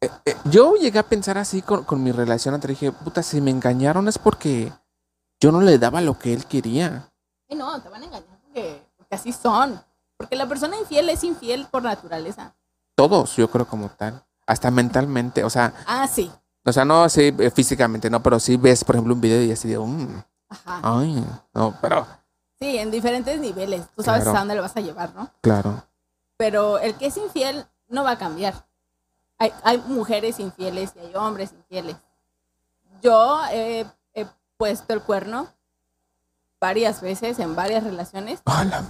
Eh, 0.01 0.11
Yo 0.45 0.75
llegué 0.75 0.99
a 0.99 1.05
pensar 1.09 1.39
así 1.39 1.63
con, 1.63 1.85
con 1.85 2.03
mi 2.03 2.11
relación 2.13 2.55
anterior. 2.55 2.79
Dije, 2.81 2.93
puta, 2.93 3.23
si 3.23 3.41
me 3.41 3.51
engañaron 3.51 4.09
es 4.09 4.19
porque 4.19 4.73
yo 5.41 5.53
no 5.53 5.61
le 5.61 5.79
daba 5.79 6.01
lo 6.01 6.19
que 6.19 6.33
él 6.35 6.47
quería. 6.47 7.09
Y 7.49 7.55
no, 7.55 7.81
te 7.81 7.89
van 7.89 8.03
a 8.03 8.07
engañar 8.07 8.39
porque, 8.43 8.83
porque 8.97 9.15
así 9.15 9.33
son. 9.33 9.81
Porque 10.21 10.37
la 10.37 10.47
persona 10.47 10.77
infiel 10.77 11.09
es 11.09 11.25
infiel 11.25 11.67
por 11.71 11.83
naturaleza. 11.83 12.55
Todos, 12.95 13.35
yo 13.37 13.51
creo, 13.51 13.67
como 13.67 13.89
tal. 13.89 14.23
Hasta 14.47 14.71
mentalmente, 14.71 15.43
o 15.45 15.49
sea, 15.49 15.73
Ah, 15.87 16.07
sí. 16.07 16.31
o 16.63 16.71
sea, 16.75 16.85
no 16.85 17.05
así 17.05 17.35
eh, 17.39 17.51
físicamente, 17.51 18.11
no, 18.11 18.23
pero 18.23 18.39
sí 18.39 18.59
ves, 18.59 18.85
por 18.85 18.97
ejemplo, 18.97 19.15
un 19.15 19.21
video 19.23 19.43
y 19.43 19.51
así 19.51 19.67
de, 19.69 19.79
mm, 19.79 20.23
Ajá. 20.51 20.81
ay, 20.83 21.25
no, 21.55 21.75
pero, 21.81 22.07
Sí, 22.59 22.77
en 22.77 22.91
diferentes 22.91 23.41
niveles. 23.41 23.87
Tú 23.97 24.03
sabes 24.03 24.25
Claro. 24.25 24.37
a 24.37 24.41
dónde 24.41 24.55
lo 24.57 24.61
vas 24.61 24.77
a 24.77 24.81
llevar, 24.83 25.15
¿no? 25.15 25.31
claro. 25.41 25.83
Pero 26.37 26.79
el 26.79 26.95
que 26.97 27.07
es 27.07 27.17
infiel 27.17 27.65
no 27.89 28.05
va 28.05 28.11
a 28.13 28.19
cambiar. 28.19 28.67
Hay, 29.39 29.55
hay 29.65 29.79
mujeres 29.87 30.39
infieles 30.39 30.93
y 30.97 30.99
hay 30.99 31.15
hombres 31.15 31.53
infieles. 31.53 31.97
Yo 33.01 33.41
he, 33.53 33.87
he 34.13 34.27
puesto 34.59 34.93
el 34.93 35.01
cuerno 35.01 35.49
varias 36.61 37.01
veces 37.01 37.39
en 37.39 37.57
varias 37.57 37.85
relaciones, 37.85 38.43
Hola. 38.45 38.85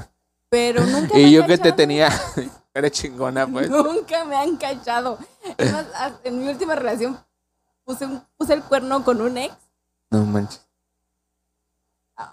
Pero 0.50 0.84
nunca 0.84 1.14
me 1.14 1.20
Y 1.20 1.24
han 1.24 1.30
yo 1.30 1.46
que 1.46 1.56
te 1.58 1.72
tenía, 1.72 2.10
eres 2.74 2.92
chingona, 2.92 3.46
pues. 3.46 3.70
Nunca 3.70 4.24
me 4.24 4.36
han 4.36 4.56
cachado. 4.56 5.18
Es 5.56 5.72
más, 5.72 5.86
a- 5.94 6.12
en 6.24 6.40
mi 6.40 6.48
última 6.48 6.74
relación 6.74 7.18
puse, 7.84 8.04
un- 8.04 8.22
puse 8.36 8.52
el 8.52 8.62
cuerno 8.62 9.02
con 9.04 9.20
un 9.22 9.38
ex. 9.38 9.54
No 10.10 10.24
manches. 10.26 10.66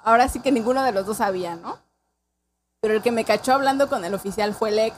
Ahora 0.03 0.27
sí 0.27 0.41
que 0.41 0.51
ninguno 0.51 0.83
de 0.83 0.91
los 0.91 1.05
dos 1.05 1.17
sabía, 1.17 1.55
¿no? 1.55 1.77
Pero 2.81 2.95
el 2.95 3.01
que 3.01 3.11
me 3.11 3.23
cachó 3.23 3.53
hablando 3.53 3.87
con 3.87 4.03
el 4.03 4.13
oficial 4.13 4.53
fue 4.53 4.69
el 4.69 4.79
ex. 4.79 4.97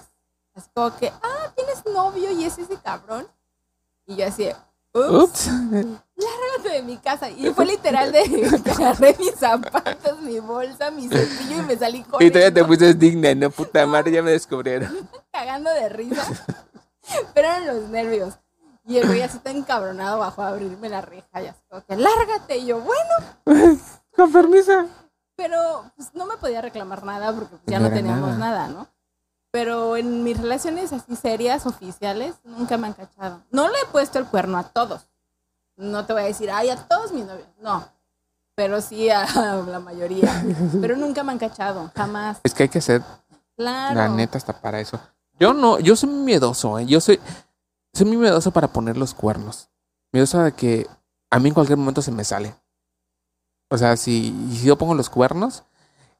Así 0.55 0.69
como 0.73 0.95
que, 0.97 1.09
ah, 1.21 1.51
tienes 1.55 1.85
novio 1.85 2.31
y 2.31 2.43
es 2.43 2.57
ese 2.57 2.75
cabrón. 2.77 3.27
Y 4.07 4.15
yo 4.15 4.25
así, 4.27 4.49
ups, 4.99 5.47
lárgate 5.47 6.69
de 6.71 6.83
mi 6.83 6.97
casa. 6.97 7.29
Y 7.29 7.49
fue 7.53 7.65
literal 7.65 8.11
de 8.11 8.21
agarré 8.71 9.15
mis 9.19 9.35
zapatos, 9.35 10.21
mi 10.21 10.39
bolsa, 10.39 10.91
mi 10.91 11.07
cepillo 11.07 11.57
y 11.57 11.65
me 11.65 11.77
salí 11.77 11.99
Y 11.99 12.03
corriendo, 12.03 12.33
todavía 12.39 12.53
te 12.53 12.65
fuiste 12.65 12.93
digna, 12.93 13.35
no 13.35 13.49
puta 13.49 13.85
madre, 13.85 14.11
ya 14.11 14.21
me 14.23 14.31
descubrieron. 14.31 15.09
cagando 15.31 15.71
de 15.71 15.89
risa. 15.89 16.23
Pero 17.33 17.47
eran 17.47 17.67
los 17.67 17.89
nervios. 17.89 18.35
Y 18.85 18.97
el 18.97 19.07
güey 19.07 19.21
así 19.21 19.37
tan 19.39 19.57
encabronado 19.57 20.19
bajó 20.19 20.41
a 20.41 20.47
abrirme 20.49 20.89
la 20.89 21.01
reja 21.01 21.43
y 21.43 21.47
así 21.47 21.59
como 21.69 21.85
que, 21.85 21.95
lárgate. 21.95 22.57
Y 22.57 22.65
yo, 22.67 22.79
bueno. 22.81 23.77
Con 24.15 24.31
permiso. 24.31 24.87
Pero 25.35 25.91
pues, 25.95 26.13
no 26.13 26.25
me 26.25 26.37
podía 26.37 26.61
reclamar 26.61 27.03
nada 27.03 27.31
porque 27.31 27.55
pues, 27.55 27.61
ya 27.67 27.79
No 27.79 27.89
teníamos 27.89 28.37
nada. 28.37 28.67
nada. 28.67 28.67
¿no? 28.69 28.87
Pero 29.51 29.97
en 29.97 30.23
mis 30.23 30.39
relaciones 30.39 30.93
así 30.93 31.15
serias, 31.15 31.65
oficiales, 31.65 32.35
nunca 32.43 32.77
me 32.77 32.87
han 32.87 32.93
cachado. 32.93 33.41
No 33.51 33.67
le 33.67 33.73
he 33.79 33.91
puesto 33.91 34.19
el 34.19 34.25
cuerno 34.25 34.57
a 34.57 34.63
todos. 34.63 35.07
No 35.75 36.05
te 36.05 36.13
voy 36.13 36.23
a 36.23 36.25
decir, 36.25 36.51
ay, 36.51 36.69
a 36.69 36.75
todos 36.87 37.11
mis 37.13 37.25
novios. 37.25 37.47
No. 37.61 37.87
Pero 38.55 38.81
sí 38.81 39.09
a 39.09 39.25
la 39.67 39.79
mayoría. 39.79 40.43
Pero 40.81 40.95
nunca 40.97 41.23
me 41.23 41.31
han 41.31 41.39
cachado, 41.39 41.91
jamás. 41.95 42.39
Es 42.43 42.53
que 42.53 42.63
hay 42.63 42.69
que 42.69 42.81
ser, 42.81 43.01
Claro. 43.55 43.95
la 43.95 44.07
neta, 44.09 44.37
hasta 44.37 44.59
para 44.61 44.79
eso. 44.79 44.99
Yo 45.39 45.53
no, 45.53 45.79
yo 45.79 45.95
soy 45.95 46.09
muy 46.09 46.23
miedoso, 46.25 46.77
¿eh? 46.79 46.85
Yo 46.85 46.99
soy, 47.01 47.19
soy 47.93 48.05
muy 48.05 48.17
miedoso 48.17 48.51
para 48.51 48.67
poner 48.67 48.97
los 48.97 49.13
cuernos. 49.13 49.69
Miedoso 50.11 50.39
de 50.43 50.51
que 50.51 50.87
a 51.29 51.39
mí 51.39 51.47
en 51.49 51.53
cualquier 51.55 51.77
momento 51.77 52.01
se 52.01 52.11
me 52.11 52.23
sale. 52.23 52.53
O 53.69 53.77
sea, 53.77 53.95
si, 53.97 54.33
si 54.51 54.65
yo 54.65 54.77
pongo 54.77 54.95
los 54.95 55.09
cuernos, 55.09 55.63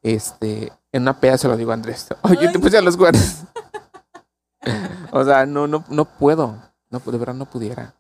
este, 0.01 0.71
en 0.91 1.01
una 1.03 1.19
peda 1.19 1.37
se 1.37 1.47
lo 1.47 1.57
digo 1.57 1.71
a 1.71 1.73
Andrés. 1.75 2.07
Oye, 2.23 2.49
te 2.49 2.59
puse 2.59 2.81
los 2.81 2.97
cuernos. 2.97 3.43
o 5.11 5.23
sea, 5.23 5.45
no, 5.45 5.67
no, 5.67 5.83
no 5.89 6.05
puedo. 6.05 6.57
No, 6.89 6.99
de 6.99 7.17
verdad 7.17 7.35
no 7.35 7.45
pudiera. 7.45 7.93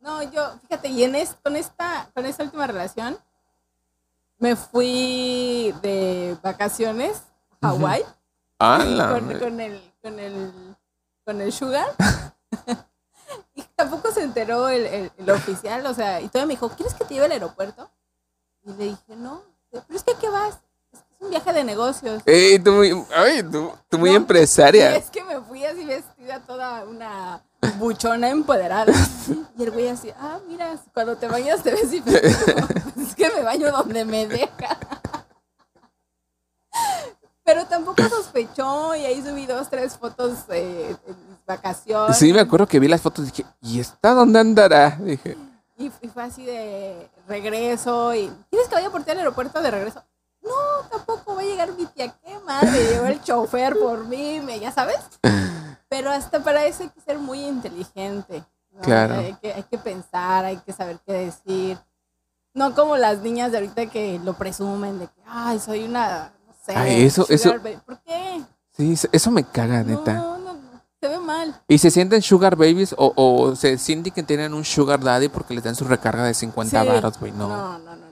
No, 0.00 0.22
yo, 0.22 0.58
fíjate, 0.62 0.88
y 0.88 1.04
en 1.04 1.14
es- 1.14 1.36
con 1.42 1.56
esta, 1.56 2.10
con 2.14 2.26
esta 2.26 2.42
última 2.44 2.66
relación, 2.66 3.18
me 4.38 4.56
fui 4.56 5.74
de 5.82 6.36
vacaciones 6.42 7.22
a. 7.60 7.68
Hawái. 7.68 8.02
¡Hala! 8.58 9.08
con, 9.10 9.38
con 9.38 9.60
el 9.60 9.92
con 10.00 10.18
el 10.20 10.52
con 11.24 11.40
el 11.40 11.52
sugar 11.52 11.88
y 13.54 13.62
tampoco 13.74 14.10
se 14.12 14.22
enteró 14.22 14.68
el, 14.68 14.86
el- 14.86 15.12
el 15.18 15.30
oficial 15.30 15.84
o 15.86 15.92
sea 15.92 16.20
y 16.20 16.28
todavía 16.28 16.46
me 16.46 16.52
dijo 16.54 16.68
¿quieres 16.70 16.94
que 16.94 17.04
te 17.04 17.14
lleve 17.14 17.26
al 17.26 17.32
aeropuerto? 17.32 17.90
y 18.64 18.70
le 18.72 18.84
dije 18.84 19.16
no 19.16 19.42
pero 19.72 19.84
es 19.90 20.04
que 20.04 20.12
¿a 20.12 20.18
qué 20.18 20.28
vas? 20.30 20.60
Un 21.24 21.30
viaje 21.30 21.52
de 21.52 21.64
negocios 21.64 22.22
Ey, 22.26 22.58
tú 22.58 22.72
muy, 22.72 23.04
ay, 23.16 23.42
tú, 23.42 23.72
tú 23.88 23.98
muy 23.98 24.10
No, 24.10 24.14
y 24.14 24.16
empresaria. 24.16 24.96
es 24.96 25.10
que 25.10 25.24
me 25.24 25.40
fui 25.40 25.64
así 25.64 25.84
vestida 25.84 26.40
toda 26.40 26.84
una 26.84 27.42
buchona 27.78 28.28
empoderada 28.28 28.92
y 29.56 29.62
el 29.62 29.70
güey 29.70 29.88
así 29.88 30.10
ah 30.20 30.38
mira 30.46 30.76
cuando 30.92 31.16
te 31.16 31.26
bañas 31.28 31.62
te 31.62 31.70
ves 31.72 31.88
Pues 32.04 32.22
es 33.08 33.14
que 33.14 33.30
me 33.30 33.42
baño 33.42 33.70
donde 33.72 34.04
me 34.04 34.26
deja 34.26 34.78
pero 37.44 37.66
tampoco 37.66 38.02
sospechó 38.08 38.94
y 38.96 39.04
ahí 39.04 39.22
subí 39.22 39.44
dos, 39.46 39.68
tres 39.68 39.96
fotos 39.98 40.38
eh, 40.48 40.96
en 41.06 41.16
mis 41.28 41.44
vacaciones. 41.46 42.16
Sí, 42.16 42.32
me 42.32 42.40
acuerdo 42.40 42.66
que 42.66 42.80
vi 42.80 42.88
las 42.88 43.02
fotos 43.02 43.26
y 43.26 43.30
dije, 43.30 43.44
¿y 43.60 43.80
esta 43.80 44.12
dónde 44.14 44.38
andará? 44.38 44.96
Dije, 44.98 45.36
Y, 45.76 45.92
y 46.00 46.08
fue 46.08 46.22
así 46.22 46.44
de 46.46 47.06
regreso. 47.28 48.14
y 48.14 48.30
¿Quieres 48.50 48.68
que 48.68 48.74
vaya 48.76 48.90
por 48.90 49.04
ti 49.04 49.10
al 49.10 49.18
aeropuerto 49.18 49.60
de 49.60 49.70
regreso? 49.70 50.02
No, 50.44 50.88
tampoco 50.90 51.34
va 51.34 51.40
a 51.42 51.44
llegar 51.44 51.72
mi 51.72 51.86
tía. 51.86 52.14
¿Qué 52.22 52.38
madre? 52.46 52.70
Llegó 52.90 53.06
el 53.06 53.22
chofer 53.22 53.78
por 53.78 54.04
mí, 54.06 54.40
me, 54.44 54.60
ya 54.60 54.70
sabes. 54.72 54.98
Pero 55.88 56.10
hasta 56.10 56.40
para 56.42 56.66
eso 56.66 56.82
hay 56.82 56.90
que 56.90 57.00
ser 57.00 57.18
muy 57.18 57.40
inteligente. 57.44 58.44
¿no? 58.72 58.80
Claro. 58.82 59.14
Hay 59.16 59.34
que, 59.34 59.52
hay 59.52 59.62
que 59.62 59.78
pensar, 59.78 60.44
hay 60.44 60.56
que 60.58 60.72
saber 60.72 60.98
qué 61.06 61.12
decir. 61.12 61.78
No 62.52 62.74
como 62.74 62.96
las 62.96 63.18
niñas 63.20 63.50
de 63.52 63.58
ahorita 63.58 63.86
que 63.86 64.20
lo 64.22 64.34
presumen 64.34 64.98
de 64.98 65.06
que, 65.06 65.22
ay, 65.26 65.58
soy 65.58 65.84
una, 65.84 66.32
no 66.46 66.52
sé. 66.64 66.72
Ay, 66.76 67.04
eso- 67.04 67.26
eso- 67.28 67.48
sugar 67.50 67.60
baby". 67.62 67.78
¿Por 67.84 67.98
qué? 68.02 68.42
sí, 68.72 68.94
eso 69.12 69.30
me 69.30 69.44
caga, 69.44 69.82
neta. 69.82 70.12
No, 70.14 70.38
no, 70.38 70.52
no, 70.54 70.80
se 71.00 71.08
ve 71.08 71.18
mal. 71.18 71.60
¿Y 71.68 71.78
se 71.78 71.90
sienten 71.90 72.22
sugar 72.22 72.54
babies 72.56 72.94
o, 72.98 73.12
o 73.16 73.56
se 73.56 73.78
sienten 73.78 74.12
que 74.12 74.22
tienen 74.22 74.52
un 74.54 74.64
sugar 74.64 75.00
daddy 75.00 75.28
porque 75.28 75.54
les 75.54 75.64
dan 75.64 75.74
su 75.74 75.84
recarga 75.84 76.24
de 76.24 76.34
50 76.34 76.82
Sí. 76.82 76.88
baros, 76.88 77.18
güey? 77.18 77.32
No, 77.32 77.48
no, 77.48 77.78
no, 77.78 77.96
no. 77.96 78.03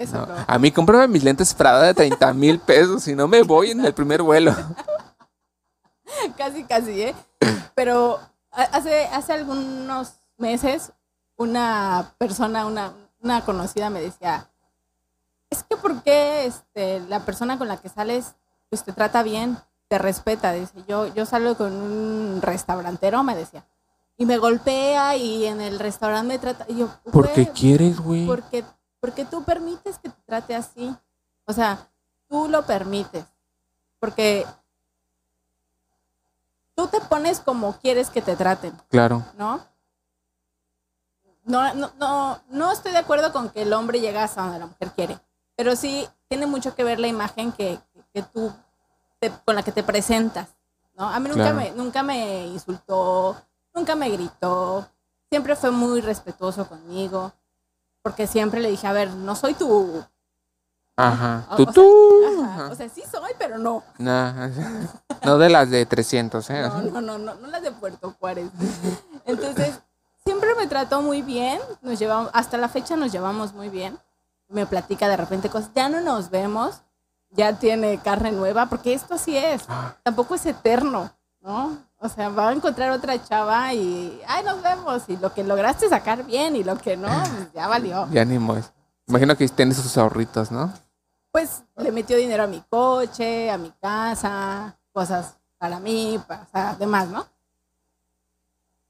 Eso 0.00 0.16
no. 0.18 0.26
no. 0.26 0.44
A 0.46 0.58
mí 0.58 0.70
cómprame 0.72 1.08
mis 1.08 1.22
lentes 1.24 1.52
Prada 1.54 1.82
de 1.82 1.94
30 1.94 2.32
mil 2.34 2.58
pesos 2.58 3.06
y 3.08 3.14
no 3.14 3.28
me 3.28 3.42
voy 3.42 3.70
en 3.72 3.84
el 3.84 3.92
primer 3.94 4.22
vuelo. 4.22 4.54
casi, 6.36 6.64
casi, 6.64 7.02
¿eh? 7.02 7.14
Pero 7.74 8.18
ha- 8.50 8.62
hace, 8.62 9.04
hace 9.06 9.32
algunos 9.32 10.14
meses 10.38 10.92
una 11.36 12.12
persona, 12.18 12.66
una, 12.66 12.92
una 13.22 13.44
conocida 13.44 13.88
me 13.90 14.00
decía, 14.00 14.48
es 15.48 15.62
que 15.64 15.76
¿por 15.76 16.02
qué 16.02 16.46
este, 16.46 17.00
la 17.08 17.20
persona 17.24 17.58
con 17.58 17.68
la 17.68 17.76
que 17.78 17.88
sales 17.88 18.34
pues 18.68 18.84
te 18.84 18.92
trata 18.92 19.22
bien, 19.22 19.58
te 19.88 19.98
respeta? 19.98 20.52
Dice, 20.52 20.72
yo, 20.86 21.06
yo 21.14 21.24
salgo 21.26 21.56
con 21.56 21.72
un 21.72 22.40
restaurantero, 22.42 23.22
me 23.22 23.34
decía, 23.36 23.64
y 24.16 24.26
me 24.26 24.36
golpea 24.38 25.16
y 25.16 25.46
en 25.46 25.60
el 25.62 25.78
restaurante 25.78 26.28
me 26.28 26.38
trata... 26.38 26.66
Y 26.68 26.76
yo, 26.76 26.88
¿Por 27.10 27.28
qué 27.32 27.44
"Güey, 27.44 27.54
quieres, 27.54 28.00
güey? 28.00 28.26
porque, 28.26 28.64
porque 29.00 29.24
tú 29.24 29.42
permites 29.44 29.98
que 29.98 30.08
te 30.10 30.22
trate 30.26 30.54
así. 30.54 30.94
O 31.46 31.52
sea, 31.52 31.88
tú 32.28 32.48
lo 32.48 32.64
permites. 32.66 33.24
Porque 33.98 34.46
tú 36.74 36.86
te 36.88 37.00
pones 37.00 37.40
como 37.40 37.76
quieres 37.78 38.10
que 38.10 38.22
te 38.22 38.36
traten, 38.36 38.72
Claro. 38.88 39.24
¿no? 39.36 39.60
No, 41.44 41.74
no, 41.74 41.90
no, 41.98 42.40
no 42.50 42.70
estoy 42.72 42.92
de 42.92 42.98
acuerdo 42.98 43.32
con 43.32 43.48
que 43.50 43.62
el 43.62 43.72
hombre 43.72 44.00
llegue 44.00 44.18
hasta 44.18 44.42
donde 44.42 44.58
la 44.58 44.66
mujer 44.66 44.90
quiere. 44.92 45.18
Pero 45.56 45.74
sí 45.74 46.06
tiene 46.28 46.46
mucho 46.46 46.74
que 46.74 46.84
ver 46.84 47.00
la 47.00 47.08
imagen 47.08 47.50
que, 47.52 47.80
que 48.14 48.22
tú 48.22 48.52
te- 49.18 49.32
con 49.44 49.54
la 49.56 49.62
que 49.62 49.72
te 49.72 49.82
presentas. 49.82 50.48
¿no? 50.94 51.08
A 51.08 51.18
mí 51.18 51.28
nunca, 51.28 51.42
Claro. 51.50 51.56
me, 51.56 51.70
nunca 51.72 52.02
me 52.02 52.46
insultó, 52.46 53.36
nunca 53.74 53.94
me 53.96 54.10
gritó. 54.10 54.86
Siempre 55.30 55.56
fue 55.56 55.70
muy 55.70 56.00
respetuoso 56.00 56.68
conmigo. 56.68 57.32
Porque 58.02 58.26
siempre 58.26 58.60
le 58.60 58.70
dije, 58.70 58.86
a 58.86 58.92
ver, 58.92 59.10
no 59.10 59.34
soy 59.36 59.54
tu... 59.54 60.02
Ajá. 60.96 61.46
O- 61.50 61.56
Tú, 61.56 61.62
o 61.62 61.64
sea, 61.66 61.72
tú. 61.72 62.44
ajá, 62.44 62.68
O 62.70 62.74
sea, 62.74 62.88
sí 62.88 63.02
soy, 63.10 63.32
pero 63.38 63.58
no. 63.58 63.82
No, 63.98 64.32
no 65.24 65.38
de 65.38 65.48
las 65.48 65.70
de 65.70 65.86
300, 65.86 66.50
¿eh? 66.50 66.62
No, 66.62 66.82
no, 66.82 67.00
no, 67.00 67.18
no, 67.18 67.34
no 67.34 67.46
las 67.46 67.62
de 67.62 67.72
Puerto 67.72 68.14
Juárez. 68.18 68.50
Entonces, 69.24 69.80
siempre 70.24 70.54
me 70.56 70.66
trató 70.66 71.00
muy 71.00 71.22
bien. 71.22 71.58
Nos 71.80 71.98
llevamos, 71.98 72.30
hasta 72.34 72.58
la 72.58 72.68
fecha 72.68 72.96
nos 72.96 73.12
llevamos 73.12 73.54
muy 73.54 73.68
bien. 73.70 73.98
Me 74.48 74.66
platica 74.66 75.08
de 75.08 75.16
repente 75.16 75.48
cosas. 75.48 75.70
Ya 75.74 75.88
no 75.88 76.00
nos 76.00 76.28
vemos. 76.30 76.82
Ya 77.30 77.52
tiene 77.58 77.98
carne 78.02 78.32
nueva, 78.32 78.66
porque 78.66 78.92
esto 78.92 79.14
así 79.14 79.36
es. 79.36 79.62
Ah. 79.68 79.94
Tampoco 80.02 80.34
es 80.34 80.44
eterno, 80.46 81.10
¿no? 81.40 81.78
O 82.02 82.08
sea, 82.08 82.30
va 82.30 82.48
a 82.48 82.52
encontrar 82.52 82.90
otra 82.92 83.22
chava 83.22 83.74
y, 83.74 84.20
ay, 84.26 84.42
nos 84.42 84.62
vemos. 84.62 85.02
Y 85.08 85.18
lo 85.18 85.32
que 85.34 85.44
lograste 85.44 85.86
sacar 85.88 86.24
bien 86.24 86.56
y 86.56 86.64
lo 86.64 86.76
que 86.78 86.96
no, 86.96 87.08
pues 87.36 87.52
ya 87.54 87.68
valió. 87.68 88.08
Ya 88.10 88.24
ni 88.24 88.38
moes. 88.38 88.72
Imagino 89.06 89.36
que 89.36 89.46
tiene 89.48 89.74
sus 89.74 89.96
ahorritos, 89.98 90.50
¿no? 90.50 90.72
Pues 91.30 91.62
le 91.76 91.92
metió 91.92 92.16
dinero 92.16 92.44
a 92.44 92.46
mi 92.46 92.62
coche, 92.70 93.50
a 93.50 93.58
mi 93.58 93.70
casa, 93.80 94.76
cosas 94.92 95.34
para 95.58 95.78
mí, 95.78 96.18
para, 96.26 96.42
o 96.42 96.46
sea, 96.50 96.74
demás, 96.78 97.08
¿no? 97.08 97.26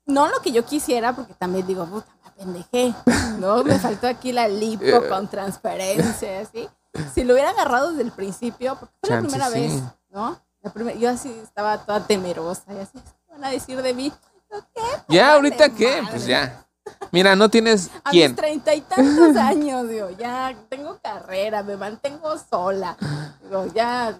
No 0.06 0.28
lo 0.28 0.40
que 0.40 0.52
yo 0.52 0.64
quisiera, 0.64 1.12
porque 1.14 1.34
también 1.34 1.66
digo, 1.66 1.86
puta, 1.86 2.06
me 2.22 2.28
apendejé, 2.30 2.94
¿no? 3.38 3.62
Me 3.64 3.78
faltó 3.78 4.06
aquí 4.06 4.32
la 4.32 4.48
lipo 4.48 4.84
Eh. 4.84 5.08
con 5.08 5.28
transferencia, 5.28 6.44
¿sí? 6.46 6.68
Si 7.14 7.24
lo 7.24 7.34
hubiera 7.34 7.50
agarrado 7.50 7.90
desde 7.90 8.02
el 8.02 8.12
principio, 8.12 8.76
porque 8.78 8.94
fue 9.00 9.08
Chance, 9.10 9.38
la 9.38 9.46
primera 9.48 9.68
sí. 9.68 9.74
vez, 9.76 9.82
¿no? 10.10 10.40
La 10.62 10.72
primer- 10.72 10.98
yo 10.98 11.10
así 11.10 11.30
estaba 11.42 11.78
toda 11.78 12.06
temerosa 12.06 12.64
y 12.74 12.78
así, 12.78 12.98
¿qué 12.98 13.32
van 13.32 13.44
a 13.44 13.50
decir 13.50 13.80
de 13.80 13.94
mí? 13.94 14.12
¿Yo 14.50 14.58
¿Qué? 14.74 14.80
¿Ya 15.08 15.34
ahorita 15.34 15.70
qué? 15.70 16.02
Pues 16.10 16.26
ya. 16.26 16.66
Mira, 17.12 17.36
no 17.36 17.48
tienes 17.48 17.90
A 18.04 18.10
quién. 18.10 18.32
mis 18.32 18.36
treinta 18.36 18.74
y 18.74 18.80
tantos 18.80 19.36
años, 19.36 19.88
digo, 19.88 20.10
ya 20.10 20.54
tengo 20.68 20.98
carrera, 21.02 21.62
me 21.62 21.76
mantengo 21.76 22.36
sola. 22.38 22.96
Digo, 23.42 23.66
ya. 23.74 24.18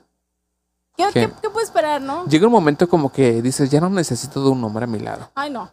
¿Qué, 0.97 1.05
¿Qué? 1.13 1.27
qué, 1.29 1.33
qué 1.43 1.51
puedo 1.51 1.65
esperar, 1.65 2.01
no? 2.01 2.27
Llega 2.27 2.47
un 2.47 2.53
momento 2.53 2.89
como 2.89 3.11
que 3.11 3.43
dices, 3.43 3.71
ya 3.71 3.81
no 3.81 3.89
necesito 3.91 4.43
de 4.43 4.51
un 4.51 4.63
hombre 4.65 4.85
a 4.85 4.87
mi 4.87 4.99
lado. 5.01 5.31
Ay, 5.35 5.51
no. 5.51 5.73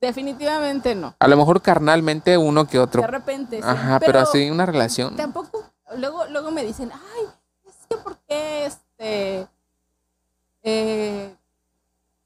Definitivamente 0.00 0.94
no. 0.94 1.14
A 1.18 1.28
lo 1.28 1.36
mejor 1.36 1.60
carnalmente 1.60 2.36
uno 2.38 2.66
que 2.66 2.78
otro. 2.78 3.02
De 3.02 3.06
repente. 3.08 3.56
sí, 3.58 3.62
Ajá, 3.64 4.00
pero, 4.00 4.20
así 4.20 4.50
una 4.50 4.64
relación. 4.66 5.14
Tampoco. 5.16 5.62
Luego, 5.96 6.24
luego 6.26 6.50
me 6.50 6.64
dicen, 6.64 6.90
ay, 6.92 7.26
es 7.68 7.74
que 7.88 7.96
¿por 7.96 8.16
qué 8.28 8.66
este. 8.66 9.46
Eh, 10.62 11.36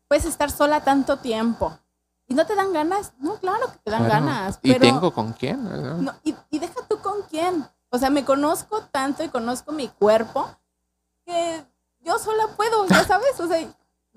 puedes 0.09 0.25
estar 0.25 0.51
sola 0.51 0.83
tanto 0.83 1.19
tiempo? 1.19 1.77
¿Y 2.27 2.35
no 2.35 2.47
te 2.47 2.55
dan 2.55 2.73
ganas? 2.73 3.13
No, 3.19 3.37
claro 3.37 3.67
que 3.71 3.79
te 3.85 3.91
dan 3.91 4.05
Claro. 4.07 4.25
ganas. 4.27 4.59
¿Y 4.63 4.73
pero, 4.73 4.81
tengo 4.87 5.13
con 5.13 5.33
quién? 5.35 5.63
¿verdad? 5.69 5.97
No, 5.97 6.13
y, 6.25 6.35
y 6.51 6.59
deja 6.59 6.81
tú 6.89 6.99
con 7.01 7.23
quién. 7.31 7.67
O 7.91 7.99
sea, 7.99 8.11
me 8.11 8.25
conozco 8.25 8.81
tanto 8.91 9.23
y 9.23 9.29
conozco 9.29 9.73
mi 9.73 9.89
cuerpo 9.89 10.49
que 11.27 11.65
yo 12.01 12.19
sola 12.19 12.49
puedo, 12.57 12.87
ya 12.87 13.05
sabes. 13.07 13.39
O 13.41 13.47
sea, 13.47 13.61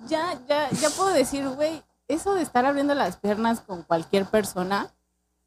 ya, 0.07 0.39
ya, 0.47 0.69
ya 0.71 0.89
puedo 0.91 1.09
decir, 1.09 1.47
güey, 1.49 1.83
eso 2.07 2.33
de 2.33 2.41
estar 2.43 2.65
abriendo 2.65 2.95
las 2.95 3.17
piernas 3.17 3.59
con 3.59 3.83
cualquier 3.83 4.25
persona, 4.25 4.87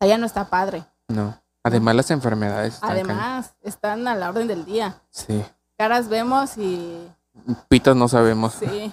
ya 0.01 0.19
no 0.19 0.27
está 0.27 0.45
padre. 0.51 0.85
No. 1.09 1.41
Además 1.63 1.95
las 1.95 2.11
enfermedades. 2.11 2.75
están. 2.75 2.91
Además, 2.91 3.55
están 3.63 4.07
a 4.09 4.15
la 4.15 4.29
orden 4.31 4.47
del 4.49 4.65
día. 4.65 5.01
Sí. 5.11 5.45
Caras 5.77 6.09
vemos 6.09 6.57
y 6.59 7.11
Pitos 7.69 7.97
no 7.97 8.09
sabemos. 8.09 8.55
sí, 8.55 8.93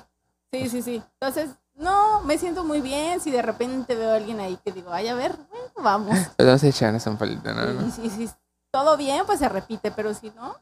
sí, 0.52 0.70
sí, 0.70 0.82
sí. 0.82 1.04
Entonces, 1.20 1.50
no, 1.76 2.22
me 2.22 2.38
siento 2.38 2.64
muy 2.64 2.82
bien. 2.82 3.20
Si 3.20 3.30
de 3.32 3.42
repente 3.42 3.96
veo 3.96 4.12
a 4.12 4.16
alguien 4.16 4.40
ahí 4.40 4.58
que 4.64 4.72
digo, 4.72 4.92
ay, 4.92 5.08
a 5.08 5.16
ver, 5.16 5.36
bueno, 5.50 5.68
vamos. 5.78 6.18
Pero 6.38 6.58
se 6.58 6.70
echan 6.70 6.96
esa 6.96 7.16
falta, 7.18 7.54
no, 7.54 7.66
no. 7.74 7.88
Y 7.88 7.92
si, 7.92 8.10
si 8.10 8.30
todo 8.72 8.98
bien, 8.98 9.24
pues 9.26 9.40
se 9.40 9.50
repite, 9.50 9.92
pero 9.92 10.14
si 10.14 10.30
no, 10.32 10.56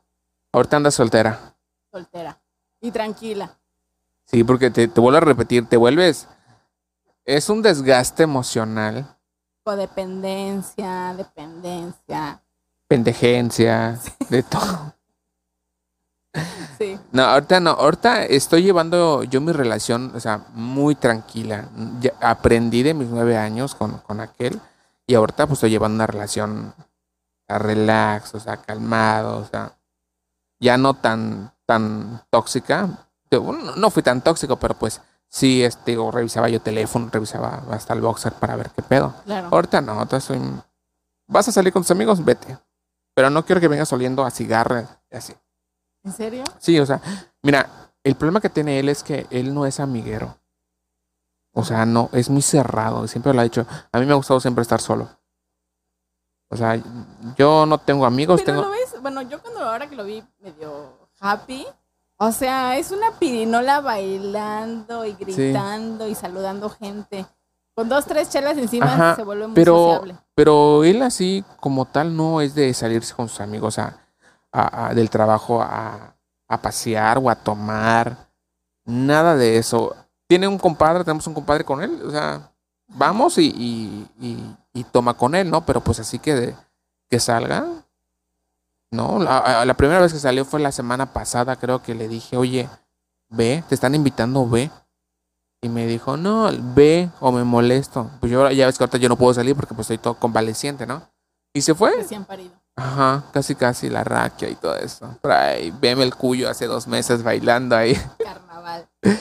Ahorita 0.54 0.78
andas 0.78 0.94
soltera. 0.96 1.56
soltera 1.92 2.40
y 2.80 2.92
tranquila. 2.92 3.58
Sí, 4.26 4.44
porque 4.44 4.70
te, 4.72 4.88
te 4.88 5.00
vuelvo 5.02 5.18
a 5.18 5.22
repetir, 5.22 5.68
te 5.68 5.76
vuelves. 5.78 6.28
Es 7.26 7.50
un 7.50 7.62
desgaste 7.62 8.24
emocional, 8.24 9.18
Codependencia, 9.64 11.14
dependencia. 11.18 12.42
pendejencia, 12.88 14.00
de 14.30 14.44
todo. 14.44 14.95
Sí. 16.78 17.00
No, 17.12 17.24
ahorita 17.24 17.60
no, 17.60 17.72
ahorita 17.72 18.26
estoy 18.26 18.64
llevando 18.64 19.24
yo 19.24 19.40
mi 19.40 19.54
relación, 19.54 20.12
o 20.14 20.20
sea, 20.20 20.46
muy 20.54 20.96
tranquila. 20.96 21.70
Ya 22.02 22.12
aprendí 22.22 22.84
de 22.84 22.94
mis 22.94 23.08
nueve 23.08 23.38
años 23.38 23.76
con, 23.76 24.00
con 24.00 24.20
aquel 24.20 24.60
y 25.08 25.16
ahorita 25.16 25.48
pues 25.48 25.58
estoy 25.58 25.70
llevando 25.70 25.96
una 25.96 26.08
relación 26.08 26.74
a 27.48 27.60
relax, 27.60 28.36
o 28.36 28.40
sea, 28.40 28.58
calmado, 28.58 29.38
o 29.38 29.46
sea, 29.46 29.78
ya 30.60 30.78
no 30.78 30.96
tan, 30.96 31.54
tan 31.66 32.24
tóxica. 32.30 32.90
No, 33.78 33.90
fui 33.90 34.04
tan 34.04 34.22
tóxico, 34.22 34.58
pero 34.58 34.76
pues 34.76 35.02
sí, 35.28 35.64
este, 35.64 35.92
digo, 35.92 36.12
revisaba 36.12 36.50
yo 36.50 36.62
teléfono, 36.62 37.10
revisaba 37.12 37.64
hasta 37.72 37.94
el 37.94 38.02
boxer 38.02 38.34
para 38.34 38.56
ver 38.56 38.70
qué 38.72 38.82
pedo. 38.82 39.14
Claro. 39.26 39.50
Ahorita 39.52 39.82
no, 39.82 39.94
ahorita 39.94 40.20
soy... 40.20 40.40
¿Vas 41.28 41.48
a 41.48 41.52
salir 41.52 41.74
con 41.74 41.82
tus 41.82 41.92
amigos? 41.92 42.24
Vete. 42.24 42.58
Pero 43.14 43.30
no 43.30 43.46
quiero 43.46 43.60
que 43.60 43.68
vengas 43.68 43.92
oliendo 43.94 44.24
a 44.24 44.32
cigarro 44.32 44.82
y 45.12 45.16
así. 45.16 45.34
¿En 46.06 46.14
serio? 46.14 46.43
Sí, 46.60 46.80
o 46.80 46.86
sea, 46.86 47.01
mira, 47.41 47.68
el 48.03 48.16
problema 48.16 48.39
que 48.39 48.49
tiene 48.49 48.80
él 48.80 48.89
es 48.89 49.03
que 49.03 49.26
él 49.32 49.53
no 49.53 49.66
es 49.66 49.80
amiguero. 49.80 50.38
O 51.51 51.64
sea, 51.66 51.86
no, 51.86 52.10
es 52.12 52.30
muy 52.30 52.41
cerrado. 52.41 53.08
Siempre 53.08 53.34
lo 53.34 53.39
ha 53.39 53.43
dicho. 53.43 53.66
A 53.91 53.99
mí 53.99 54.06
me 54.06 54.12
ha 54.12 54.16
gustado 54.16 54.39
siempre 54.39 54.62
estar 54.62 54.80
solo. 54.80 55.10
O 56.49 56.56
sea, 56.56 56.80
yo 57.38 57.66
no 57.66 57.80
tengo 57.80 58.06
amigos, 58.06 58.41
Pero 58.45 58.60
tengo... 58.62 58.70
lo 58.70 58.72
ves, 58.72 59.01
bueno, 59.01 59.22
yo 59.24 59.41
cuando 59.41 59.62
ahora 59.62 59.89
que 59.89 59.95
lo 59.95 60.03
vi 60.03 60.24
medio 60.39 61.10
happy, 61.20 61.66
o 62.18 62.32
sea, 62.32 62.78
es 62.78 62.91
una 62.91 63.12
pirinola 63.18 63.82
bailando 63.82 65.06
y 65.06 65.14
gritando 65.14 66.08
y 66.08 66.14
saludando 66.14 66.70
gente. 66.70 67.26
Con 67.74 67.89
dos, 67.89 68.06
tres 68.06 68.30
chelas 68.30 68.58
encima 68.58 68.86
Ajá, 68.86 69.16
se 69.16 69.24
vuelve 69.24 69.47
muy 69.47 69.56
pero- 69.56 69.76
sociable. 69.76 70.18
Pero 70.36 70.84
él 70.84 71.01
así 71.01 71.43
como 71.60 71.86
tal 71.86 72.16
no 72.16 72.41
es 72.41 72.53
de 72.53 72.74
salirse 72.74 73.14
con 73.16 73.28
sus 73.28 73.39
amigos 73.39 73.80
a, 73.80 74.05
del 74.93 75.10
trabajo 75.10 75.62
a, 75.62 76.16
pasear 76.62 77.18
o 77.18 77.30
a 77.30 77.36
tomar. 77.36 78.30
Nada 78.86 79.36
de 79.36 79.58
eso. 79.58 79.95
tiene 80.28 80.47
un 80.47 80.58
compadre, 80.58 81.03
tenemos 81.03 81.28
un 81.28 81.34
compadre 81.34 81.64
con 81.64 81.82
él, 81.82 82.01
o 82.06 82.12
sea, 82.12 82.51
vamos 82.88 83.38
y, 83.38 84.08
y, 84.20 84.84
toma 84.91 85.14
con 85.14 85.36
él, 85.36 85.49
¿no? 85.49 85.66
Pero 85.66 85.82
pues 85.82 85.99
así 85.99 86.20
que, 86.20 86.36
de- 86.36 86.56
que 87.10 87.20
salga. 87.20 87.66
No, 88.91 89.20
la, 89.20 89.74
primera 89.74 89.99
vez 89.99 90.14
que 90.14 90.20
salió 90.20 90.45
fue 90.45 90.60
la 90.60 90.72
semana 90.72 91.12
pasada, 91.12 91.56
creo 91.58 91.82
que 91.82 91.95
le 91.95 92.08
dije, 92.08 92.38
oye, 92.38 92.70
ve, 93.30 93.64
te 93.68 93.76
están 93.76 93.95
invitando, 93.95 94.47
ve. 94.47 94.72
Y 95.62 95.70
me 95.70 95.88
dijo, 95.88 96.16
no, 96.16 96.49
ve 96.76 97.10
o 97.20 97.32
me 97.32 97.43
molesto. 97.43 98.10
Pues 98.20 98.32
yo 98.32 98.49
ya 98.51 98.68
ves 98.68 98.78
que 98.78 98.84
ahorita 98.84 98.97
yo 98.99 99.10
no 99.10 99.18
puedo 99.18 99.34
salir 99.34 99.56
porque 99.56 99.74
pues 99.74 99.86
estoy 99.86 99.97
todo 99.97 100.14
convaleciente, 100.14 100.86
¿no? 100.86 101.01
Y 101.53 101.62
se 101.62 101.74
fue. 101.74 101.91
Parido. 102.28 102.64
Ajá, 102.78 103.24
casi 103.32 103.56
casi 103.56 103.90
la 103.90 104.04
raquia 104.04 104.50
y 104.50 104.56
todo 104.56 104.76
eso. 104.76 105.18
Por 105.22 105.32
ahí, 105.32 105.72
veme 105.80 106.04
el 106.04 106.14
cuyo 106.16 106.50
hace 106.50 106.68
dos 106.68 106.88
meses 106.88 107.24
bailando 107.24 107.76
ahí. 107.76 107.96
Carnaval. 108.24 108.88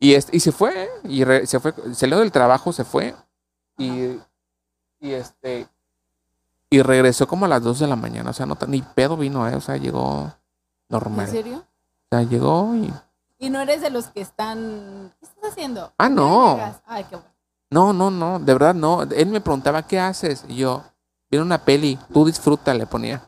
Y, 0.00 0.14
este, 0.14 0.36
y 0.36 0.38
se 0.38 0.52
fue, 0.52 0.84
¿eh? 0.84 0.88
y 1.08 1.24
re- 1.24 1.44
se 1.44 1.58
fue, 1.58 1.74
salió 1.92 2.20
del 2.20 2.30
trabajo, 2.30 2.72
se 2.72 2.84
fue. 2.84 3.16
Y, 3.76 4.16
y 5.00 5.10
este, 5.12 5.66
y 6.70 6.82
regresó 6.82 7.26
como 7.26 7.46
a 7.46 7.48
las 7.48 7.64
2 7.64 7.80
de 7.80 7.88
la 7.88 7.96
mañana. 7.96 8.30
O 8.30 8.32
sea, 8.32 8.46
no, 8.46 8.56
ni 8.68 8.80
pedo 8.80 9.16
vino, 9.16 9.48
¿eh? 9.48 9.56
O 9.56 9.60
sea, 9.60 9.76
llegó 9.76 10.22
¿En 10.26 10.32
normal. 10.88 11.26
serio? 11.26 11.56
O 11.58 12.06
sea, 12.16 12.22
llegó 12.22 12.76
y. 12.76 12.94
Y 13.40 13.50
no 13.50 13.60
eres 13.60 13.80
de 13.80 13.90
los 13.90 14.06
que 14.06 14.20
están. 14.20 15.12
¿Qué 15.18 15.26
estás 15.26 15.50
haciendo? 15.50 15.92
Ah, 15.98 16.04
¿Ya 16.04 16.08
no. 16.10 16.60
Ay, 16.86 17.02
qué 17.10 17.16
bueno. 17.16 17.30
No, 17.70 17.92
no, 17.92 18.08
no, 18.12 18.38
de 18.38 18.52
verdad 18.52 18.74
no. 18.76 19.02
Él 19.02 19.26
me 19.30 19.40
preguntaba, 19.40 19.82
¿qué 19.82 19.98
haces? 19.98 20.44
Y 20.46 20.58
yo, 20.58 20.84
viene 21.30 21.44
una 21.44 21.58
peli, 21.58 21.98
tú 22.12 22.24
disfruta, 22.26 22.74
le 22.74 22.86
ponía. 22.86 23.22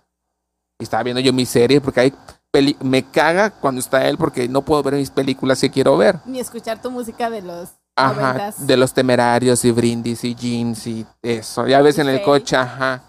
Y 0.78 0.84
estaba 0.84 1.02
viendo 1.02 1.20
yo 1.20 1.32
mi 1.32 1.46
serie 1.46 1.80
porque 1.80 2.00
hay 2.00 2.14
peli. 2.50 2.76
Me 2.80 3.04
caga 3.10 3.50
cuando 3.50 3.80
está 3.80 4.08
él 4.08 4.16
porque 4.16 4.48
no 4.48 4.62
puedo 4.62 4.82
ver 4.82 4.94
mis 4.94 5.10
películas 5.10 5.60
que 5.60 5.70
quiero 5.70 5.96
ver. 5.96 6.18
Ni 6.24 6.40
escuchar 6.40 6.80
tu 6.80 6.90
música 6.90 7.28
de 7.30 7.42
los 7.42 7.68
Ajá, 7.96 8.32
noventas. 8.32 8.66
de 8.66 8.76
los 8.78 8.94
temerarios 8.94 9.64
y 9.64 9.70
brindis 9.72 10.24
y 10.24 10.34
jeans 10.34 10.86
y 10.86 11.06
eso. 11.20 11.66
Ya 11.66 11.82
ves 11.82 11.98
en 11.98 12.08
el 12.08 12.22
coche, 12.22 12.56
ajá. 12.56 13.02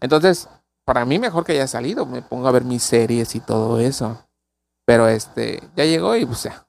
Entonces, 0.00 0.48
para 0.84 1.04
mí 1.04 1.18
mejor 1.18 1.44
que 1.44 1.52
haya 1.52 1.66
salido, 1.66 2.04
me 2.04 2.20
pongo 2.22 2.46
a 2.48 2.52
ver 2.52 2.64
mis 2.64 2.82
series 2.82 3.34
y 3.34 3.40
todo 3.40 3.78
eso. 3.80 4.18
Pero 4.84 5.08
este, 5.08 5.62
ya 5.76 5.84
llegó 5.84 6.14
y 6.16 6.26
pues 6.26 6.42
ya. 6.42 6.66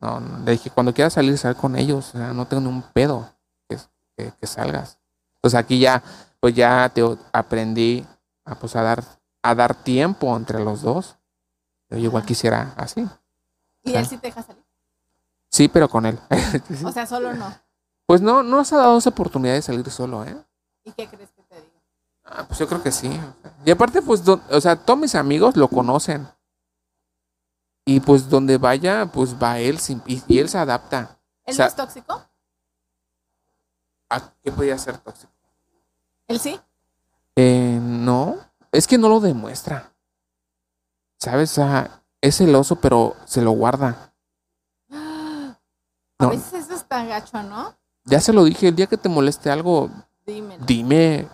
No, 0.00 0.20
le 0.44 0.52
dije, 0.52 0.68
cuando 0.70 0.92
quieras 0.92 1.12
salir, 1.12 1.38
sal 1.38 1.56
con 1.56 1.76
ellos. 1.76 2.08
O 2.14 2.18
sea, 2.18 2.32
no 2.32 2.46
tengo 2.46 2.60
ningún 2.62 2.82
pedo 2.92 3.30
que, 3.68 3.78
que, 4.16 4.32
que 4.38 4.46
salgas. 4.48 4.98
Entonces 5.36 5.58
aquí 5.58 5.78
ya, 5.78 6.02
pues 6.42 6.56
ya 6.56 6.88
te 6.92 7.02
aprendí 7.32 8.04
a, 8.44 8.56
pues, 8.56 8.74
a 8.74 8.82
dar, 8.82 9.04
a 9.42 9.54
dar 9.54 9.76
tiempo 9.84 10.36
entre 10.36 10.58
los 10.58 10.82
dos. 10.82 11.16
Yo 11.88 11.98
igual 11.98 12.24
quisiera 12.26 12.74
así. 12.76 13.06
Y 13.84 13.94
él 13.94 14.04
sí 14.04 14.16
te 14.18 14.26
deja 14.26 14.42
salir. 14.42 14.64
Sí, 15.48 15.68
pero 15.68 15.88
con 15.88 16.04
él. 16.04 16.18
O 16.84 16.90
sea, 16.90 17.06
solo 17.06 17.32
no. 17.32 17.54
Pues 18.06 18.20
no, 18.20 18.42
no 18.42 18.64
se 18.64 18.74
ha 18.74 18.78
dado 18.78 18.98
esa 18.98 19.10
oportunidad 19.10 19.54
de 19.54 19.62
salir 19.62 19.88
solo, 19.88 20.24
¿eh? 20.24 20.36
¿Y 20.82 20.90
qué 20.90 21.06
crees 21.06 21.30
que 21.30 21.42
te 21.44 21.54
diga? 21.54 21.80
Ah, 22.24 22.44
pues 22.48 22.58
yo 22.58 22.66
creo 22.66 22.82
que 22.82 22.90
sí. 22.90 23.08
Y 23.64 23.70
aparte, 23.70 24.02
pues, 24.02 24.24
do- 24.24 24.40
o 24.50 24.60
sea, 24.60 24.74
todos 24.74 24.98
mis 24.98 25.14
amigos 25.14 25.56
lo 25.56 25.68
conocen. 25.68 26.26
Y 27.84 28.00
pues 28.00 28.28
donde 28.28 28.58
vaya, 28.58 29.06
pues 29.06 29.40
va 29.40 29.60
él 29.60 29.78
sin- 29.78 30.02
y, 30.06 30.20
y 30.26 30.38
él 30.40 30.48
se 30.48 30.58
adapta. 30.58 31.20
¿Él 31.44 31.52
O 31.52 31.56
sea- 31.56 31.66
no 31.66 31.70
es 31.70 31.76
tóxico? 31.76 32.20
¿A 34.10 34.20
qué 34.42 34.50
podría 34.50 34.76
ser 34.78 34.98
tóxico? 34.98 35.32
¿Él 36.32 36.40
sí? 36.40 36.58
Eh, 37.36 37.78
no, 37.80 38.36
es 38.72 38.86
que 38.86 38.96
no 38.98 39.08
lo 39.08 39.20
demuestra. 39.20 39.92
¿Sabes? 41.18 41.58
Es 42.20 42.36
celoso, 42.38 42.76
pero 42.76 43.14
se 43.26 43.42
lo 43.42 43.52
guarda. 43.52 44.12
A 44.90 45.56
No. 46.18 46.30
veces 46.30 46.52
eso 46.64 46.74
está 46.74 47.04
gacho, 47.04 47.42
¿no? 47.42 47.74
Ya 48.04 48.20
se 48.20 48.32
lo 48.32 48.44
dije, 48.44 48.68
el 48.68 48.76
día 48.76 48.86
que 48.86 48.96
te 48.96 49.08
moleste 49.08 49.50
algo, 49.50 49.90
Dímelo. 50.26 50.64
dime. 50.64 51.28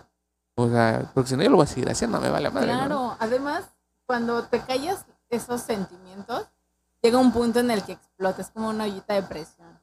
O 0.55 0.67
sea, 0.69 1.09
porque 1.13 1.29
si 1.29 1.35
no 1.37 1.43
yo 1.43 1.49
lo 1.49 1.55
voy 1.57 1.63
a 1.63 1.67
seguir 1.67 1.89
haciendo, 1.89 2.19
me 2.19 2.29
vale 2.29 2.49
madre. 2.49 2.67
¿no? 2.73 2.77
Claro, 2.79 3.17
además, 3.19 3.63
cuando 4.05 4.43
te 4.43 4.59
callas 4.61 5.05
esos 5.29 5.61
sentimientos, 5.61 6.47
llega 7.01 7.17
un 7.17 7.31
punto 7.31 7.59
en 7.59 7.71
el 7.71 7.83
que 7.83 7.93
explota, 7.93 8.41
es 8.41 8.49
como 8.49 8.69
una 8.69 8.83
ollita 8.83 9.13
de 9.13 9.23
presión. 9.23 9.79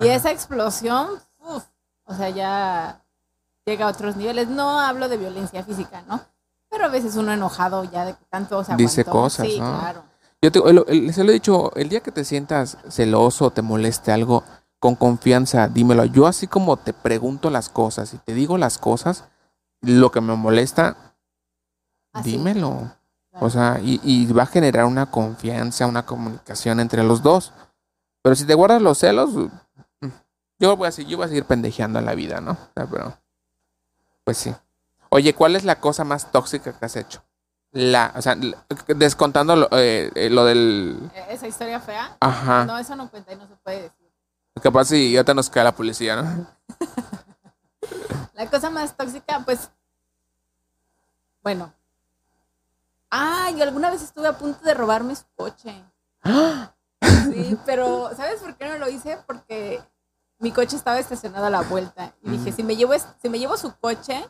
Y 0.00 0.06
Ajá. 0.06 0.14
esa 0.14 0.30
explosión, 0.30 1.10
uf, 1.40 1.64
o 2.04 2.14
sea, 2.14 2.30
ya 2.30 3.04
llega 3.66 3.86
a 3.86 3.90
otros 3.90 4.16
niveles. 4.16 4.48
No 4.48 4.80
hablo 4.80 5.08
de 5.08 5.16
violencia 5.16 5.62
física, 5.64 6.02
¿no? 6.08 6.20
Pero 6.70 6.84
a 6.84 6.88
veces 6.88 7.16
uno 7.16 7.32
enojado 7.32 7.84
ya 7.84 8.04
de 8.04 8.12
que 8.14 8.24
tanto 8.30 8.62
se 8.64 8.74
Dice 8.76 9.00
aguantó. 9.02 9.20
cosas, 9.22 9.46
Sí, 9.46 9.58
¿no? 9.60 9.78
claro. 9.78 10.02
Yo 10.40 10.52
te, 10.52 10.58
el- 10.60 10.84
el- 10.88 11.14
se 11.14 11.24
lo 11.24 11.30
he 11.30 11.34
dicho, 11.34 11.74
el 11.74 11.88
día 11.88 12.00
que 12.00 12.12
te 12.12 12.24
sientas 12.24 12.78
celoso, 12.88 13.50
te 13.50 13.62
moleste 13.62 14.12
algo, 14.12 14.44
con 14.78 14.94
confianza, 14.94 15.68
dímelo. 15.68 16.04
Yo 16.04 16.26
así 16.26 16.46
como 16.46 16.76
te 16.76 16.92
pregunto 16.92 17.50
las 17.50 17.68
cosas 17.68 18.12
y 18.14 18.18
te 18.18 18.34
digo 18.34 18.58
las 18.58 18.78
cosas, 18.78 19.24
lo 19.80 20.10
que 20.12 20.20
me 20.20 20.36
molesta, 20.36 21.14
Así, 22.12 22.32
dímelo. 22.32 22.92
claro. 23.30 23.46
O 23.46 23.50
sea, 23.50 23.80
y, 23.82 24.00
y 24.02 24.30
va 24.32 24.44
a 24.44 24.46
generar 24.46 24.84
una 24.84 25.10
confianza, 25.10 25.86
una 25.86 26.04
comunicación 26.06 26.78
entre 26.80 27.02
los 27.02 27.22
dos. 27.22 27.52
Pero 28.22 28.36
si 28.36 28.44
te 28.44 28.54
guardas 28.54 28.82
los 28.82 28.98
celos, 28.98 29.30
mm, 29.34 30.08
yo 30.60 30.76
voy 30.76 30.88
a 30.88 30.92
seguir, 30.92 31.12
yo 31.12 31.16
voy 31.18 31.24
a 31.26 31.28
seguir 31.28 31.44
pendejeando 31.44 31.98
en 31.98 32.04
la 32.06 32.14
vida, 32.14 32.40
¿no? 32.40 32.52
O 32.52 32.56
sea, 32.74 32.86
pero, 32.86 33.16
pues 34.26 34.38
sí. 34.38 34.52
Oye, 35.08 35.34
¿cuál 35.36 35.54
es 35.54 35.62
la 35.62 35.78
cosa 35.78 36.02
más 36.02 36.32
tóxica 36.32 36.76
que 36.76 36.84
has 36.84 36.96
hecho? 36.96 37.22
La, 37.70 38.12
o 38.16 38.20
sea, 38.20 38.36
descontando 38.88 39.54
lo, 39.54 39.68
eh, 39.70 40.10
eh, 40.16 40.30
lo 40.30 40.44
del... 40.44 40.98
Eh, 41.14 41.26
Esa 41.30 41.46
historia 41.46 41.78
fea, 41.78 42.16
Ajá. 42.18 42.64
no, 42.64 42.76
eso 42.76 42.96
no 42.96 43.08
cuenta 43.08 43.32
y 43.32 43.36
no 43.36 43.46
se 43.46 43.54
puede 43.54 43.82
decir. 43.82 44.10
Capaz 44.60 44.86
si 44.86 45.12
ya 45.12 45.22
te 45.22 45.32
nos 45.32 45.48
cae 45.48 45.62
la 45.62 45.76
policía, 45.76 46.16
¿no? 46.16 46.46
La 48.34 48.50
cosa 48.50 48.68
más 48.68 48.96
tóxica, 48.96 49.42
pues, 49.44 49.70
bueno. 51.42 51.72
Ah, 53.08 53.52
yo 53.56 53.62
alguna 53.62 53.90
vez 53.90 54.02
estuve 54.02 54.26
a 54.26 54.36
punto 54.36 54.64
de 54.64 54.74
robarme 54.74 55.14
su 55.14 55.24
coche. 55.36 55.84
Sí, 57.32 57.58
pero 57.66 58.10
¿sabes 58.16 58.40
por 58.40 58.56
qué 58.56 58.68
no 58.68 58.78
lo 58.78 58.88
hice? 58.88 59.18
Porque 59.26 59.82
mi 60.38 60.52
coche 60.52 60.76
estaba 60.76 60.98
estacionado 60.98 61.46
a 61.46 61.50
la 61.50 61.62
vuelta. 61.62 62.12
Y 62.22 62.30
dije, 62.30 62.52
si 62.52 62.62
me 62.62 62.76
llevo, 62.76 62.92
si 63.22 63.28
me 63.28 63.38
llevo 63.38 63.56
su 63.56 63.74
coche, 63.78 64.24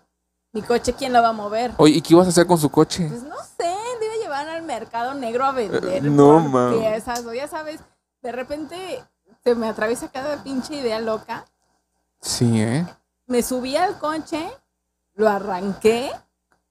mi 0.53 0.63
coche, 0.63 0.93
¿quién 0.95 1.13
lo 1.13 1.21
va 1.23 1.29
a 1.29 1.33
mover? 1.33 1.73
Oye, 1.79 1.95
¿y 1.97 2.03
qué 2.03 2.15
ibas 2.15 2.27
a 2.27 2.31
hacer 2.31 2.47
con 2.47 2.59
su 2.59 2.71
coche? 2.71 3.07
Pues 3.09 3.23
no 3.23 3.37
sé, 3.59 3.75
debe 4.01 4.19
llevar 4.23 4.49
al 4.49 4.63
mercado 4.63 5.15
negro 5.15 5.45
a 5.45 5.53
vender 5.53 5.85
Eh, 5.85 6.01
no, 6.03 6.41
por 6.43 6.49
ma. 6.51 6.73
piezas. 6.79 7.25
O 7.27 7.35
ya 7.35 7.49
sabes, 7.49 7.81
de 8.23 8.33
repente 8.33 9.05
se 9.45 9.55
me 9.55 9.69
atraviesa 9.69 10.09
cada 10.09 10.43
pinche 10.43 10.77
idea 10.77 10.99
loca. 11.01 11.45
Sí, 12.21 12.61
¿eh? 12.63 12.87
Me 13.27 13.43
subí 13.43 13.77
al 13.77 13.99
coche, 13.99 14.49
lo 15.15 15.29
arranqué. 15.29 16.11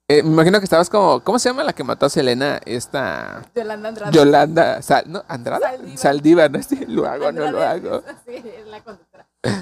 Eh, 0.08 0.22
Me 0.24 0.30
imagino 0.30 0.60
que 0.60 0.66
estabas 0.66 0.90
como... 0.90 1.20
¿Cómo 1.22 1.40
se 1.40 1.50
llama 1.50 1.64
la 1.64 1.74
que 1.74 1.84
mató 1.84 2.06
a 2.06 2.10
Selena? 2.10 2.60
Esta... 2.66 3.42
Yolanda 3.56 3.90
Andrade. 3.90 4.12
Yolanda... 4.12 4.82
Sal, 4.84 5.04
¿no? 5.08 5.24
¿Andrada? 5.28 5.72
Saldívar. 5.72 5.98
Saldívar, 5.98 6.52
¿no? 6.52 6.60
Sí, 6.64 6.86
lo 6.88 7.06
hago, 7.08 7.32
no 7.32 7.42
lo 7.42 7.48
Andrade, 7.48 7.88
hago. 7.90 8.04
Sí, 8.26 8.36
es 8.36 8.68
la 8.68 8.84
conductora. 8.84 9.15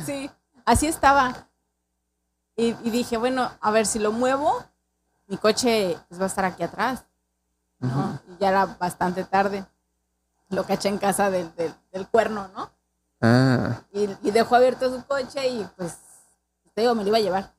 Sí, 0.06 0.30
así 0.66 0.88
estaba. 0.88 1.48
Y, 2.56 2.76
y 2.84 2.90
dije, 2.92 3.18
bueno, 3.18 3.50
a 3.62 3.72
ver, 3.72 3.86
si 3.86 4.00
lo 4.00 4.12
muevo, 4.12 4.64
mi 5.28 5.38
coche 5.38 5.98
pues, 6.08 6.20
va 6.20 6.26
a 6.26 6.28
estar 6.28 6.46
aquí 6.46 6.64
atrás. 6.64 7.04
¿no? 7.80 8.20
Y 8.30 8.38
ya 8.40 8.50
era 8.50 8.66
bastante 8.66 9.24
tarde. 9.26 9.66
Lo 10.50 10.64
caché 10.66 10.88
en 10.90 10.98
casa 11.00 11.30
del, 11.30 11.54
del, 11.56 11.74
del 11.92 12.08
cuerno, 12.08 12.48
¿no? 12.56 12.70
Ah, 13.22 13.82
Y, 13.92 14.04
y 14.22 14.32
dejó 14.32 14.56
abierto 14.56 14.90
su 14.94 15.04
coche 15.06 15.48
y 15.48 15.68
pues, 15.76 15.98
te 16.74 16.82
digo, 16.82 16.96
me 16.96 17.04
lo 17.04 17.10
iba 17.10 17.18
a 17.18 17.22
llevar. 17.22 17.54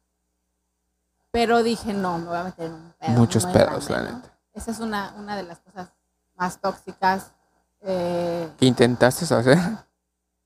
Pero 1.31 1.63
dije, 1.63 1.93
no, 1.93 2.19
me 2.19 2.27
voy 2.27 2.37
a 2.37 2.45
meter 2.45 2.67
en 2.67 2.73
un 2.75 2.93
pedo. 2.99 3.11
muchos 3.13 3.45
muy 3.45 3.53
pedos, 3.55 3.89
grande, 3.89 4.05
la 4.07 4.11
¿no? 4.13 4.17
neta. 4.23 4.39
Esa 4.53 4.71
es 4.71 4.79
una, 4.79 5.13
una 5.19 5.37
de 5.37 5.43
las 5.43 5.59
cosas 5.59 5.89
más 6.37 6.61
tóxicas. 6.61 7.33
eh, 7.81 8.49
¿Qué 8.59 8.67
intentaste 8.67 9.25
hacer? 9.35 9.59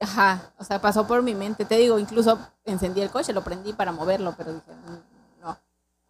Ajá, 0.00 0.52
o 0.58 0.64
sea, 0.64 0.80
pasó 0.80 1.06
por 1.06 1.22
mi 1.22 1.34
mente. 1.34 1.64
Te 1.64 1.76
digo, 1.76 1.98
incluso 1.98 2.38
encendí 2.64 3.00
el 3.00 3.10
coche, 3.10 3.32
lo 3.32 3.42
prendí 3.42 3.72
para 3.72 3.90
moverlo, 3.92 4.34
pero 4.36 4.52
dije, 4.54 4.70
"Mm, 4.72 5.40
no. 5.42 5.58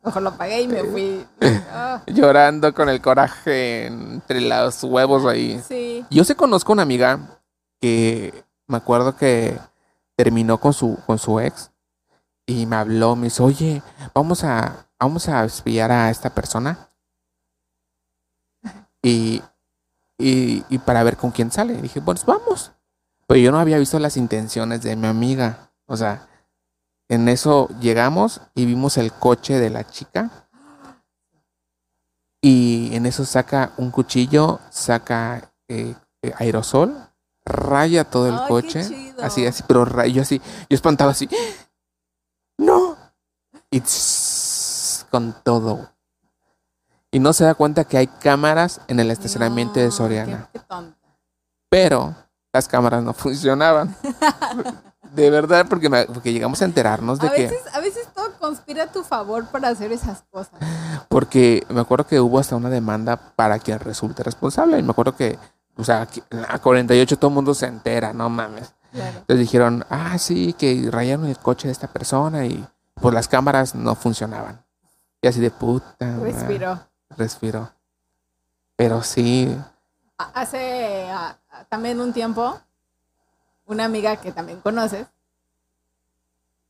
Mejor 0.04 0.22
lo 0.22 0.28
apagué 0.30 0.62
y 0.62 0.68
me 0.68 0.84
fui. 0.84 1.26
Ah, 1.70 2.02
Llorando 2.06 2.72
con 2.74 2.88
el 2.88 3.00
coraje 3.00 3.86
entre 3.86 4.40
los 4.40 4.82
huevos 4.84 5.24
ahí. 5.26 5.62
sí. 5.66 6.04
Yo 6.10 6.24
sí 6.24 6.34
conozco 6.34 6.72
una 6.72 6.82
amiga 6.82 7.40
que 7.80 8.44
me 8.66 8.76
acuerdo 8.78 9.16
que 9.16 9.58
terminó 10.16 10.58
con 10.58 10.72
su, 10.72 10.98
con 11.06 11.18
su 11.18 11.38
ex 11.40 11.70
y 12.46 12.66
me 12.66 12.76
habló, 12.76 13.14
me 13.16 13.24
dice, 13.24 13.42
oye, 13.42 13.82
vamos 14.14 14.42
a, 14.44 14.86
vamos 14.98 15.28
a 15.28 15.44
espiar 15.44 15.92
a 15.92 16.10
esta 16.10 16.30
persona 16.30 16.88
y, 19.02 19.42
y, 20.18 20.64
y 20.68 20.78
para 20.78 21.02
ver 21.02 21.16
con 21.16 21.30
quién 21.30 21.50
sale. 21.52 21.74
Y 21.74 21.82
dije, 21.82 22.00
pues 22.00 22.24
vamos. 22.24 22.72
Pero 23.28 23.40
yo 23.40 23.52
no 23.52 23.60
había 23.60 23.78
visto 23.78 23.98
las 23.98 24.16
intenciones 24.16 24.82
de 24.82 24.96
mi 24.96 25.06
amiga. 25.06 25.70
O 25.86 25.98
sea, 25.98 26.26
en 27.08 27.28
eso 27.28 27.68
llegamos 27.78 28.40
y 28.54 28.64
vimos 28.64 28.96
el 28.96 29.12
coche 29.12 29.60
de 29.60 29.68
la 29.68 29.86
chica. 29.86 30.48
Y 32.40 32.88
en 32.94 33.04
eso 33.04 33.26
saca 33.26 33.74
un 33.76 33.90
cuchillo, 33.90 34.60
saca 34.70 35.52
eh, 35.68 35.94
eh, 36.22 36.32
aerosol, 36.38 36.96
raya 37.44 38.04
todo 38.04 38.28
el 38.28 38.38
Ay, 38.38 38.48
coche. 38.48 38.80
Así, 39.22 39.46
así, 39.46 39.62
pero 39.68 39.84
raya, 39.84 40.10
yo 40.10 40.22
así, 40.22 40.40
yo 40.40 40.74
espantado 40.74 41.10
así. 41.10 41.28
¡No! 42.56 42.96
Y 43.70 43.80
tss, 43.80 45.06
con 45.10 45.34
todo. 45.42 45.92
Y 47.10 47.18
no 47.18 47.34
se 47.34 47.44
da 47.44 47.54
cuenta 47.54 47.84
que 47.84 47.98
hay 47.98 48.06
cámaras 48.06 48.80
en 48.88 49.00
el 49.00 49.10
estacionamiento 49.10 49.80
de 49.80 49.90
Soriana. 49.90 50.48
Qué, 50.50 50.60
qué 50.60 50.64
tonta. 50.66 50.96
Pero 51.68 52.14
las 52.52 52.68
cámaras 52.68 53.02
no 53.02 53.12
funcionaban. 53.14 53.94
De 55.12 55.30
verdad, 55.30 55.66
porque, 55.68 55.88
me- 55.88 56.06
porque 56.06 56.32
llegamos 56.32 56.60
a 56.62 56.64
enterarnos 56.66 57.18
de 57.18 57.28
A 57.28 57.32
que... 57.32 57.50
a 57.72 57.80
veces 57.80 58.08
todo 58.14 58.32
conspira 58.38 58.84
a 58.84 58.92
tu 58.92 59.02
favor 59.02 59.46
para 59.46 59.68
hacer 59.68 59.90
esas 59.92 60.22
cosas. 60.30 60.52
Porque 61.08 61.66
me 61.70 61.80
acuerdo 61.80 62.06
que 62.06 62.20
hubo 62.20 62.38
hasta 62.38 62.56
una 62.56 62.68
demanda 62.68 63.16
para 63.16 63.58
quien 63.58 63.78
resulte 63.80 64.22
responsable. 64.22 64.78
Y 64.78 64.82
me 64.82 64.90
acuerdo 64.90 65.16
que, 65.16 65.38
o 65.76 65.84
sea, 65.84 66.02
aquí 66.02 66.22
en 66.30 66.42
la 66.42 66.58
48 66.58 67.18
todo 67.18 67.28
el 67.30 67.34
mundo 67.34 67.54
se 67.54 67.66
entera, 67.66 68.12
no 68.12 68.28
mames. 68.28 68.74
Claro. 68.92 69.18
Entonces 69.18 69.38
dijeron, 69.40 69.84
ah, 69.90 70.16
sí, 70.18 70.52
que 70.52 70.88
rayaron 70.90 71.26
el 71.26 71.38
coche 71.38 71.68
de 71.68 71.72
esta 71.72 71.88
persona 71.88 72.44
y 72.46 72.66
pues 72.94 73.14
las 73.14 73.28
cámaras 73.28 73.74
no 73.74 73.94
funcionaban. 73.94 74.62
Y 75.22 75.28
así 75.28 75.40
de 75.40 75.50
puta. 75.50 76.06
madre, 76.06 76.32
Respiro. 76.32 76.80
Respiró. 77.16 77.70
Pero 78.76 79.02
sí, 79.02 79.56
A- 79.58 79.72
Hace 80.18 81.08
también 81.68 82.00
un 82.00 82.12
tiempo, 82.12 82.60
una 83.66 83.84
amiga 83.84 84.16
que 84.16 84.32
también 84.32 84.60
conoces 84.60 85.06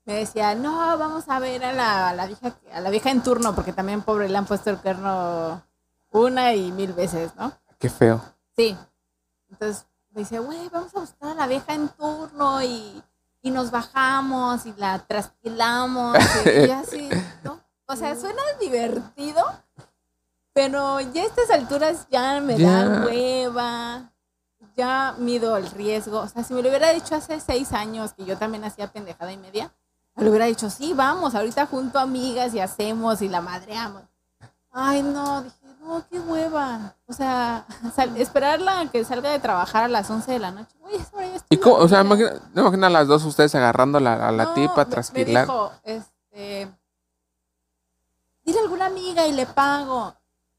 me 0.08 0.14
decía, 0.14 0.54
no, 0.54 0.96
vamos 0.96 1.28
a 1.28 1.38
ver 1.38 1.62
a 1.62 1.74
la, 1.74 2.08
a 2.08 2.14
la 2.14 2.26
vieja, 2.26 2.56
a 2.72 2.80
la 2.80 2.88
vieja 2.88 3.10
en 3.10 3.22
turno, 3.22 3.54
porque 3.54 3.74
también 3.74 4.00
pobre 4.00 4.26
le 4.30 4.38
han 4.38 4.46
puesto 4.46 4.70
el 4.70 4.78
cuerno 4.78 5.62
una 6.12 6.54
y 6.54 6.72
mil 6.72 6.94
veces, 6.94 7.36
¿no? 7.36 7.52
qué 7.78 7.90
feo. 7.90 8.18
Sí. 8.56 8.74
Entonces 9.50 9.84
me 10.12 10.22
dice, 10.22 10.38
güey, 10.38 10.66
vamos 10.70 10.96
a 10.96 11.00
buscar 11.00 11.32
a 11.32 11.34
la 11.34 11.46
vieja 11.46 11.74
en 11.74 11.90
turno 11.90 12.62
y, 12.62 13.02
y 13.42 13.50
nos 13.50 13.70
bajamos 13.70 14.64
y 14.64 14.72
la 14.78 14.98
trasquilamos. 14.98 16.16
Y, 16.46 16.48
y 16.66 16.70
así, 16.70 17.10
¿no? 17.44 17.60
O 17.84 17.94
sea, 17.94 18.16
suena 18.16 18.42
divertido, 18.58 19.44
pero 20.58 20.98
ya 21.00 21.22
a 21.22 21.26
estas 21.26 21.50
alturas 21.50 22.08
ya 22.10 22.40
me 22.40 22.58
da 22.58 23.04
hueva. 23.06 24.10
Ya 24.76 25.14
mido 25.18 25.56
el 25.56 25.70
riesgo. 25.70 26.18
O 26.18 26.26
sea, 26.28 26.42
si 26.42 26.52
me 26.52 26.62
lo 26.62 26.68
hubiera 26.68 26.92
dicho 26.92 27.14
hace 27.14 27.38
seis 27.38 27.72
años 27.72 28.12
que 28.12 28.24
yo 28.24 28.36
también 28.36 28.64
hacía 28.64 28.90
pendejada 28.90 29.30
y 29.30 29.36
media, 29.36 29.72
me 30.16 30.24
lo 30.24 30.30
hubiera 30.30 30.46
dicho, 30.46 30.68
sí, 30.68 30.94
vamos, 30.94 31.36
ahorita 31.36 31.66
junto 31.66 32.00
a 32.00 32.02
amigas 32.02 32.54
y 32.54 32.60
hacemos 32.60 33.22
y 33.22 33.28
la 33.28 33.40
madreamos. 33.40 34.02
Ay, 34.72 35.02
no, 35.04 35.42
dije, 35.42 35.56
no, 35.80 36.04
qué 36.10 36.18
hueva. 36.18 36.94
O 37.06 37.12
sea, 37.12 37.64
sal- 37.94 38.16
esperarla 38.16 38.80
a 38.80 38.90
que 38.90 39.04
salga 39.04 39.30
de 39.30 39.38
trabajar 39.38 39.84
a 39.84 39.88
las 39.88 40.10
11 40.10 40.32
de 40.32 40.38
la 40.40 40.50
noche. 40.50 40.74
Güey, 40.80 40.96
esa 40.96 41.16
hora 41.16 41.26
ya 41.26 41.32
¿Y 41.34 41.36
estoy 41.36 41.58
cómo? 41.58 41.76
O 41.76 41.88
sea, 41.88 42.00
imagina, 42.00 42.32
no 42.52 42.62
imagina 42.62 42.86
a 42.88 42.90
las 42.90 43.06
dos 43.06 43.24
ustedes 43.24 43.54
agarrando 43.54 44.00
la- 44.00 44.26
a 44.28 44.32
la 44.32 44.44
No, 44.46 44.54
tipa, 44.54 44.84
me- 44.84 44.90
trasquilar. 44.90 45.46
Me 45.46 45.52
dijo, 45.52 45.72
este, 45.84 46.68
dile 48.44 48.58
a 48.58 48.62
alguna 48.62 48.86
amiga 48.86 49.24
y 49.26 49.32
le 49.32 49.46
pago. 49.46 50.14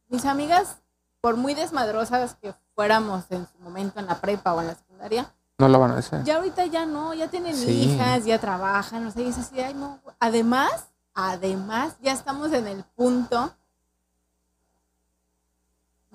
Mis 0.10 0.26
amigas, 0.26 0.78
por 1.22 1.38
muy 1.38 1.54
desmadrosas 1.54 2.36
que 2.36 2.54
fuéramos 2.76 3.26
en 3.30 3.48
su 3.48 3.58
momento 3.60 4.00
en 4.00 4.08
la 4.08 4.20
prepa 4.20 4.54
o 4.54 4.62
en 4.62 4.68
la 4.68 4.76
secundaria, 4.76 5.32
No 5.58 5.68
lo 5.68 5.80
van 5.80 5.92
a 5.92 5.98
hacer. 5.98 6.24
ya 6.24 6.38
ahorita 6.38 6.66
ya 6.66 6.86
no, 6.86 7.14
ya 7.14 7.28
tienen 7.30 7.56
Sí. 7.56 7.70
hijas, 7.94 8.26
ya 8.26 8.40
trabajan, 8.40 9.06
o 9.08 9.12
sea, 9.12 9.22
y 9.22 9.28
es 9.30 9.38
así, 9.38 9.60
ay 9.60 9.74
no. 9.74 10.00
Además, 10.20 10.88
además, 11.14 11.96
ya 12.02 12.12
estamos 12.14 12.52
en 12.54 12.68
el 12.68 12.84
punto 12.96 13.54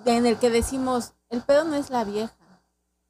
en 0.04 0.26
el 0.26 0.38
que 0.38 0.50
decimos, 0.50 1.12
el 1.30 1.42
pedo 1.42 1.64
no 1.64 1.74
es 1.74 1.90
la 1.90 2.04
vieja, 2.04 2.34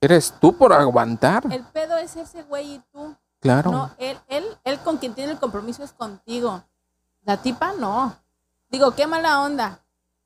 Eres 0.01 0.35
tú 0.39 0.57
por 0.57 0.73
aguantar. 0.73 1.45
el 1.51 1.65
pedo 1.65 1.97
es 1.97 2.15
ese 2.17 2.43
güey 2.43 2.75
y 2.75 2.79
tú. 2.93 3.17
claro. 3.41 3.71
No, 3.71 3.91
él, 3.99 4.19
él, 4.29 4.45
él 4.65 4.79
con 4.81 4.99
quien 4.99 5.15
tiene 5.15 5.33
el 5.33 5.39
compromiso 5.39 5.83
es 5.83 5.93
contigo. 5.93 6.63
La 7.23 7.39
tipa 7.39 7.73
no. 7.73 8.15
Digo, 8.69 8.91
qué 8.91 9.07
mala 9.07 9.41
onda, 9.41 9.81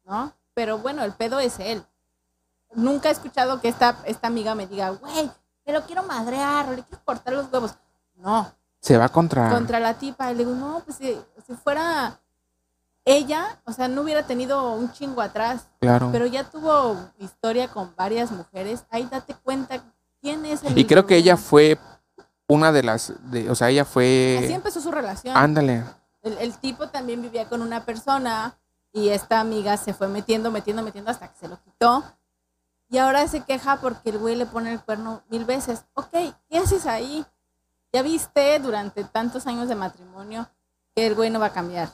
¿no? 0.04 0.32
Pero 0.58 0.78
bueno, 0.78 1.04
el 1.04 1.12
pedo 1.12 1.38
es 1.38 1.60
él. 1.60 1.84
Nunca 2.74 3.10
he 3.10 3.12
escuchado 3.12 3.60
que 3.60 3.68
esta, 3.68 3.94
esta 4.06 4.26
amiga 4.26 4.56
me 4.56 4.66
diga, 4.66 4.90
güey, 4.90 5.30
me 5.64 5.72
lo 5.72 5.82
quiero 5.84 6.02
madrear, 6.02 6.68
o 6.68 6.72
le 6.74 6.82
quiero 6.82 7.00
cortar 7.04 7.32
los 7.32 7.46
huevos. 7.52 7.76
No, 8.16 8.52
Se 8.80 8.98
va 8.98 9.08
contra. 9.08 9.50
contra 9.50 9.78
la 9.78 9.94
tipa. 9.94 10.32
Y 10.32 10.34
le 10.34 10.44
digo, 10.44 10.56
no, 10.56 10.82
pues 10.84 10.96
si, 10.96 11.16
si 11.46 11.54
fuera 11.54 12.18
ella, 13.04 13.60
o 13.66 13.72
sea, 13.72 13.86
no 13.86 14.02
hubiera 14.02 14.24
tenido 14.26 14.72
un 14.72 14.90
chingo 14.92 15.20
atrás, 15.22 15.68
Claro. 15.78 16.08
pero 16.10 16.26
ya 16.26 16.42
tuvo 16.50 16.96
historia 17.20 17.68
con 17.68 17.94
varias 17.94 18.32
mujeres. 18.32 18.84
Ahí 18.90 19.06
date 19.08 19.36
cuenta 19.44 19.80
quién 20.20 20.44
es 20.44 20.64
el 20.64 20.76
y 20.76 20.84
creo 20.86 21.06
que 21.06 21.14
ella 21.14 21.36
fue 21.36 21.78
una 22.48 22.72
de 22.72 22.82
las. 22.82 23.12
De, 23.30 23.48
o 23.48 23.54
sea, 23.54 23.68
ella 23.68 23.82
Así 23.82 23.92
fue. 23.92 24.52
empezó 24.52 24.80
su 24.80 24.90
relación. 24.90 25.36
Ándale. 25.36 25.84
El, 26.22 26.36
el 26.38 26.58
tipo 26.58 26.88
también 26.88 27.22
vivía 27.22 27.48
con 27.48 27.62
una 27.62 27.84
persona 27.84 28.58
y 28.92 29.10
esta 29.10 29.40
amiga 29.40 29.76
se 29.76 29.94
fue 29.94 30.08
metiendo, 30.08 30.50
metiendo, 30.50 30.82
metiendo 30.82 31.10
hasta 31.10 31.28
que 31.28 31.38
se 31.38 31.48
lo 31.48 31.60
quitó. 31.62 32.02
Y 32.90 32.98
ahora 32.98 33.28
se 33.28 33.42
queja 33.44 33.80
porque 33.80 34.10
el 34.10 34.18
güey 34.18 34.34
le 34.34 34.46
pone 34.46 34.72
el 34.72 34.82
cuerno 34.82 35.22
mil 35.28 35.44
veces. 35.44 35.84
Ok, 35.94 36.08
¿qué 36.48 36.58
haces 36.58 36.86
ahí? 36.86 37.24
Ya 37.92 38.02
viste 38.02 38.58
durante 38.60 39.04
tantos 39.04 39.46
años 39.46 39.68
de 39.68 39.74
matrimonio 39.74 40.48
que 40.94 41.06
el 41.06 41.14
güey 41.14 41.30
no 41.30 41.38
va 41.38 41.46
a 41.46 41.52
cambiar. 41.52 41.90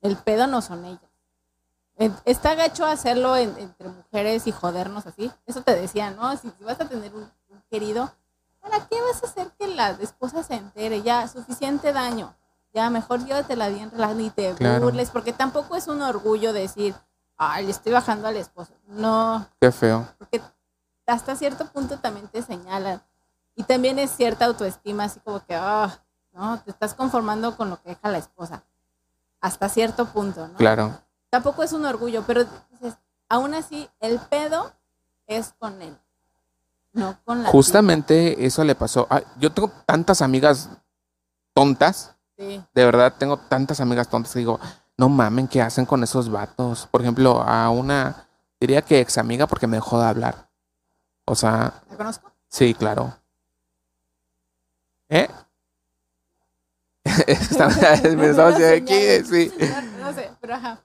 El 0.00 0.16
pedo 0.16 0.46
no 0.46 0.62
son 0.62 0.84
ellos. 0.84 1.00
Está 2.24 2.54
gacho 2.54 2.84
hacerlo 2.86 3.36
en- 3.36 3.56
entre 3.58 3.88
mujeres 3.88 4.46
y 4.46 4.52
jodernos 4.52 5.06
así. 5.06 5.30
Eso 5.46 5.62
te 5.62 5.74
decía, 5.74 6.10
¿no? 6.10 6.36
Si, 6.36 6.50
si 6.58 6.64
vas 6.64 6.80
a 6.80 6.88
tener 6.88 7.14
un, 7.14 7.30
un 7.50 7.62
querido, 7.70 8.12
¿para 8.60 8.86
qué 8.88 9.00
vas 9.02 9.22
a 9.22 9.26
hacer 9.26 9.52
que 9.58 9.68
la 9.68 9.90
esposa 9.90 10.42
se 10.42 10.54
entere? 10.54 11.02
Ya, 11.02 11.28
suficiente 11.28 11.92
daño. 11.92 12.34
Ya, 12.74 12.88
mejor 12.90 13.24
llévatela 13.24 13.68
bien 13.68 13.90
relajada 13.90 14.22
y 14.22 14.30
te 14.30 14.54
Claro. 14.54 14.84
burles, 14.86 15.10
porque 15.10 15.32
tampoco 15.32 15.76
es 15.76 15.88
un 15.88 16.00
orgullo 16.00 16.52
decir, 16.52 16.94
ay, 17.36 17.64
le 17.66 17.70
estoy 17.70 17.92
bajando 17.92 18.28
al 18.28 18.36
esposo. 18.36 18.72
No, 18.86 19.46
Qué 19.60 19.70
feo. 19.70 20.08
porque 20.18 20.40
hasta 21.06 21.36
cierto 21.36 21.66
punto 21.66 21.98
también 21.98 22.28
te 22.28 22.40
señalan. 22.42 23.02
Y 23.54 23.64
también 23.64 23.98
es 23.98 24.10
cierta 24.12 24.46
autoestima, 24.46 25.04
así 25.04 25.20
como 25.20 25.44
que, 25.44 25.54
ah, 25.54 25.90
no, 26.32 26.58
te 26.62 26.70
estás 26.70 26.94
conformando 26.94 27.54
con 27.56 27.68
lo 27.68 27.82
que 27.82 27.90
deja 27.90 28.08
la 28.08 28.16
esposa. 28.18 28.62
Hasta 29.42 29.68
cierto 29.68 30.06
punto, 30.06 30.48
¿no? 30.48 30.54
Claro. 30.54 30.98
Tampoco 31.28 31.62
es 31.62 31.72
un 31.74 31.84
orgullo, 31.84 32.22
pero 32.26 32.44
dices, 32.70 32.94
aún 33.28 33.52
así, 33.54 33.90
el 34.00 34.18
pedo 34.18 34.72
es 35.26 35.52
con 35.58 35.82
él, 35.82 35.98
no 36.92 37.18
con 37.24 37.42
la 37.42 37.50
Justamente 37.50 38.46
eso 38.46 38.64
le 38.64 38.74
pasó. 38.74 39.06
Ay, 39.10 39.24
yo 39.38 39.52
tengo 39.52 39.70
tantas 39.84 40.22
amigas 40.22 40.70
tontas. 41.54 42.11
Sí. 42.38 42.62
De 42.74 42.84
verdad, 42.84 43.14
tengo 43.18 43.36
tantas 43.36 43.80
amigas 43.80 44.08
tontas 44.08 44.32
que 44.32 44.38
digo, 44.40 44.58
no 44.96 45.08
mamen, 45.08 45.48
¿qué 45.48 45.60
hacen 45.62 45.86
con 45.86 46.02
esos 46.02 46.30
vatos? 46.30 46.88
Por 46.90 47.00
ejemplo, 47.02 47.42
a 47.42 47.68
una, 47.70 48.28
diría 48.60 48.82
que 48.82 49.00
ex 49.00 49.18
amiga 49.18 49.46
porque 49.46 49.66
me 49.66 49.76
dejó 49.76 50.00
de 50.00 50.06
hablar. 50.06 50.48
O 51.26 51.34
sea, 51.34 51.82
¿La 51.90 51.96
conozco? 51.96 52.32
sí, 52.48 52.74
claro. 52.74 53.14
¿Eh? 55.08 55.28
Me 57.04 57.32
estaba 58.26 58.50
No 58.50 58.54
haciendo 58.56 58.92
aquí, 58.92 59.24
sí. 59.24 59.52
No, 60.00 60.12
sé, 60.12 60.30
pero 60.40 60.54
ajá. 60.54 60.80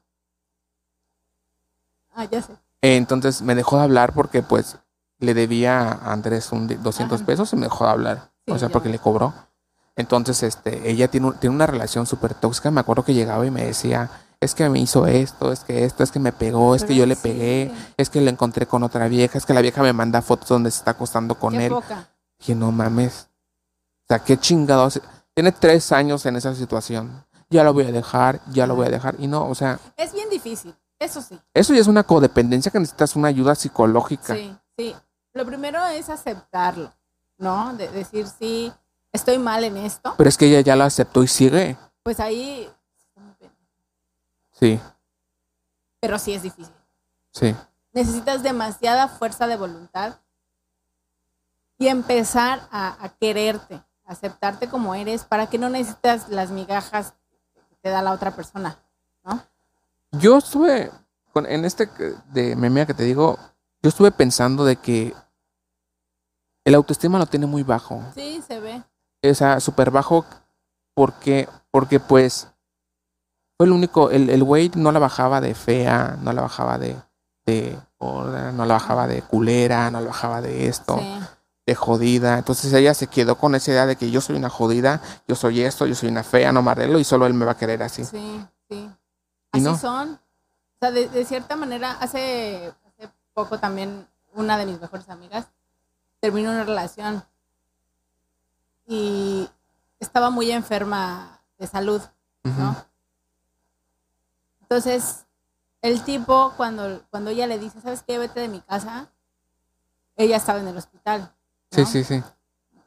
Ah, 2.13 2.25
ya 2.25 2.41
sé. 2.41 2.53
Entonces 2.81 3.41
me 3.41 3.55
dejó 3.55 3.77
de 3.77 3.83
hablar 3.83 4.13
porque 4.13 4.41
pues 4.43 4.77
le 5.19 5.33
debía 5.33 5.79
a 5.91 6.11
Andrés 6.13 6.51
un 6.51 6.67
de- 6.67 6.77
200 6.77 7.17
Ajá. 7.21 7.25
pesos 7.25 7.53
y 7.53 7.55
me 7.55 7.63
dejó 7.63 7.85
de 7.85 7.91
hablar. 7.91 8.31
Sí, 8.45 8.51
o 8.53 8.59
sea, 8.59 8.69
porque 8.69 8.89
le 8.89 8.99
cobró. 8.99 9.33
Entonces, 9.97 10.41
este, 10.43 10.89
ella 10.89 11.09
tiene, 11.09 11.31
tiene 11.39 11.55
una 11.55 11.67
relación 11.67 12.05
súper 12.05 12.33
tóxica. 12.33 12.71
Me 12.71 12.79
acuerdo 12.81 13.03
que 13.03 13.13
llegaba 13.13 13.45
y 13.45 13.51
me 13.51 13.65
decía, 13.65 14.09
es 14.39 14.53
que 14.55 14.69
me 14.69 14.79
hizo 14.79 15.07
esto, 15.07 15.51
es 15.51 15.61
que 15.61 15.83
esto, 15.83 16.03
es 16.03 16.11
que 16.11 16.19
me 16.19 16.31
pegó, 16.31 16.75
es 16.75 16.83
que 16.83 16.95
yo 16.95 17.05
le 17.05 17.15
pegué, 17.15 17.71
es 17.97 18.09
que 18.09 18.21
lo 18.21 18.29
encontré 18.29 18.67
con 18.67 18.83
otra 18.83 19.07
vieja, 19.07 19.37
es 19.37 19.45
que 19.45 19.53
la 19.53 19.61
vieja 19.61 19.81
me 19.81 19.93
manda 19.93 20.21
fotos 20.21 20.47
donde 20.49 20.69
se 20.71 20.77
está 20.77 20.91
acostando 20.91 21.35
con 21.35 21.53
Qué 21.53 21.65
él. 21.65 21.71
poca. 21.73 22.07
Dije, 22.39 22.53
no 22.55 22.71
mames. 22.71 23.27
O 24.03 24.07
sea, 24.07 24.19
qué 24.19 24.37
chingados. 24.37 25.01
Tiene 25.33 25.51
tres 25.51 25.91
años 25.91 26.25
en 26.27 26.35
esa 26.35 26.53
situación. 26.55 27.25
Ya 27.49 27.63
lo 27.63 27.73
voy 27.73 27.85
a 27.85 27.91
dejar, 27.91 28.41
ya 28.51 28.67
lo 28.67 28.75
voy 28.75 28.87
a 28.87 28.89
dejar. 28.91 29.15
Y 29.19 29.27
no, 29.27 29.47
o 29.47 29.55
sea, 29.55 29.79
Es 29.95 30.13
bien 30.13 30.29
difícil, 30.29 30.75
eso 30.99 31.21
sí. 31.21 31.39
eso 31.53 31.73
ya 31.73 31.81
es 31.81 31.87
una 31.87 32.03
codependencia 32.03 32.71
que 32.71 32.79
necesitas 32.79 33.15
una 33.15 33.29
ayuda 33.29 33.55
psicológica. 33.55 34.35
Sí, 34.35 34.55
sí. 34.77 34.95
Lo 35.33 35.45
primero 35.45 35.83
es 35.87 36.09
aceptarlo, 36.09 36.91
¿no? 37.37 37.73
De 37.75 37.87
decir, 37.89 38.27
sí, 38.27 38.71
estoy 39.11 39.37
mal 39.37 39.63
en 39.63 39.77
esto. 39.77 40.13
Pero 40.17 40.29
es 40.29 40.37
que 40.37 40.47
ella 40.47 40.61
ya 40.61 40.75
lo 40.75 40.83
aceptó 40.83 41.23
y 41.23 41.27
sigue. 41.27 41.77
Pues 42.03 42.19
ahí, 42.19 42.69
Sí, 44.59 44.79
pero 45.99 46.17
sí 46.17 46.33
es 46.33 46.41
difícil. 46.43 46.73
sí. 47.31 47.55
Necesitas 47.93 48.43
demasiada 48.43 49.07
fuerza 49.07 49.47
de 49.47 49.55
voluntad 49.57 50.19
y 51.79 51.87
empezar 51.87 52.67
a, 52.71 53.03
a 53.03 53.09
quererte, 53.09 53.75
a 53.75 54.11
aceptarte 54.11 54.67
como 54.69 54.93
eres, 54.93 55.23
para 55.23 55.47
que 55.47 55.57
no 55.57 55.67
necesitas 55.69 56.29
las 56.29 56.51
migajas 56.51 57.13
que 57.69 57.75
te 57.81 57.89
da 57.89 58.01
la 58.03 58.11
otra 58.11 58.35
persona. 58.35 58.77
Yo 60.11 60.37
estuve, 60.37 60.91
con, 61.33 61.45
en 61.47 61.65
este 61.65 61.87
de 62.29 62.55
memea 62.55 62.85
que 62.85 62.93
te 62.93 63.03
digo, 63.03 63.37
yo 63.81 63.89
estuve 63.89 64.11
pensando 64.11 64.63
de 64.63 64.75
que 64.77 65.13
el 66.65 66.75
autoestima 66.75 67.17
lo 67.19 67.25
tiene 67.25 67.45
muy 67.45 67.63
bajo. 67.63 68.03
Sí, 68.15 68.41
se 68.47 68.59
ve. 68.59 68.83
O 69.31 69.35
sea, 69.35 69.59
súper 69.59 69.91
bajo 69.91 70.25
porque, 70.93 71.47
porque 71.71 71.99
pues 71.99 72.47
fue 73.57 73.65
el 73.67 73.71
único, 73.71 74.11
el, 74.11 74.29
el 74.29 74.43
güey 74.43 74.71
no 74.75 74.91
la 74.91 74.99
bajaba 74.99 75.41
de 75.41 75.55
fea, 75.55 76.17
no 76.21 76.31
la 76.33 76.41
bajaba 76.41 76.77
de, 76.77 76.95
de 77.45 77.77
gorda, 77.99 78.51
no 78.51 78.65
la 78.65 78.75
bajaba 78.75 79.07
de 79.07 79.21
culera, 79.21 79.89
no 79.91 79.99
la 80.01 80.07
bajaba 80.07 80.41
de 80.41 80.67
esto, 80.67 80.97
Sí. 80.99 81.19
de 81.65 81.75
jodida. 81.75 82.37
Entonces 82.37 82.71
ella 82.73 82.93
se 82.93 83.07
quedó 83.07 83.35
con 83.37 83.55
esa 83.55 83.71
idea 83.71 83.85
de 83.85 83.95
que 83.95 84.11
yo 84.11 84.21
soy 84.21 84.35
una 84.35 84.49
jodida, 84.49 85.01
yo 85.27 85.35
soy 85.35 85.61
esto, 85.61 85.85
yo 85.87 85.95
soy 85.95 86.09
una 86.09 86.23
fea, 86.23 86.51
no 86.51 86.61
me 86.61 86.71
arreglo 86.71 86.99
y 86.99 87.03
solo 87.03 87.25
él 87.25 87.33
me 87.33 87.45
va 87.45 87.53
a 87.53 87.57
querer 87.57 87.81
así. 87.83 88.05
Sí, 88.05 88.45
sí. 88.69 88.89
¿Y 89.53 89.57
Así 89.59 89.61
no? 89.65 89.77
son. 89.77 90.13
O 90.13 90.79
sea, 90.79 90.91
de, 90.91 91.09
de 91.09 91.25
cierta 91.25 91.55
manera, 91.55 91.93
hace, 91.99 92.71
hace 92.85 93.09
poco 93.33 93.59
también 93.59 94.07
una 94.33 94.57
de 94.57 94.67
mis 94.67 94.79
mejores 94.79 95.09
amigas 95.09 95.47
terminó 96.19 96.51
una 96.51 96.63
relación 96.63 97.23
y 98.87 99.49
estaba 99.99 100.29
muy 100.29 100.51
enferma 100.51 101.41
de 101.59 101.67
salud, 101.67 102.01
¿no? 102.43 102.75
Entonces, 104.61 105.25
el 105.81 106.03
tipo, 106.03 106.53
cuando, 106.57 107.03
cuando 107.09 107.29
ella 107.29 107.47
le 107.47 107.59
dice, 107.59 107.81
¿sabes 107.81 108.03
qué? 108.03 108.17
Vete 108.17 108.39
de 108.39 108.47
mi 108.47 108.61
casa, 108.61 109.11
ella 110.15 110.37
estaba 110.37 110.59
en 110.59 110.67
el 110.67 110.77
hospital. 110.77 111.33
Sí, 111.71 111.81
¿no? 111.81 111.87
sí, 111.87 112.03
sí. 112.03 112.23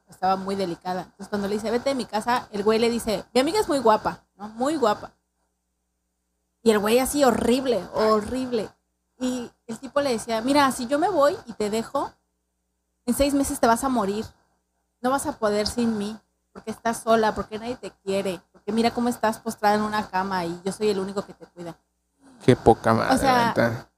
estaba 0.09 0.36
muy 0.36 0.57
delicada. 0.57 1.03
Entonces 1.03 1.28
cuando 1.28 1.48
le 1.48 1.55
dice, 1.55 1.70
vete 1.70 1.90
de 1.90 1.94
mi 1.94 2.07
casa, 2.07 2.48
el 2.53 2.64
güey 2.64 2.78
le 2.78 2.90
dice, 2.90 3.24
mi 3.32 3.40
amiga 3.40 3.61
es 3.61 3.68
muy 3.68 3.78
guapa, 3.78 4.24
¿no? 4.36 4.48
Muy 4.48 4.76
guapa. 4.76 5.12
Y 6.62 6.70
el 6.70 6.78
güey 6.78 6.98
así 6.98 7.24
horrible, 7.24 7.82
horrible. 7.94 8.68
Y 9.18 9.51
el 9.66 9.78
tipo 9.78 10.01
le 10.01 10.11
decía, 10.11 10.40
mira, 10.40 10.70
si 10.72 10.86
yo 10.86 10.98
me 10.98 11.09
voy 11.09 11.36
y 11.46 11.53
te 11.53 11.70
dejo, 11.70 12.12
en 13.07 13.14
seis 13.14 13.34
meses 13.34 13.61
te 13.61 13.66
vas 13.66 13.84
a 13.84 13.88
morir. 13.88 14.24
No 15.01 15.11
vas 15.11 15.26
a 15.26 15.32
poder 15.38 15.66
sin 15.66 15.96
mí, 15.98 16.16
porque 16.53 16.70
estás 16.70 17.03
sola, 17.03 17.34
porque 17.34 17.59
nadie 17.59 17.76
te 17.76 17.90
quiere, 17.90 18.40
porque 18.53 18.72
mira 18.72 18.90
cómo 18.90 19.09
estás 19.09 19.38
postrada 19.38 19.76
en 19.76 19.82
una 19.82 20.09
cama 20.09 20.44
y 20.44 20.61
yo 20.64 20.72
soy 20.72 20.88
el 20.88 20.98
único 20.98 21.24
que 21.24 21.32
te 21.34 21.46
cuida. 21.46 21.76
Qué 22.44 22.57
poca 22.57 22.92
madre. 22.94 23.18
sea, 23.18 23.46
neta. 23.48 23.90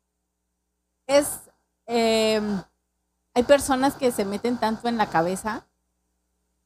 es 1.07 1.41
eh, 1.87 2.41
hay 3.35 3.43
personas 3.45 3.95
que 3.95 4.13
se 4.13 4.25
meten 4.25 4.59
tanto 4.59 4.89
en 4.89 4.97
la 4.99 5.07
cabeza 5.09 5.67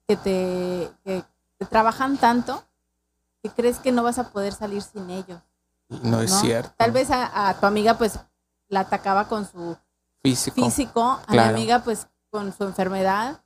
que 0.06 0.16
te 0.16 0.90
que, 1.04 1.24
trabajan 1.70 2.16
tanto 2.18 2.62
que 3.42 3.50
crees 3.50 3.78
que 3.78 3.92
no 3.92 4.02
vas 4.02 4.18
a 4.18 4.30
poder 4.30 4.52
salir 4.52 4.82
sin 4.82 5.08
ellos 5.10 5.40
no 5.88 6.20
es 6.20 6.30
¿no? 6.30 6.40
cierto. 6.40 6.74
tal 6.76 6.92
vez 6.92 7.10
a, 7.10 7.48
a 7.48 7.54
tu 7.54 7.66
amiga 7.66 7.94
pues 7.94 8.18
la 8.68 8.80
atacaba 8.80 9.26
con 9.28 9.46
su 9.50 9.76
Físico. 10.22 10.54
físico 10.54 11.02
a 11.02 11.24
claro. 11.26 11.48
mi 11.48 11.54
amiga 11.54 11.78
pues 11.82 12.08
con 12.30 12.52
su 12.52 12.64
enfermedad 12.64 13.40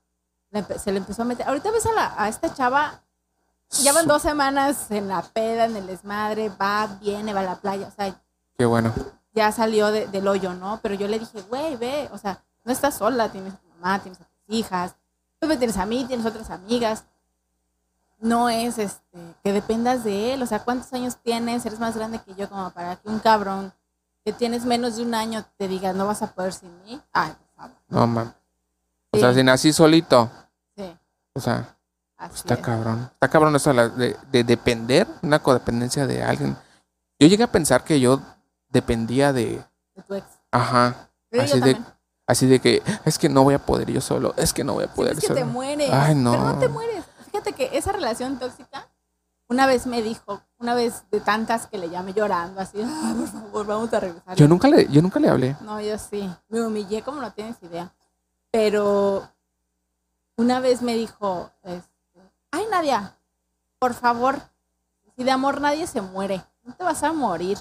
le 0.51 0.79
se 0.79 0.93
le 0.93 0.99
empezó 0.99 1.23
a 1.23 1.25
meter 1.25 1.47
ahorita 1.49 1.71
ves 1.71 1.87
a, 1.87 1.93
la, 1.93 2.15
a 2.17 2.29
esta 2.29 2.53
chava 2.53 3.03
llevan 3.83 4.07
dos 4.07 4.23
semanas 4.23 4.91
en 4.91 5.09
la 5.09 5.23
peda 5.23 5.65
en 5.67 5.77
el 5.77 5.87
desmadre 5.87 6.49
va 6.61 6.87
viene 7.01 7.33
va 7.33 7.41
a 7.41 7.45
la 7.45 7.57
playa 7.57 7.87
o 7.87 7.91
sea 7.91 8.15
Qué 8.59 8.65
bueno. 8.67 8.93
ya 9.33 9.53
salió 9.53 9.91
de- 9.91 10.07
del 10.09 10.27
hoyo, 10.29 10.53
¿no? 10.55 10.81
Pero 10.83 10.95
yo 10.95 11.09
le 11.09 11.19
dije, 11.19 11.41
güey, 11.43 11.77
ve, 11.77 12.11
o 12.13 12.19
sea, 12.19 12.43
no 12.65 12.73
estás 12.73 12.97
sola, 12.97 13.31
tienes 13.31 13.55
a 13.55 13.57
tu 13.57 13.69
mamá, 13.69 13.99
tienes 14.01 14.21
a 14.21 14.25
tus 14.25 14.55
hijas, 14.55 14.97
tú 15.39 15.47
me 15.47 15.57
tienes 15.57 15.79
a 15.79 15.87
mí, 15.87 16.05
tienes 16.05 16.27
otras 16.27 16.51
amigas. 16.51 17.05
No 18.19 18.51
es 18.51 18.77
este 18.77 19.19
que 19.43 19.53
dependas 19.55 20.05
de 20.05 20.35
él, 20.35 20.43
o 20.43 20.47
sea, 20.47 20.63
¿cuántos 20.63 20.93
años 20.93 21.17
tienes? 21.23 21.65
Eres 21.65 21.79
más 21.81 21.97
grande 21.97 22.19
que 22.21 22.35
yo 22.35 22.51
como 22.51 22.69
para 22.71 22.97
que 22.97 23.09
un 23.09 23.19
cabrón 23.21 23.73
que 24.27 24.35
tienes 24.35 24.67
menos 24.67 24.97
de 24.97 25.05
un 25.05 25.15
año 25.15 25.43
te 25.57 25.67
diga, 25.69 25.95
no 25.95 26.07
vas 26.07 26.21
a 26.21 26.27
poder 26.35 26.53
sin 26.53 26.71
mí. 26.83 27.01
Ay, 27.15 27.31
por 27.33 27.49
favor. 27.57 27.77
No 27.89 28.07
mames. 28.07 28.35
O 29.13 29.17
Sí, 29.17 29.21
sea, 29.21 29.35
si 29.35 29.43
nací 29.43 29.73
solito. 29.73 30.31
sí, 30.77 30.97
O 31.35 31.41
sea, 31.41 31.77
está 32.35 32.55
es. 32.55 32.61
cabrón. 32.61 33.11
Está 33.13 33.29
cabrón 33.29 33.57
eso 33.57 33.73
de, 33.73 33.89
de, 33.91 34.17
de 34.31 34.45
depender, 34.45 35.07
una 35.23 35.41
codependencia 35.41 36.07
de 36.07 36.23
alguien. 36.23 36.57
Yo 37.19 37.27
llegué 37.29 37.43
a 37.43 37.51
pensar 37.53 37.83
que 37.85 37.99
yo 38.01 38.21
dependía 38.69 39.33
de. 39.33 39.63
De 39.95 40.03
tu 40.07 40.15
ex. 40.15 40.27
Ajá. 40.53 41.11
Sí, 41.33 41.39
Así 41.41 41.61
de, 41.61 41.75
también. 41.75 41.87
así 42.27 42.47
de 42.47 42.61
que 42.61 42.83
es 43.05 43.19
que 43.19 43.29
no 43.29 43.43
voy 43.45 43.55
a 43.55 43.59
poder 43.65 43.91
yo 43.91 44.01
solo. 44.01 44.35
Es 44.37 44.53
que 44.53 44.65
no 44.65 44.75
voy 44.75 44.85
a 44.85 44.93
poder 44.95 45.13
Sientes 45.17 45.29
que 45.29 45.35
te 45.35 45.45
mueres. 45.45 45.91
Ay, 45.93 46.15
no. 46.15 46.33
Pero 46.33 46.45
no 46.45 46.59
te 46.59 46.69
mueres. 46.69 47.05
Fíjate 47.27 47.53
que 47.53 47.77
esa 47.77 47.93
relación 47.93 48.39
tóxica, 48.39 48.89
una 49.49 49.67
vez 49.67 49.87
me 49.87 50.03
dijo, 50.03 50.41
una 50.59 50.75
vez 50.75 51.05
de 51.11 51.21
tantas 51.21 51.67
que 51.67 51.79
le 51.79 51.89
llamé 51.91 52.13
llorando, 52.13 52.61
así, 52.61 52.79
"Ay, 52.83 53.15
por 53.15 53.29
favor, 53.29 53.67
vamos 53.67 53.93
a 53.93 54.01
regresar. 54.01 54.37
Yo 54.37 54.49
nunca 54.49 54.69
le, 54.69 54.89
yo 54.89 55.03
nunca 55.03 55.21
le 55.21 55.29
hablé. 55.29 55.57
No, 55.61 55.81
yo 55.81 55.97
sí. 55.99 56.29
Me 56.49 56.61
humillé 56.63 57.03
como 57.03 57.21
no 57.21 57.33
tienes 57.33 57.57
idea. 57.63 57.93
Pero 58.51 59.29
una 60.37 60.61
vez 60.61 60.83
me 60.83 60.95
dijo, 60.95 61.51
este, 61.63 62.21
ay 62.51 62.65
Nadia, 62.71 63.17
por 63.79 63.95
favor, 63.95 64.41
si 65.17 65.25
de 65.25 65.31
amor 65.31 65.61
nadie 65.61 65.87
se 65.87 66.01
muere, 66.01 66.43
no 66.65 66.75
te 66.75 66.85
vas 66.85 67.03
a 67.03 67.13
morir. 67.13 67.59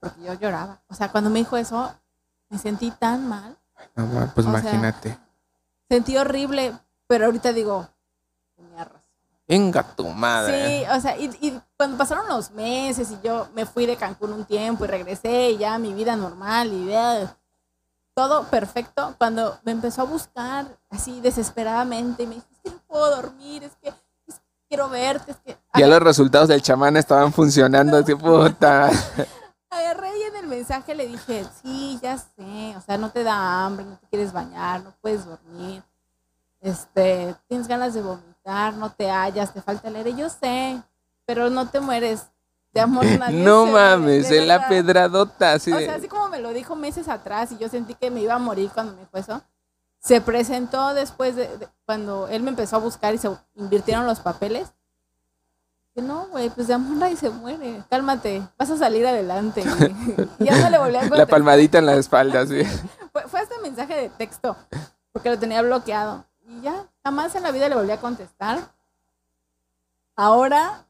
Porque 0.00 0.22
yo 0.22 0.34
lloraba. 0.34 0.82
O 0.88 0.94
sea, 0.94 1.12
cuando 1.12 1.30
me 1.30 1.38
dijo 1.38 1.56
eso, 1.56 1.94
me 2.48 2.58
sentí 2.58 2.90
tan 2.90 3.28
mal. 3.28 3.56
No, 3.94 4.06
pues 4.34 4.46
O 4.46 4.50
sea, 4.50 4.60
imagínate. 4.60 5.16
Sentí 5.88 6.16
horrible, 6.16 6.76
pero 7.06 7.26
ahorita 7.26 7.52
digo, 7.52 7.88
tenía 8.56 8.84
razón. 8.84 9.00
Venga 9.46 9.82
tu 9.94 10.08
madre. 10.08 10.66
Sí, 10.66 10.84
o 10.90 11.00
sea, 11.00 11.16
y, 11.16 11.26
y 11.40 11.60
cuando 11.76 11.96
pasaron 11.96 12.26
los 12.28 12.50
meses 12.50 13.10
y 13.10 13.20
yo 13.22 13.48
me 13.54 13.66
fui 13.66 13.86
de 13.86 13.96
Cancún 13.96 14.32
un 14.32 14.44
tiempo 14.44 14.84
y 14.84 14.88
regresé 14.88 15.50
y 15.50 15.58
ya 15.58 15.78
mi 15.78 15.92
vida 15.92 16.16
normal 16.16 16.72
y 16.72 16.86
ya 16.86 17.36
todo 18.14 18.44
perfecto, 18.44 19.14
cuando 19.18 19.58
me 19.64 19.72
empezó 19.72 20.02
a 20.02 20.04
buscar 20.04 20.66
así 20.90 21.20
desesperadamente 21.20 22.24
y 22.24 22.26
me 22.26 22.34
dijo, 22.36 22.46
es 22.52 22.60
que 22.60 22.70
no 22.70 22.82
puedo 22.86 23.16
dormir, 23.16 23.64
es 23.64 23.76
que, 23.76 23.88
es 24.26 24.34
que 24.34 24.66
quiero 24.68 24.88
verte, 24.88 25.32
es 25.32 25.38
que... 25.38 25.56
Ya 25.74 25.86
los 25.86 26.00
resultados 26.00 26.48
del 26.48 26.62
chamán 26.62 26.96
estaban 26.96 27.32
funcionando. 27.32 27.96
Así, 27.96 28.14
puta. 28.14 28.90
Agarré 29.70 30.18
y 30.18 30.22
en 30.24 30.36
el 30.36 30.46
mensaje 30.46 30.94
le 30.94 31.06
dije, 31.06 31.46
sí, 31.62 31.98
ya 32.02 32.18
sé, 32.18 32.76
o 32.76 32.80
sea, 32.82 32.98
no 32.98 33.10
te 33.10 33.22
da 33.22 33.64
hambre, 33.64 33.86
no 33.86 33.96
te 33.96 34.06
quieres 34.08 34.30
bañar, 34.30 34.82
no 34.84 34.94
puedes 35.00 35.24
dormir, 35.24 35.82
este, 36.60 37.34
tienes 37.48 37.66
ganas 37.68 37.94
de 37.94 38.02
vomitar, 38.02 38.74
no 38.74 38.90
te 38.92 39.10
hallas, 39.10 39.54
te 39.54 39.62
falta 39.62 39.88
leer, 39.88 40.08
y 40.08 40.16
yo 40.16 40.28
sé, 40.28 40.82
pero 41.24 41.48
no 41.48 41.70
te 41.70 41.80
mueres 41.80 42.26
de 42.72 42.80
amor 42.80 43.04
nadie 43.04 43.42
No 43.44 43.66
mames, 43.66 44.30
en 44.30 44.48
la 44.48 44.68
pedradota. 44.68 45.52
Así 45.52 45.72
O 45.72 45.78
sea, 45.78 45.94
así 45.96 46.08
como 46.08 46.28
me 46.28 46.40
lo 46.40 46.52
dijo 46.52 46.74
meses 46.76 47.08
atrás 47.08 47.52
y 47.52 47.58
yo 47.58 47.68
sentí 47.68 47.94
que 47.94 48.10
me 48.10 48.20
iba 48.20 48.34
a 48.34 48.38
morir 48.38 48.70
cuando 48.72 48.94
me 48.94 49.00
dijo 49.00 49.16
eso, 49.18 49.42
se 49.98 50.20
presentó 50.20 50.94
después 50.94 51.36
de, 51.36 51.46
de- 51.58 51.68
cuando 51.84 52.28
él 52.28 52.42
me 52.42 52.50
empezó 52.50 52.76
a 52.76 52.80
buscar 52.80 53.14
y 53.14 53.18
se 53.18 53.30
invirtieron 53.56 54.06
los 54.06 54.20
papeles. 54.20 54.72
Que 55.94 56.00
no, 56.00 56.26
güey, 56.28 56.48
pues 56.48 56.68
de 56.68 56.74
amor 56.74 56.96
nadie 56.96 57.16
se 57.16 57.28
muere. 57.28 57.82
Cálmate, 57.90 58.42
vas 58.56 58.70
a 58.70 58.78
salir 58.78 59.06
adelante. 59.06 59.62
y 60.38 60.44
ya 60.44 60.56
no 60.58 60.70
le 60.70 60.78
volví 60.78 60.96
a 60.96 61.04
la 61.04 61.26
palmadita 61.26 61.78
en 61.78 61.86
la 61.86 61.94
espalda, 61.96 62.40
así. 62.40 62.62
Fue, 63.12 63.28
fue 63.28 63.42
este 63.42 63.58
mensaje 63.60 63.94
de 63.94 64.08
texto, 64.08 64.56
porque 65.12 65.28
lo 65.28 65.38
tenía 65.38 65.60
bloqueado. 65.60 66.24
Y 66.48 66.62
ya, 66.62 66.86
jamás 67.04 67.34
en 67.34 67.42
la 67.42 67.50
vida 67.50 67.68
le 67.68 67.74
volví 67.74 67.90
a 67.90 68.00
contestar. 68.00 68.58
Ahora, 70.16 70.86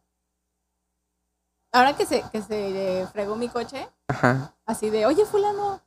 ahora 1.72 1.96
que 1.96 2.06
se, 2.06 2.22
que 2.30 2.42
se 2.42 3.00
eh, 3.02 3.06
fregó 3.12 3.34
mi 3.36 3.48
coche, 3.48 3.88
Ajá. 4.08 4.54
así 4.66 4.90
de, 4.90 5.06
oye, 5.06 5.24
fulano, 5.24 5.80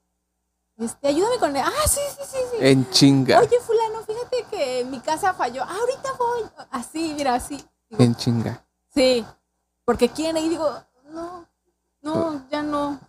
este, 0.78 1.08
ayúdame 1.08 1.38
con... 1.38 1.56
el-". 1.56 1.64
Ah, 1.64 1.88
sí, 1.88 2.02
sí, 2.18 2.24
sí, 2.28 2.38
sí. 2.52 2.58
En 2.60 2.90
chinga. 2.90 3.40
Oye, 3.40 3.60
fulano, 3.62 4.02
fíjate 4.04 4.46
que 4.52 4.86
mi 4.86 5.00
casa 5.00 5.34
falló. 5.34 5.64
Ah, 5.64 5.76
ahorita 5.80 6.10
voy. 6.18 6.42
Así, 6.72 7.14
mira, 7.16 7.36
así. 7.36 7.64
Digo, 7.90 8.04
En 8.04 8.16
chinga. 8.16 8.66
sí, 8.94 9.26
porque 9.86 10.10
quiere. 10.10 10.42
Y 10.42 10.50
digo, 10.50 10.70
no, 11.12 11.46
no, 12.02 12.46
ya 12.50 12.62
no. 12.64 13.00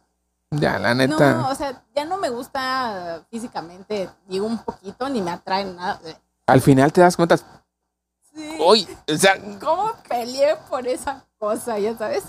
Ya, 0.51 0.79
la 0.79 0.95
neta. 0.95 1.33
No, 1.35 1.49
o 1.51 1.55
sea, 1.57 1.83
ya 1.95 2.05
no 2.05 2.19
me 2.19 2.31
gusta 2.31 3.27
físicamente, 3.31 4.09
digo 4.29 4.47
un 4.47 4.59
poquito, 4.59 5.09
ni 5.09 5.21
me 5.21 5.33
atrae 5.33 5.65
nada. 5.65 6.01
Al 6.47 6.61
final 6.61 6.93
te 6.93 7.01
das 7.01 7.17
cuenta. 7.17 7.37
Sí. 7.37 8.57
Uy, 8.61 8.87
o 9.13 9.17
sea, 9.17 9.35
¿Cómo 9.59 9.93
peleé 10.09 10.57
por 10.71 10.87
esa 10.87 11.25
cosa, 11.39 11.79
ya 11.81 11.97
sabes? 11.99 12.25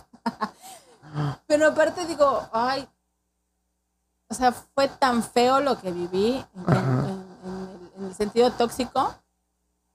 Pero 1.47 1.67
aparte 1.69 2.05
digo, 2.05 2.47
ay, 2.51 2.88
o 4.30 4.34
sea, 4.34 4.51
fue 4.51 4.88
tan 4.88 5.23
feo 5.23 5.59
lo 5.61 5.80
que 5.80 5.91
viví 5.91 6.43
en, 6.55 6.63
Ajá. 6.69 6.82
en- 6.82 7.28
en 7.45 7.69
el, 7.69 7.91
en 7.97 8.05
el 8.05 8.15
sentido 8.15 8.51
tóxico 8.51 9.15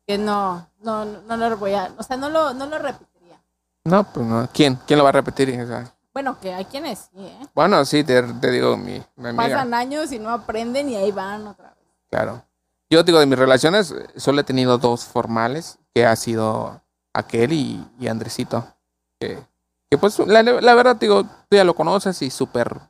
que 0.07 0.16
no, 0.18 0.66
no, 0.80 1.05
no 1.05 1.37
lo 1.37 1.57
voy 1.59 1.74
a, 1.74 1.93
o 1.97 2.03
sea, 2.03 2.16
no 2.16 2.28
lo, 2.30 2.55
no 2.55 2.66
lo 2.66 2.78
repetiría. 2.78 3.41
no, 3.85 4.05
pues 4.05 4.26
no. 4.26 4.49
¿Quién? 4.53 4.76
¿Quién 4.87 4.99
lo 4.99 5.05
va 5.05 5.11
a 5.11 5.12
repetir? 5.12 5.61
O 5.61 5.66
sea, 5.66 5.93
Bueno, 6.14 6.39
que 6.41 6.53
hay 6.55 6.64
quienes 6.64 7.11
sí, 7.12 7.18
¿eh? 7.26 7.47
bueno, 7.55 7.85
sí, 7.85 8.03
te, 8.05 8.22
te 8.22 8.51
digo, 8.51 8.76
mi, 8.76 9.03
mi 9.16 9.28
amiga. 9.28 9.45
Pasan 9.49 9.74
años 9.74 10.11
y 10.12 10.18
no 10.18 10.30
aprenden 10.30 10.89
y 10.89 10.97
ahí 10.97 11.12
van 11.12 11.47
otra 11.47 11.68
vez. 11.68 11.85
Claro. 12.11 12.43
Yo 12.91 13.03
digo, 13.03 13.18
de 13.20 13.26
mis 13.26 13.39
relaciones, 13.39 13.95
solo 14.16 14.41
he 14.41 14.45
tenido 14.45 14.76
dos 14.78 15.05
formales, 15.05 15.78
que 15.95 16.05
ha 16.05 16.16
sido 16.16 16.80
aquel 17.14 17.53
y, 17.53 17.87
y 17.99 18.09
Andresito. 18.09 18.66
Que, 19.20 19.43
que 19.93 19.99
pues, 19.99 20.18
la, 20.20 20.43
la 20.43 20.74
verdad, 20.74 20.97
digo, 20.97 21.22
tú 21.24 21.28
ya 21.57 21.64
lo 21.64 21.74
conoces 21.74 22.22
y 22.22 22.30
súper 22.30 22.80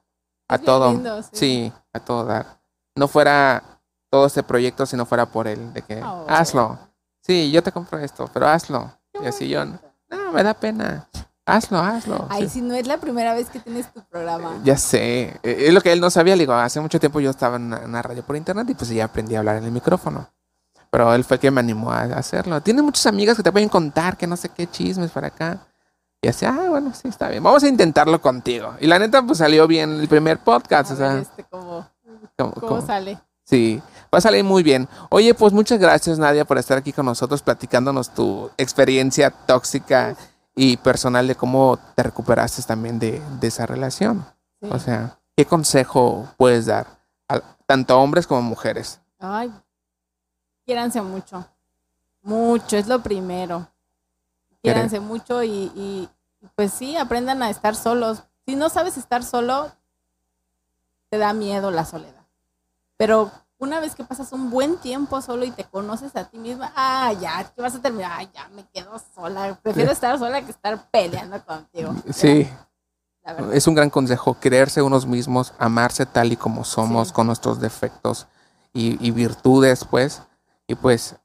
a 0.48 0.54
Es 0.54 0.62
todo. 0.62 0.92
lindo, 0.92 1.20
sí. 1.24 1.28
sí. 1.32 1.72
a 1.92 1.98
todo 1.98 2.24
dar. 2.24 2.60
No 2.94 3.08
fuera 3.08 3.60
todo 4.08 4.26
este 4.26 4.44
proyecto 4.44 4.86
si 4.86 4.96
no 4.96 5.04
fuera 5.04 5.26
por 5.26 5.48
él, 5.48 5.72
de 5.72 5.82
que 5.82 6.00
Oh. 6.00 6.24
hazlo. 6.28 6.78
Sí, 7.20 7.50
yo 7.50 7.60
te 7.60 7.72
compro 7.72 7.98
esto, 7.98 8.30
pero 8.32 8.46
hazlo. 8.46 8.92
Qué 9.12 9.24
Y 9.24 9.26
así 9.26 9.48
yo, 9.48 9.64
no, 9.64 9.78
me 10.32 10.44
da 10.44 10.54
pena. 10.54 11.08
Hazlo, 11.44 11.80
hazlo. 11.80 12.26
Ay, 12.30 12.44
Sí. 12.44 12.50
si 12.50 12.60
no 12.60 12.74
es 12.76 12.86
la 12.86 12.98
primera 12.98 13.34
vez 13.34 13.50
que 13.50 13.58
tienes 13.58 13.92
tu 13.92 14.00
programa. 14.04 14.60
Ya 14.62 14.76
sé, 14.76 15.40
eh, 15.42 15.64
es 15.66 15.74
lo 15.74 15.80
que 15.80 15.90
él 15.92 16.00
no 16.00 16.08
sabía, 16.08 16.36
le 16.36 16.42
digo, 16.44 16.52
hace 16.52 16.80
mucho 16.80 17.00
tiempo 17.00 17.18
yo 17.18 17.30
estaba 17.30 17.56
en 17.56 17.64
una, 17.64 17.78
en 17.78 17.86
una 17.86 18.00
radio 18.02 18.22
por 18.22 18.36
internet 18.36 18.70
y 18.70 18.74
pues 18.74 18.90
ya 18.90 19.06
aprendí 19.06 19.34
a 19.34 19.40
hablar 19.40 19.56
en 19.56 19.64
el 19.64 19.72
micrófono. 19.72 20.28
Pero 20.88 21.12
él 21.14 21.24
fue 21.24 21.34
el 21.36 21.40
que 21.40 21.50
me 21.50 21.58
animó 21.60 21.90
a 21.90 22.02
hacerlo. 22.02 22.60
Tiene 22.60 22.80
muchas 22.82 23.06
amigas 23.06 23.36
que 23.36 23.42
te 23.42 23.50
pueden 23.50 23.68
contar 23.68 24.16
que 24.16 24.28
no 24.28 24.36
sé 24.36 24.50
qué 24.50 24.68
chismes 24.70 25.10
para 25.10 25.26
acá. 25.28 25.58
Y 26.24 26.28
así, 26.28 26.46
ah, 26.46 26.66
bueno, 26.68 26.94
sí, 26.94 27.08
está 27.08 27.28
bien. 27.28 27.42
Vamos 27.42 27.64
a 27.64 27.68
intentarlo 27.68 28.20
contigo. 28.20 28.74
Y 28.80 28.86
la 28.86 28.98
neta, 29.00 29.22
pues 29.22 29.38
salió 29.38 29.66
bien 29.66 30.00
el 30.00 30.06
primer 30.08 30.38
podcast. 30.38 30.92
A 30.92 30.94
o 30.94 30.96
sea, 30.96 31.18
este, 31.18 31.44
cómo, 31.44 31.86
cómo 32.38 32.52
como- 32.52 32.80
sale. 32.80 33.18
Sí, 33.44 33.82
va 34.04 34.18
a 34.18 34.20
salir 34.20 34.44
muy 34.44 34.62
bien. 34.62 34.88
Oye, 35.10 35.34
pues 35.34 35.52
muchas 35.52 35.80
gracias, 35.80 36.18
Nadia, 36.18 36.44
por 36.44 36.58
estar 36.58 36.78
aquí 36.78 36.92
con 36.92 37.04
nosotros 37.06 37.42
platicándonos 37.42 38.10
tu 38.14 38.48
experiencia 38.56 39.30
tóxica 39.30 40.14
y 40.54 40.76
personal 40.76 41.26
de 41.26 41.34
cómo 41.34 41.76
te 41.96 42.04
recuperaste 42.04 42.62
también 42.62 43.00
de, 43.00 43.20
de 43.40 43.48
esa 43.48 43.66
relación. 43.66 44.24
Sí. 44.60 44.68
O 44.70 44.78
sea, 44.78 45.18
¿qué 45.36 45.44
consejo 45.44 46.28
puedes 46.36 46.66
dar 46.66 46.86
a 47.28 47.40
tanto 47.66 47.94
a 47.94 47.96
hombres 47.96 48.28
como 48.28 48.38
a 48.40 48.44
mujeres? 48.44 49.00
Ay, 49.18 49.52
quiéranse 50.64 51.02
mucho. 51.02 51.44
Mucho, 52.22 52.76
es 52.76 52.86
lo 52.86 53.02
primero. 53.02 53.66
Quiéranse 54.62 55.00
mucho 55.00 55.42
y, 55.42 56.08
pues 56.54 56.72
sí, 56.72 56.96
aprendan 56.96 57.42
a 57.42 57.50
estar 57.50 57.74
solos. 57.74 58.22
Si 58.46 58.56
no 58.56 58.68
sabes 58.68 58.96
estar 58.96 59.22
solo, 59.24 59.72
te 61.10 61.18
da 61.18 61.32
miedo 61.32 61.70
la 61.70 61.84
soledad. 61.84 62.24
Pero 62.96 63.30
una 63.58 63.80
vez 63.80 63.94
que 63.94 64.04
pasas 64.04 64.32
un 64.32 64.50
buen 64.50 64.76
tiempo 64.78 65.20
solo 65.20 65.44
y 65.44 65.50
te 65.50 65.64
conoces 65.64 66.14
a 66.16 66.24
ti 66.28 66.38
misma, 66.38 66.72
ah, 66.76 67.12
ya, 67.20 67.44
que 67.44 67.60
vas 67.62 67.74
a 67.74 67.80
terminar, 67.82 68.12
ah, 68.14 68.22
ya, 68.32 68.48
me 68.48 68.64
quedo 68.68 69.00
sola. 69.14 69.58
Prefiero 69.62 69.90
estar 69.92 70.18
sola 70.18 70.42
que 70.42 70.50
estar 70.50 70.90
peleando 70.90 71.44
contigo. 71.44 71.94
Sí, 72.12 72.48
La 73.24 73.36
es 73.52 73.66
un 73.66 73.74
gran 73.74 73.90
consejo, 73.90 74.34
creerse 74.34 74.82
unos 74.82 75.06
mismos, 75.06 75.54
amarse 75.58 76.06
tal 76.06 76.32
y 76.32 76.36
como 76.36 76.64
somos, 76.64 77.08
Sí. 77.08 77.14
con 77.14 77.26
nuestros 77.26 77.60
defectos 77.60 78.26
y, 78.72 79.04
y 79.06 79.10
virtudes, 79.10 79.84
pues. 79.84 80.22
Y 80.66 80.74
pues, 80.74 81.16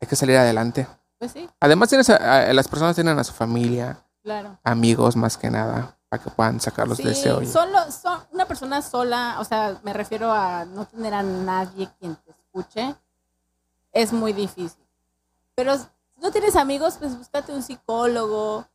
hay 0.00 0.08
que 0.08 0.16
salir 0.16 0.36
adelante. 0.36 0.86
Pues 1.20 1.32
sí, 1.32 1.46
Además, 1.60 1.90
tienes 1.90 2.08
a- 2.08 2.48
a- 2.48 2.52
las 2.54 2.66
personas 2.66 2.94
tienen 2.96 3.18
a 3.18 3.22
su 3.24 3.34
familia, 3.34 4.02
claro. 4.22 4.58
amigos 4.64 5.16
más 5.16 5.36
que 5.36 5.50
nada, 5.50 5.94
para 6.08 6.22
que 6.22 6.30
puedan 6.30 6.58
sacarlos 6.60 6.96
Sí, 6.96 7.04
de 7.04 7.12
ese 7.12 7.30
hoyo. 7.30 7.48
solo, 7.52 7.78
son 7.92 8.20
una 8.32 8.46
persona 8.46 8.80
sola, 8.80 9.36
o 9.38 9.44
sea, 9.44 9.78
me 9.82 9.92
refiero 9.92 10.32
a 10.32 10.64
no 10.64 10.86
tener 10.86 11.12
a 11.12 11.22
nadie 11.22 11.90
quien 11.98 12.16
te 12.16 12.30
escuche, 12.30 12.96
es 13.92 14.12
muy 14.14 14.32
difícil. 14.32 14.82
Pero 15.54 15.76
si 15.76 15.84
no 16.22 16.30
tienes 16.30 16.56
amigos, 16.56 16.96
pues 16.98 17.14
búscate 17.16 17.52
un 17.52 17.62
psicólogo. 17.62 18.66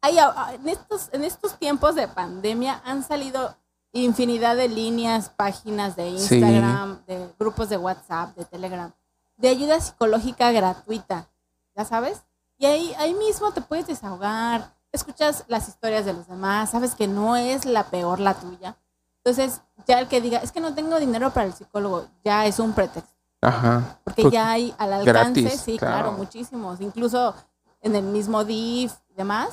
Hay, 0.00 0.16
en, 0.54 0.68
estos, 0.70 1.10
en 1.12 1.22
estos 1.22 1.58
tiempos 1.58 1.94
de 1.96 2.08
pandemia 2.08 2.80
han 2.86 3.02
salido 3.04 3.56
infinidad 3.92 4.56
de 4.56 4.68
líneas, 4.70 5.28
páginas 5.28 5.96
de 5.96 6.18
Sí. 6.18 6.36
Instagram, 6.36 7.04
de 7.06 7.28
grupos 7.38 7.68
de 7.68 7.76
WhatsApp, 7.76 8.34
de 8.36 8.46
Telegram, 8.46 8.90
de 9.36 9.48
ayuda 9.50 9.78
psicológica 9.80 10.50
gratuita, 10.50 11.28
¿ya 11.76 11.84
sabes? 11.84 12.22
Y 12.58 12.66
ahí, 12.66 12.94
ahí 12.98 13.14
mismo 13.14 13.52
te 13.52 13.60
puedes 13.60 13.86
desahogar, 13.86 14.74
escuchas 14.92 15.44
las 15.48 15.68
historias 15.68 16.04
de 16.04 16.12
los 16.12 16.26
demás, 16.28 16.70
sabes 16.70 16.94
que 16.94 17.08
no 17.08 17.36
es 17.36 17.64
la 17.64 17.84
peor 17.84 18.20
la 18.20 18.34
tuya. 18.34 18.76
Entonces, 19.24 19.60
ya 19.86 19.98
el 19.98 20.08
que 20.08 20.20
diga, 20.20 20.38
es 20.38 20.52
que 20.52 20.60
no 20.60 20.74
tengo 20.74 20.98
dinero 21.00 21.30
para 21.30 21.46
el 21.46 21.54
psicólogo, 21.54 22.06
ya 22.24 22.46
es 22.46 22.58
un 22.58 22.72
pretexto, 22.74 23.12
Ajá. 23.40 23.98
porque 24.04 24.22
Porque- 24.22 24.34
ya 24.36 24.50
hay 24.50 24.74
al 24.78 24.92
alcance, 24.92 25.40
gratis, 25.42 25.60
sí, 25.60 25.78
claro. 25.78 25.94
claro. 25.94 26.12
muchísimos, 26.12 26.80
incluso 26.80 27.34
en 27.80 27.96
el 27.96 28.04
mismo 28.04 28.44
DIF 28.44 28.92
y 29.10 29.14
demás. 29.14 29.48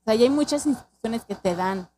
O 0.00 0.04
sea, 0.04 0.14
ya 0.14 0.24
hay 0.24 0.30
muchas 0.30 0.66
instituciones 0.66 1.24
que 1.24 1.34
te 1.36 1.54
dan 1.54 1.88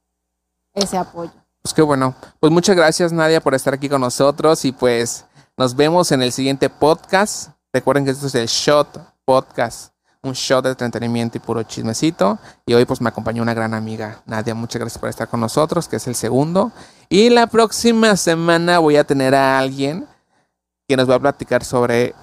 ese 0.75 0.99
apoyo. 0.99 1.33
Pues 1.63 1.73
qué 1.73 1.81
bueno. 1.83 2.15
Pues 2.39 2.53
muchas 2.53 2.77
gracias, 2.77 3.13
Nadia, 3.13 3.41
por 3.41 3.55
estar 3.55 3.73
aquí 3.73 3.89
con 3.89 4.03
nosotros. 4.03 4.65
Y 4.67 4.73
pues 4.73 5.25
nos 5.57 5.75
vemos 5.75 6.13
en 6.13 6.21
el 6.23 6.31
siguiente 6.31 6.69
podcast. 6.69 7.53
Recuerden 7.73 8.05
que 8.05 8.11
esto 8.11 8.27
es 8.27 8.35
el 8.35 8.47
Shot 8.47 8.89
Podcast. 9.25 9.93
Un 10.23 10.33
shot 10.33 10.65
de 10.65 10.71
entretenimiento 10.71 11.37
y 11.37 11.41
puro 11.41 11.63
chismecito. 11.65 12.39
Y 12.65 12.75
hoy 12.75 12.85
pues 12.87 13.01
me 13.01 13.11
acompañó 13.11 13.43
una 13.43 13.53
gran 13.53 13.75
amiga, 13.75 14.23
Nadia. 14.25 14.55
Muchas 14.55 14.81
gracias 14.81 14.99
por 14.99 15.11
estar 15.11 15.29
con 15.29 15.41
nosotros, 15.41 15.87
que 15.87 15.97
es 15.97 16.07
el 16.07 16.15
segundo. 16.15 16.73
Y 17.09 17.29
la 17.29 17.47
próxima 17.47 18.17
semana 18.17 18.79
voy 18.79 18.97
a 18.97 19.05
tener 19.05 19.35
a 19.35 19.59
alguien 19.59 20.07
que 20.89 20.97
nos 20.97 21.09
va 21.09 21.17
a 21.17 21.21
platicar 21.21 21.65
sobre 21.65 22.15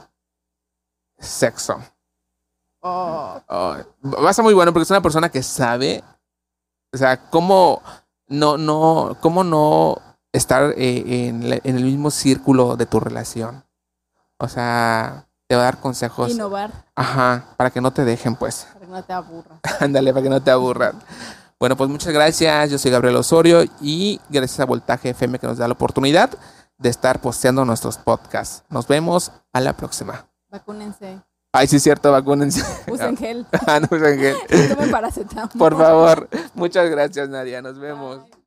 sexo. 1.19 1.79
Oh, 2.81 3.39
Oh, 3.47 3.75
va 4.23 4.29
a 4.29 4.33
ser 4.33 4.43
muy 4.43 4.53
bueno 4.55 4.73
porque 4.73 4.83
es 4.83 4.89
una 4.89 5.01
persona 5.01 5.29
que 5.29 5.43
sabe, 5.43 6.03
o 6.91 6.97
sea, 6.97 7.29
cómo 7.29 7.81
no, 8.27 8.57
no, 8.57 9.17
cómo 9.21 9.43
no 9.43 10.01
estar 10.31 10.73
eh, 10.77 11.27
en, 11.27 11.43
en 11.43 11.75
el 11.77 11.83
mismo 11.83 12.09
círculo 12.09 12.75
de 12.77 12.87
tu 12.87 12.99
relación. 12.99 13.63
O 14.39 14.47
sea, 14.47 15.27
te 15.51 15.55
va 15.57 15.63
a 15.63 15.65
dar 15.65 15.81
consejos, 15.81 16.31
innovar 16.31 16.71
ajá, 16.95 17.43
para 17.57 17.71
que 17.71 17.81
no 17.81 17.91
te 17.91 18.05
dejen, 18.05 18.37
pues. 18.37 18.67
para 18.71 18.85
que 18.85 18.87
no 18.89 19.03
te 19.03 19.11
aburra. 19.11 19.59
Ándale, 19.81 20.13
para 20.13 20.23
que 20.23 20.29
no 20.29 20.41
te 20.41 20.49
aburran. 20.49 20.97
Bueno, 21.59 21.75
pues 21.75 21.89
muchas 21.89 22.13
gracias. 22.13 22.71
Yo 22.71 22.77
soy 22.77 22.89
Gabriel 22.89 23.17
Osorio 23.17 23.65
y 23.81 24.21
gracias 24.29 24.61
a 24.61 24.65
Voltaje 24.65 25.09
FM 25.09 25.39
que 25.39 25.47
nos 25.47 25.57
da 25.57 25.67
la 25.67 25.73
oportunidad 25.73 26.29
de 26.77 26.87
estar 26.87 27.19
posteando 27.19 27.65
nuestros 27.65 27.97
podcasts. 27.97 28.63
Nos 28.69 28.87
vemos 28.87 29.33
a 29.51 29.59
la 29.59 29.75
próxima. 29.75 30.25
Vacúnense, 30.49 31.19
Ay, 31.51 31.67
sí 31.67 31.75
es 31.75 31.83
cierto, 31.83 32.13
vacúnense. 32.13 32.63
usen 32.87 33.17
gel, 33.17 33.45
Ah, 33.67 33.81
no, 33.81 33.89
Ángel. 33.91 34.37
tomen 34.69 34.89
paracetamol. 34.89 35.49
Por 35.57 35.77
favor. 35.77 36.29
Muchas 36.53 36.89
gracias, 36.89 37.27
Nadia. 37.27 37.61
Nos 37.61 37.77
vemos. 37.77 38.21
Bye. 38.23 38.40